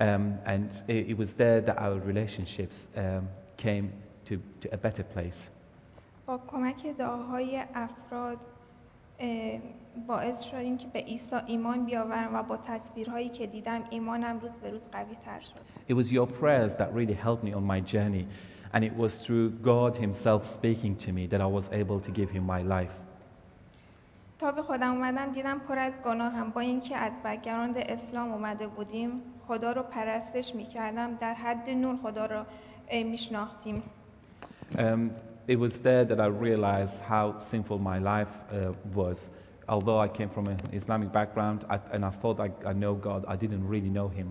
Um, 0.00 0.38
and 0.44 0.70
it, 0.88 1.10
it 1.10 1.18
was 1.18 1.34
there 1.36 1.60
that 1.62 1.78
our 1.78 1.98
relationships 1.98 2.86
um, 2.96 3.28
came 3.56 3.92
to, 4.28 4.40
to 4.60 4.72
a 4.72 4.76
better 4.76 5.02
place. 5.02 5.50
با 6.26 6.38
کمک 6.46 6.86
دعاهای 6.98 7.62
افراد 7.74 8.38
اه، 9.18 9.60
باعث 10.06 10.42
شدیم 10.42 10.76
که 10.78 10.88
به 10.92 10.98
عیسی 10.98 11.36
ایمان 11.46 11.84
بیاورم 11.86 12.34
و 12.34 12.42
با 12.42 12.56
تصویرهایی 12.56 13.28
که 13.28 13.46
دیدم 13.46 13.82
ایمانم 13.90 14.38
روز 14.38 14.56
به 14.56 14.70
روز 14.70 14.88
قوی 14.92 15.14
تر 15.24 15.40
شد 15.40 15.60
It 15.88 15.94
was 15.94 16.10
your 16.12 16.26
prayers 16.26 16.76
that 16.76 16.92
really 16.94 17.14
helped 17.24 17.44
me 17.44 17.54
on 17.54 17.62
my 17.62 17.80
journey. 17.92 18.26
And 18.72 18.84
it 18.84 18.96
was 18.96 19.12
through 19.24 19.50
God 19.62 19.96
Himself 19.96 20.42
speaking 20.54 20.96
to 21.06 21.12
me 21.12 21.26
that 21.28 21.40
I 21.40 21.46
was 21.46 21.68
able 21.72 22.00
to 22.00 22.12
give 22.12 22.30
Him 22.30 22.42
my 22.42 22.62
life. 22.62 22.94
تا 24.41 24.51
به 24.51 24.61
خودم 24.61 24.91
اومدم 24.91 25.31
دیدم 25.31 25.59
پر 25.59 25.79
از 25.79 26.01
گناهم 26.01 26.49
با 26.49 26.61
اینکه 26.61 26.97
از 26.97 27.11
بکگراند 27.25 27.77
اسلام 27.77 28.31
اومده 28.31 28.67
بودیم 28.67 29.11
خدا 29.47 29.71
رو 29.71 29.83
پرستش 29.83 30.55
می‌کردم 30.55 31.15
در 31.15 31.33
حد 31.33 31.69
نور 31.69 31.95
خدا 32.03 32.25
رو 32.25 32.43
میشناختیم 32.91 33.83
Um, 34.77 35.11
it 35.47 35.59
was 35.59 35.73
there 35.83 36.05
that 36.05 36.19
I 36.19 36.29
realized 36.47 36.97
how 37.13 37.25
sinful 37.51 37.77
my 37.91 37.99
life 38.11 38.33
uh, 38.51 38.73
was. 38.95 39.29
Although 39.67 39.99
I 39.99 40.07
came 40.17 40.29
from 40.29 40.47
an 40.47 40.59
Islamic 40.73 41.11
background 41.11 41.59
I, 41.69 41.77
and 41.93 42.03
I 42.05 42.11
thought 42.21 42.37
I, 42.47 42.49
I 42.71 42.73
know 42.73 42.93
God, 43.09 43.21
I 43.33 43.35
didn't 43.43 43.65
really 43.73 43.91
know 43.97 44.07
Him. 44.07 44.27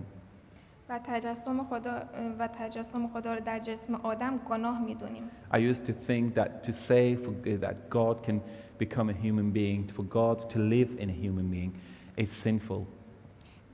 و 0.91 0.99
تجسم 1.03 1.63
خدا 1.63 2.01
و 2.39 2.47
تجسم 2.47 3.07
خدا 3.07 3.33
رو 3.33 3.39
در 3.39 3.59
جسم 3.59 3.95
آدم 3.95 4.37
گناه 4.37 4.81
می‌دونیم 4.85 5.23
I 5.53 5.57
used 5.57 5.85
to 5.85 5.93
think 6.07 6.35
that 6.35 6.63
to 6.63 6.71
say 6.73 7.15
for, 7.15 7.31
that 7.65 7.89
God 7.89 8.23
can 8.27 8.41
become 8.79 9.09
a 9.09 9.13
human 9.13 9.51
being, 9.51 9.91
for 9.95 10.03
God 10.03 10.37
to 10.53 10.59
live 10.59 10.89
in 10.99 11.09
a 11.09 11.17
human 11.23 11.47
being, 11.51 11.71
is 12.17 12.29
sinful. 12.43 12.87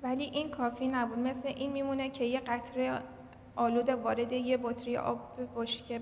ولی 0.04 0.24
این 0.24 0.50
کافی 0.50 0.88
نبود 0.88 1.20
مثل 1.20 1.48
این 1.48 1.72
میمونه 1.72 2.10
که 2.10 2.24
یه 2.24 2.40
قطره 2.40 3.00
آلوده 3.56 3.96
وارد 3.96 4.32
یه 4.32 4.58
بطری 4.58 4.98
آب 4.98 5.20
بشه 5.58 5.84
که 5.84 6.00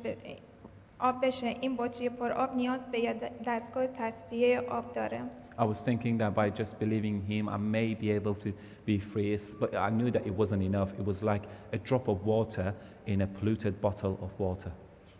آب 0.99 1.25
بشه 1.25 1.47
این 1.61 1.77
بطری 1.77 2.09
پر 2.09 2.31
آب 2.31 2.55
نیاز 2.55 2.91
به 2.91 3.15
دستگاه 3.47 3.87
تصفیه 3.87 4.59
آب 4.59 4.93
داره 4.93 5.21
I 5.57 5.63
was 5.63 5.79
thinking 5.85 6.17
that 6.17 6.35
by 6.35 6.49
just 6.49 6.77
believing 6.79 7.21
Him, 7.31 7.47
I 7.47 7.57
may 7.57 7.93
be 7.93 8.11
able 8.11 8.35
to 8.43 8.49
be 8.85 8.99
free, 8.99 9.39
but 9.61 9.73
I 9.73 9.89
knew 9.89 10.11
that 10.11 10.25
it 10.27 10.35
wasn't 10.41 10.63
enough. 10.71 10.89
It 10.99 11.05
was 11.05 11.21
like 11.31 11.43
a 11.71 11.77
drop 11.77 12.09
of 12.09 12.17
water 12.25 12.73
in 13.07 13.21
a 13.21 13.27
polluted 13.27 13.79
bottle 13.81 14.15
of 14.25 14.31
water. 14.39 14.71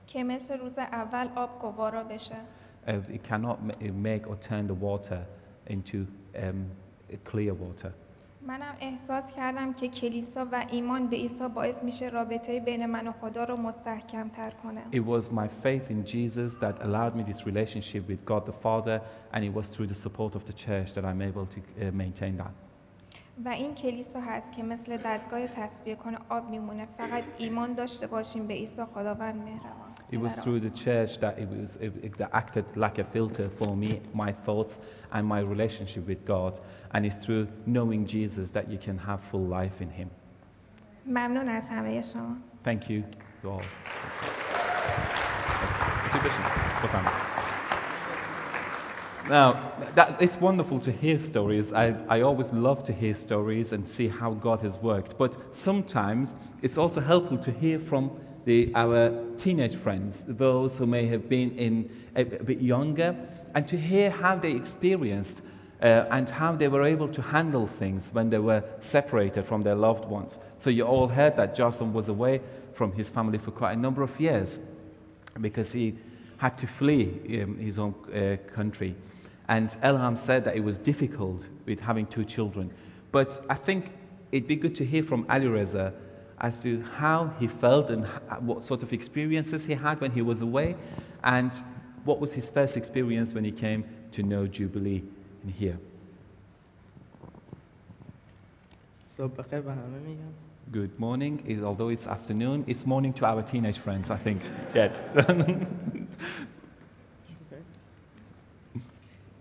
که 0.08 0.24
مثل 0.24 0.58
روز 0.60 0.78
اول 0.78 1.28
آب 1.36 1.50
گوارا 1.62 2.04
بشه 2.04 2.36
Uh, 2.88 2.92
it 3.14 3.24
cannot 3.24 3.58
ma- 3.66 3.92
make 4.10 4.28
or 4.30 4.36
turn 4.50 4.68
the 4.68 4.74
water 4.90 5.22
into 5.68 5.98
um, 6.44 6.66
clear 7.32 7.54
water. 7.54 7.92
منم 8.48 8.76
احساس 8.80 9.34
کردم 9.36 9.74
که 9.74 9.88
کلیسا 9.88 10.48
و 10.52 10.66
ایمان 10.72 11.08
به 11.08 11.16
عیسی 11.16 11.48
باعث 11.56 11.84
میشه 11.84 12.10
رابطه 12.10 12.60
بین 12.60 12.86
من 12.86 13.08
و 13.08 13.12
خدا 13.12 13.44
رو 13.44 13.58
مستحکم 13.58 14.30
تر 14.30 14.52
کنه 14.52 14.82
It 14.92 15.06
was 15.06 15.32
my 15.32 15.48
faith 15.64 15.90
in 15.90 16.06
Jesus 16.06 16.54
that 16.62 16.82
allowed 16.82 17.16
me 17.16 17.24
this 17.32 17.46
relationship 17.46 18.08
with 18.08 18.26
God 18.26 18.46
the 18.46 18.58
Father, 18.64 19.02
and 19.34 19.44
it 19.44 19.54
was 19.54 19.68
through 19.68 19.88
the 19.88 20.00
support 20.06 20.36
of 20.36 20.46
the 20.46 20.54
church 20.66 20.94
that 20.96 21.04
I'm 21.06 21.22
able 21.22 21.46
to 21.56 21.60
uh, 21.60 21.92
maintain 21.92 22.38
that. 22.38 22.54
و 23.46 23.50
این 23.50 23.74
کلیسا 23.76 24.20
هست 24.22 24.52
که 24.52 24.64
مثل 24.64 24.98
دستگاه 25.06 25.48
تصفیه 25.48 25.96
کنه 25.96 26.18
آب 26.30 26.50
میمونه. 26.50 26.88
فقط 26.98 27.24
ایمان 27.38 27.74
داشته 27.74 28.08
باشیم 28.08 28.48
به 28.48 28.54
عیسی 28.54 28.86
خداوند 28.86 29.36
مهربان. 29.36 29.95
It 30.13 30.19
was 30.19 30.33
through 30.43 30.61
the 30.61 30.71
church 30.71 31.21
that 31.21 31.39
it 31.39 31.49
was 31.49 31.77
it, 31.81 31.93
it, 32.03 32.19
that 32.19 32.31
acted 32.33 32.65
like 32.75 32.99
a 32.99 33.05
filter 33.13 33.49
for 33.59 33.77
me, 33.77 34.01
my 34.13 34.33
thoughts, 34.33 34.77
and 35.13 35.25
my 35.27 35.41
relationship 35.41 36.07
with 36.09 36.27
God. 36.27 36.59
And 36.93 37.07
it's 37.07 37.25
through 37.25 37.47
knowing 37.65 38.07
Jesus 38.07 38.51
that 38.51 38.69
you 38.69 38.79
can 38.79 38.99
have 38.99 39.21
full 39.31 39.47
life 39.47 39.81
in 39.81 39.91
Him. 39.91 40.11
ممنون 41.07 41.49
از 41.49 41.69
همه 41.71 42.03
شما 42.03 42.37
Thank 42.65 42.91
you 42.91 43.05
to 43.43 43.51
all. 43.51 43.63
Now, 49.29 49.93
that, 49.95 50.21
it's 50.21 50.37
wonderful 50.41 50.81
to 50.81 50.91
hear 50.91 51.19
stories. 51.19 51.73
I, 51.73 51.95
I 52.09 52.23
always 52.23 52.49
love 52.53 52.85
to 52.87 52.93
hear 52.93 53.15
stories 53.15 53.71
and 53.73 53.87
see 53.87 54.09
how 54.09 54.35
God 54.35 54.61
has 54.61 54.77
worked. 54.79 55.17
But 55.19 55.37
sometimes 55.53 56.31
it's 56.63 56.77
also 56.77 57.01
helpful 57.01 57.39
to 57.45 57.53
hear 57.53 57.79
from 57.79 58.11
the, 58.46 58.72
our 58.76 59.12
teenage 59.38 59.76
friends, 59.82 60.18
those 60.28 60.78
who 60.78 60.86
may 60.86 61.08
have 61.08 61.28
been 61.28 61.58
in 61.58 61.90
a, 62.16 62.22
a 62.22 62.44
bit 62.44 62.62
younger, 62.62 63.16
and 63.56 63.68
to 63.68 63.78
hear 63.78 64.10
how 64.10 64.38
they 64.38 64.52
experienced 64.52 65.42
uh, 65.82 66.06
and 66.12 66.30
how 66.30 66.56
they 66.56 66.68
were 66.68 66.84
able 66.84 67.12
to 67.14 67.22
handle 67.22 67.70
things 67.80 68.10
when 68.14 68.30
they 68.30 68.38
were 68.38 68.64
separated 68.82 69.46
from 69.46 69.64
their 69.64 69.76
loved 69.76 70.06
ones. 70.06 70.38
So 70.60 70.70
you 70.70 70.84
all 70.84 71.08
heard 71.08 71.36
that 71.38 71.56
Jassim 71.56 71.92
was 71.94 72.08
away 72.08 72.42
from 72.78 72.92
his 72.94 73.10
family 73.10 73.38
for 73.38 73.52
quite 73.52 73.74
a 73.74 73.80
number 73.80 74.04
of 74.04 74.20
years 74.20 74.60
because 75.42 75.72
he 75.72 75.96
had 76.38 76.58
to 76.58 76.68
flee 76.80 77.42
um, 77.42 77.58
his 77.58 77.78
own 77.78 77.94
uh, 78.14 78.38
country. 78.54 78.96
And 79.48 79.70
Elham 79.84 80.24
said 80.26 80.46
that 80.46 80.56
it 80.56 80.64
was 80.64 80.78
difficult 80.78 81.42
with 81.66 81.80
having 81.80 82.08
two 82.08 82.26
children. 82.26 82.74
But 83.12 83.46
I 83.50 83.56
think 83.56 83.86
it'd 84.32 84.48
be 84.48 84.56
good 84.56 84.76
to 84.76 84.86
hear 84.86 85.04
from 85.04 85.26
Ali 85.30 85.48
Reza 85.48 85.94
as 86.45 86.59
to 86.61 86.81
how 86.99 87.29
he 87.41 87.47
felt 87.49 87.91
and 87.91 88.05
h- 88.05 88.41
what 88.43 88.65
sort 88.65 88.83
of 88.83 88.93
experiences 88.93 89.65
he 89.67 89.75
had 89.75 90.01
when 90.01 90.11
he 90.11 90.23
was 90.23 90.41
away 90.43 90.75
and 91.23 91.53
what 92.05 92.19
was 92.21 92.33
his 92.33 92.49
first 92.51 92.77
experience 92.77 93.35
when 93.35 93.45
he 93.45 93.53
came 93.53 93.85
to 94.13 94.23
know 94.23 94.47
Jubilee 94.47 95.03
in 95.45 95.51
here. 95.51 95.79
صبح 99.07 99.35
بخیر 99.37 99.61
به 99.61 99.73
همه 99.73 99.99
میگم 99.99 100.33
Good 100.73 101.01
morning. 101.01 101.35
It- 101.49 101.63
Although 101.65 101.89
it's 101.97 102.07
afternoon, 102.07 102.65
it's 102.69 102.87
morning 102.87 103.13
to 103.15 103.25
our 103.27 103.43
teenage 103.43 103.79
friends, 103.85 104.09
I 104.11 104.19
think. 104.27 104.41
Yes. 104.75 104.95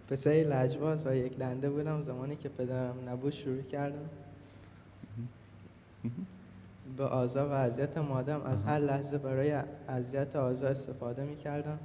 پسری 0.09 0.43
لجباز 0.43 1.07
و 1.07 1.15
یک 1.15 1.38
دنده 1.38 1.70
بودم 1.70 2.01
زمانی 2.01 2.36
که 2.36 2.49
پدرم 2.49 2.95
نبود 3.09 3.34
شروع 3.34 3.61
کردم 3.61 4.09
به 6.97 7.05
آزار 7.05 7.49
و 7.49 7.53
اذیت 7.53 7.99
مادرم 7.99 8.43
از 8.43 8.64
هر 8.64 8.78
لحظه 8.78 9.18
برای 9.18 9.53
اذیت 9.89 10.37
آزار 10.37 10.70
استفاده 10.70 11.24
می‌کردم 11.24 11.78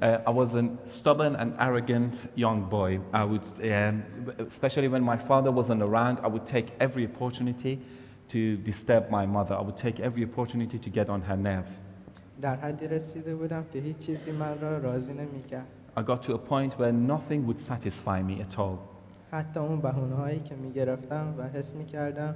Uh, 0.00 0.18
I 0.26 0.30
was 0.30 0.54
a 0.54 0.64
stubborn 0.88 1.36
and 1.36 1.50
arrogant 1.60 2.26
young 2.34 2.68
boy. 2.68 2.98
I 3.12 3.24
would, 3.24 3.46
um, 3.62 4.02
especially 4.52 4.88
when 4.88 5.04
my 5.12 5.16
father 5.28 5.52
wasn't 5.52 5.80
around, 5.80 6.18
I 6.26 6.28
would 6.34 6.46
take 6.56 6.68
every 6.80 7.04
opportunity 7.06 7.78
to 8.32 8.56
disturb 8.70 9.10
my 9.10 9.24
mother. 9.26 9.54
I 9.54 9.62
would 9.62 9.76
take 9.76 10.00
every 10.00 10.24
opportunity 10.24 10.78
to 10.86 10.90
get 10.90 11.08
on 11.08 11.20
her 11.22 11.36
nerves. 11.36 11.80
در 12.40 12.56
حدی 12.56 12.86
رسیده 12.86 13.34
بودم 13.34 13.64
که 13.72 13.78
هیچ 13.78 13.98
چیزی 13.98 14.32
من 14.32 14.60
را 14.60 14.78
راضی 14.78 15.12
نمی‌کرد 15.12 15.66
I 15.96 16.00
got 16.00 16.22
to 16.22 16.32
a 16.32 16.38
point 16.38 16.72
where 16.78 16.92
nothing 16.92 17.46
would 17.46 17.58
satisfy 17.58 18.22
me 18.22 18.42
at 18.42 18.58
all. 18.58 18.78
حتی 19.30 19.60
اون 19.60 19.80
بهونه 19.80 20.14
هایی 20.14 20.40
که 20.40 20.54
می‌گرفتم 20.54 21.34
و 21.38 21.42
حس 21.48 21.74
می‌کردم 21.74 22.34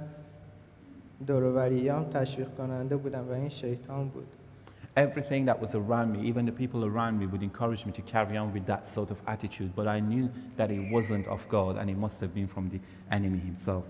دوروبریام 1.26 2.04
تشویق 2.04 2.48
کننده 2.54 2.96
بودم 2.96 3.28
و 3.28 3.32
این 3.32 3.48
شیطان 3.48 4.08
بود 4.08 4.26
everything 4.96 5.46
that 5.46 5.58
was 5.58 5.74
around 5.74 6.12
me, 6.12 6.20
even 6.30 6.44
the 6.44 6.52
people 6.52 6.84
around 6.84 7.18
me, 7.18 7.26
would 7.26 7.42
encourage 7.42 7.86
me 7.86 7.92
to 7.92 8.02
carry 8.02 8.36
on 8.36 8.52
with 8.52 8.66
that 8.66 8.82
sort 8.94 9.10
of 9.10 9.16
attitude. 9.26 9.70
But 9.74 9.86
I 9.88 10.00
knew 10.00 10.28
that 10.58 10.70
it 10.70 10.82
wasn't 10.92 11.26
of 11.28 11.40
God 11.48 11.72
and 11.78 11.88
it 11.88 11.96
must 11.96 12.20
have 12.20 12.34
been 12.34 12.48
from 12.48 12.68
the 12.70 12.80
enemy 13.10 13.38
himself. 13.38 13.84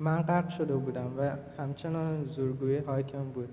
من 0.00 0.22
غرق 0.22 0.48
شده 0.48 0.76
بودم 0.76 1.10
و 1.18 1.30
همچنان 1.58 2.24
زورگویی 2.24 2.78
حاکم 2.78 3.24
بود 3.24 3.48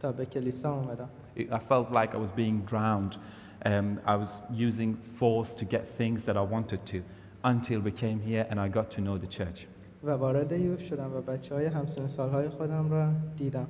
تا 0.00 0.12
به 0.12 0.26
کلیسا 0.26 0.74
اومدم 0.74 1.08
It- 1.36 1.52
I 1.52 1.58
felt 1.58 1.90
like 1.92 2.14
I 2.14 2.18
was 2.18 2.32
being 2.32 2.60
drowned. 2.72 3.16
Um, 3.64 3.98
I 4.06 4.16
was 4.16 4.30
using 4.68 4.96
force 5.20 5.54
to 5.60 5.64
get 5.64 5.82
things 5.98 6.24
that 6.26 6.36
I 6.36 6.44
wanted 6.54 6.80
to 6.92 6.98
until 7.44 7.80
we 7.80 7.92
came 7.92 8.18
here 8.30 8.46
and 8.50 8.58
I 8.58 8.68
got 8.78 8.90
to 8.96 9.00
know 9.00 9.16
the 9.18 9.30
church. 9.38 9.66
و 10.03 10.11
وارد 10.11 10.51
یوف 10.51 10.81
شدم 10.81 11.13
و 11.13 11.21
بچه 11.21 11.55
های 11.55 11.65
همسن 11.65 12.07
سالهای 12.07 12.49
خودم 12.49 12.91
را 12.91 13.11
دیدم 13.37 13.67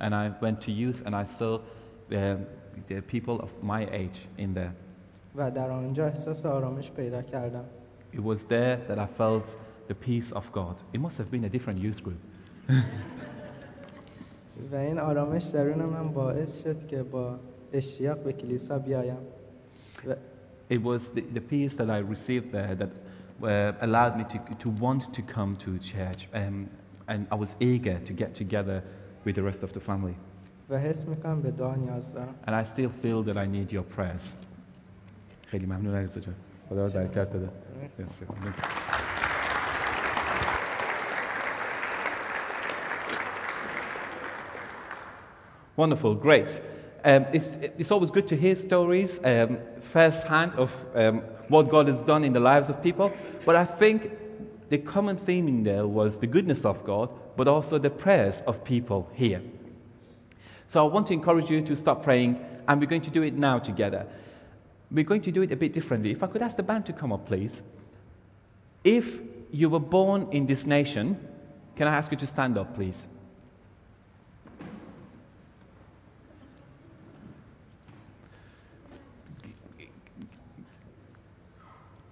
And 0.00 0.14
I 0.14 0.30
went 0.42 0.60
to 0.62 0.70
youth 0.70 1.06
and 1.06 1.14
I 1.14 1.24
saw 1.24 1.60
um, 2.10 2.46
the 2.88 3.00
people 3.02 3.40
of 3.40 3.50
my 3.62 3.86
age 3.90 4.18
in 4.38 4.54
there. 4.54 4.72
و 5.34 5.50
در 5.50 5.70
آنجا 5.70 6.06
احساس 6.06 6.46
آرامش 6.46 6.90
پیدا 6.90 7.22
کردم 7.22 7.64
It 8.12 8.20
was 8.20 8.38
there 8.48 8.78
that 8.88 8.98
I 8.98 9.06
felt 9.18 9.56
the 9.88 9.94
peace 9.94 10.32
of 10.32 10.44
God. 10.52 10.76
It 10.92 11.00
must 11.00 11.18
have 11.18 11.30
been 11.30 11.44
a 11.44 11.48
different 11.48 11.78
youth 11.78 12.02
group. 12.02 12.20
و 14.72 14.76
این 14.76 14.98
آرامش 14.98 15.42
درون 15.42 15.84
من 15.84 16.08
باعث 16.08 16.62
شد 16.62 16.86
که 16.86 17.02
با 17.02 17.36
اشتیاق 17.72 18.18
به 18.18 18.32
کلیسا 18.32 18.78
بیایم 18.78 19.18
It 20.70 20.82
was 20.82 21.02
the, 21.14 21.20
the 21.34 21.40
peace 21.40 21.74
that 21.76 21.90
I 21.90 21.98
received 21.98 22.52
there 22.52 22.74
that 22.74 22.90
uh, 23.43 23.71
allowed 23.81 24.17
me 24.17 24.23
to, 24.33 24.55
to 24.63 24.69
want 24.69 25.13
to 25.13 25.21
come 25.21 25.55
to 25.65 25.79
church. 25.79 26.27
Um, 26.33 26.69
and 27.07 27.27
I 27.31 27.35
was 27.35 27.55
eager 27.59 27.99
to 27.99 28.13
get 28.13 28.35
together 28.35 28.83
with 29.25 29.35
the 29.35 29.43
rest 29.43 29.63
of 29.63 29.71
the 29.73 29.79
family. 29.79 30.15
و 30.69 30.77
حس 30.77 31.07
میکنم 31.07 31.41
به 31.41 31.51
دعا 31.51 31.75
نیاز 31.75 32.13
دارم 32.13 32.35
And 32.47 32.51
I 32.55 32.63
still 32.63 32.89
feel 33.03 33.23
that 33.23 33.37
I 33.37 33.45
need 33.47 33.71
your 33.73 33.83
prayers. 33.97 34.35
خیلی 35.47 35.65
ممنون 35.65 35.95
علیرضا 35.95 36.19
جان. 36.19 36.35
خدا 36.69 36.89
برکت 36.89 37.29
بده. 37.29 37.49
مرسی. 37.99 38.25
ممنون. 38.29 38.53
Wonderful, 45.77 46.15
great. 46.15 46.61
Um, 47.04 47.26
it's, 47.34 47.48
it's 47.78 47.90
always 47.90 48.10
good 48.10 48.26
to 48.28 48.36
hear 48.36 48.56
stories 48.56 49.10
um, 49.24 49.58
firsthand 49.92 50.54
of 50.54 50.70
um, 50.94 51.20
what 51.48 51.70
God 51.70 51.86
has 51.88 52.02
done 52.04 52.24
in 52.24 52.32
the 52.32 52.40
lives 52.40 52.70
of 52.70 52.82
people. 52.82 53.12
But 53.44 53.56
I 53.56 53.66
think 53.78 54.10
the 54.70 54.78
common 54.78 55.18
theme 55.18 55.46
in 55.46 55.64
there 55.64 55.86
was 55.86 56.18
the 56.18 56.26
goodness 56.26 56.64
of 56.64 56.82
God, 56.84 57.10
but 57.36 57.46
also 57.46 57.78
the 57.78 57.90
prayers 57.90 58.36
of 58.46 58.64
people 58.64 59.06
here. 59.12 59.42
So 60.68 60.80
I 60.80 60.90
want 60.90 61.06
to 61.08 61.12
encourage 61.12 61.50
you 61.50 61.60
to 61.66 61.76
start 61.76 62.02
praying, 62.02 62.42
and 62.66 62.80
we're 62.80 62.88
going 62.88 63.02
to 63.02 63.10
do 63.10 63.22
it 63.22 63.34
now 63.34 63.58
together. 63.58 64.06
We're 64.90 65.04
going 65.04 65.22
to 65.22 65.30
do 65.30 65.42
it 65.42 65.52
a 65.52 65.56
bit 65.56 65.74
differently. 65.74 66.10
If 66.10 66.22
I 66.22 66.26
could 66.26 66.40
ask 66.40 66.56
the 66.56 66.62
band 66.62 66.86
to 66.86 66.94
come 66.94 67.12
up, 67.12 67.26
please. 67.26 67.60
If 68.82 69.04
you 69.52 69.68
were 69.68 69.78
born 69.78 70.28
in 70.32 70.46
this 70.46 70.64
nation, 70.64 71.20
can 71.76 71.86
I 71.86 71.96
ask 71.96 72.10
you 72.10 72.18
to 72.18 72.26
stand 72.26 72.56
up, 72.56 72.74
please? 72.74 72.96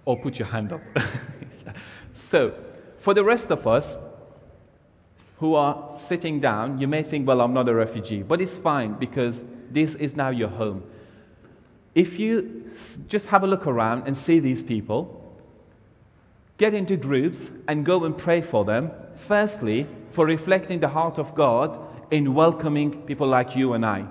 Or 0.04 0.20
put 0.20 0.36
your 0.36 0.48
hand 0.48 0.72
up. 0.72 0.80
so, 2.30 2.54
for 3.04 3.14
the 3.14 3.24
rest 3.24 3.50
of 3.50 3.66
us, 3.66 3.84
who 5.42 5.56
are 5.56 5.98
sitting 6.08 6.38
down, 6.38 6.78
you 6.78 6.86
may 6.86 7.02
think, 7.02 7.26
well, 7.26 7.40
I'm 7.40 7.52
not 7.52 7.68
a 7.68 7.74
refugee. 7.74 8.22
But 8.22 8.40
it's 8.40 8.56
fine 8.58 8.96
because 9.00 9.42
this 9.72 9.96
is 9.96 10.14
now 10.14 10.30
your 10.30 10.48
home. 10.48 10.84
If 11.96 12.16
you 12.16 12.70
just 13.08 13.26
have 13.26 13.42
a 13.42 13.48
look 13.48 13.66
around 13.66 14.06
and 14.06 14.16
see 14.16 14.38
these 14.38 14.62
people, 14.62 15.36
get 16.58 16.74
into 16.74 16.96
groups 16.96 17.38
and 17.66 17.84
go 17.84 18.04
and 18.04 18.16
pray 18.16 18.40
for 18.40 18.64
them. 18.64 18.92
Firstly, 19.26 19.88
for 20.14 20.26
reflecting 20.26 20.78
the 20.78 20.86
heart 20.86 21.18
of 21.18 21.34
God 21.34 21.76
in 22.12 22.34
welcoming 22.34 23.02
people 23.02 23.26
like 23.26 23.56
you 23.56 23.72
and 23.72 23.84
I. 23.84 24.06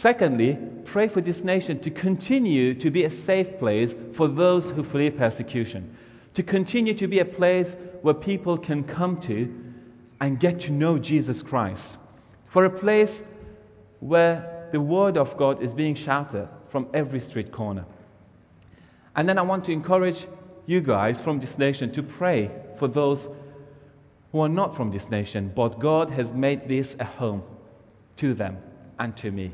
Secondly, 0.00 0.58
pray 0.84 1.08
for 1.08 1.20
this 1.20 1.40
nation 1.42 1.80
to 1.80 1.90
continue 1.90 2.74
to 2.74 2.90
be 2.90 3.04
a 3.04 3.24
safe 3.24 3.58
place 3.58 3.94
for 4.16 4.28
those 4.28 4.64
who 4.70 4.82
flee 4.82 5.10
persecution, 5.10 5.96
to 6.34 6.42
continue 6.42 6.94
to 6.98 7.06
be 7.06 7.20
a 7.20 7.24
place 7.24 7.68
where 8.02 8.14
people 8.14 8.58
can 8.58 8.84
come 8.84 9.20
to 9.22 9.52
and 10.20 10.38
get 10.38 10.60
to 10.60 10.70
know 10.70 10.98
Jesus 10.98 11.42
Christ, 11.42 11.96
for 12.52 12.66
a 12.66 12.70
place 12.70 13.10
where 14.00 14.68
the 14.72 14.80
Word 14.80 15.16
of 15.16 15.36
God 15.38 15.62
is 15.62 15.72
being 15.72 15.94
shouted 15.94 16.48
from 16.70 16.88
every 16.92 17.20
street 17.20 17.50
corner. 17.50 17.86
And 19.14 19.26
then 19.26 19.38
I 19.38 19.42
want 19.42 19.64
to 19.66 19.72
encourage 19.72 20.26
you 20.66 20.82
guys 20.82 21.20
from 21.22 21.40
this 21.40 21.56
nation 21.56 21.92
to 21.92 22.02
pray 22.02 22.50
for 22.78 22.88
those 22.88 23.26
who 24.32 24.40
are 24.40 24.48
not 24.48 24.76
from 24.76 24.90
this 24.90 25.08
nation, 25.08 25.52
but 25.56 25.80
God 25.80 26.10
has 26.10 26.32
made 26.32 26.68
this 26.68 26.94
a 27.00 27.04
home 27.04 27.42
to 28.18 28.34
them 28.34 28.58
and 28.98 29.16
to 29.18 29.30
me. 29.30 29.52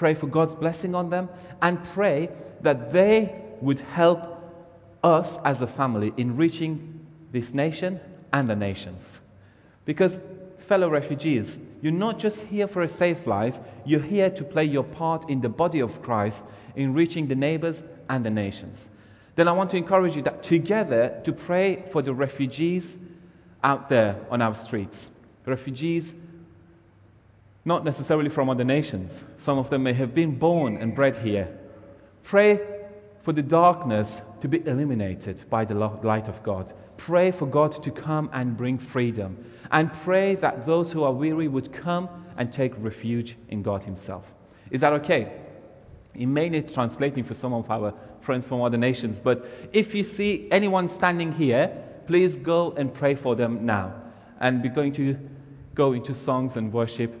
Pray 0.00 0.14
for 0.14 0.28
God's 0.28 0.54
blessing 0.54 0.94
on 0.94 1.10
them 1.10 1.28
and 1.60 1.78
pray 1.92 2.30
that 2.62 2.90
they 2.90 3.34
would 3.60 3.80
help 3.80 4.42
us 5.04 5.36
as 5.44 5.60
a 5.60 5.66
family 5.66 6.10
in 6.16 6.38
reaching 6.38 7.06
this 7.34 7.52
nation 7.52 8.00
and 8.32 8.48
the 8.48 8.56
nations. 8.56 9.02
Because, 9.84 10.18
fellow 10.66 10.88
refugees, 10.88 11.58
you're 11.82 11.92
not 11.92 12.18
just 12.18 12.38
here 12.38 12.66
for 12.66 12.80
a 12.80 12.88
safe 12.88 13.26
life, 13.26 13.54
you're 13.84 14.00
here 14.00 14.30
to 14.30 14.42
play 14.42 14.64
your 14.64 14.84
part 14.84 15.28
in 15.28 15.42
the 15.42 15.50
body 15.50 15.80
of 15.80 15.90
Christ 16.00 16.40
in 16.76 16.94
reaching 16.94 17.28
the 17.28 17.34
neighbors 17.34 17.82
and 18.08 18.24
the 18.24 18.30
nations. 18.30 18.88
Then 19.36 19.48
I 19.48 19.52
want 19.52 19.70
to 19.72 19.76
encourage 19.76 20.16
you 20.16 20.22
that 20.22 20.44
together 20.44 21.20
to 21.26 21.32
pray 21.34 21.84
for 21.92 22.00
the 22.00 22.14
refugees 22.14 22.96
out 23.62 23.90
there 23.90 24.18
on 24.30 24.40
our 24.40 24.54
streets. 24.54 25.10
Refugees 25.44 26.14
not 27.64 27.84
necessarily 27.84 28.30
from 28.30 28.48
other 28.48 28.64
nations. 28.64 29.10
Some 29.42 29.58
of 29.58 29.70
them 29.70 29.82
may 29.82 29.94
have 29.94 30.14
been 30.14 30.38
born 30.38 30.76
and 30.76 30.94
bred 30.94 31.16
here. 31.16 31.58
Pray 32.24 32.58
for 33.24 33.32
the 33.32 33.42
darkness 33.42 34.10
to 34.40 34.48
be 34.48 34.66
eliminated 34.66 35.44
by 35.50 35.64
the 35.64 35.74
light 35.74 36.26
of 36.26 36.42
God. 36.42 36.72
Pray 36.96 37.30
for 37.32 37.46
God 37.46 37.82
to 37.84 37.90
come 37.90 38.30
and 38.32 38.56
bring 38.56 38.78
freedom. 38.78 39.44
And 39.70 39.92
pray 40.04 40.36
that 40.36 40.66
those 40.66 40.90
who 40.92 41.02
are 41.02 41.12
weary 41.12 41.48
would 41.48 41.72
come 41.72 42.08
and 42.36 42.52
take 42.52 42.72
refuge 42.78 43.36
in 43.48 43.62
God 43.62 43.82
Himself. 43.84 44.24
Is 44.70 44.80
that 44.80 44.92
okay? 44.94 45.40
It 46.14 46.26
may 46.26 46.48
need 46.48 46.72
translating 46.72 47.24
for 47.24 47.34
some 47.34 47.52
of 47.52 47.70
our 47.70 47.94
friends 48.24 48.46
from 48.46 48.62
other 48.62 48.76
nations, 48.76 49.20
but 49.20 49.44
if 49.72 49.94
you 49.94 50.04
see 50.04 50.48
anyone 50.50 50.88
standing 50.88 51.32
here, 51.32 51.84
please 52.06 52.36
go 52.36 52.72
and 52.72 52.92
pray 52.92 53.14
for 53.14 53.36
them 53.36 53.64
now. 53.64 53.94
And 54.40 54.62
we're 54.62 54.74
going 54.74 54.94
to 54.94 55.16
go 55.74 55.92
into 55.92 56.14
songs 56.14 56.56
and 56.56 56.72
worship 56.72 57.12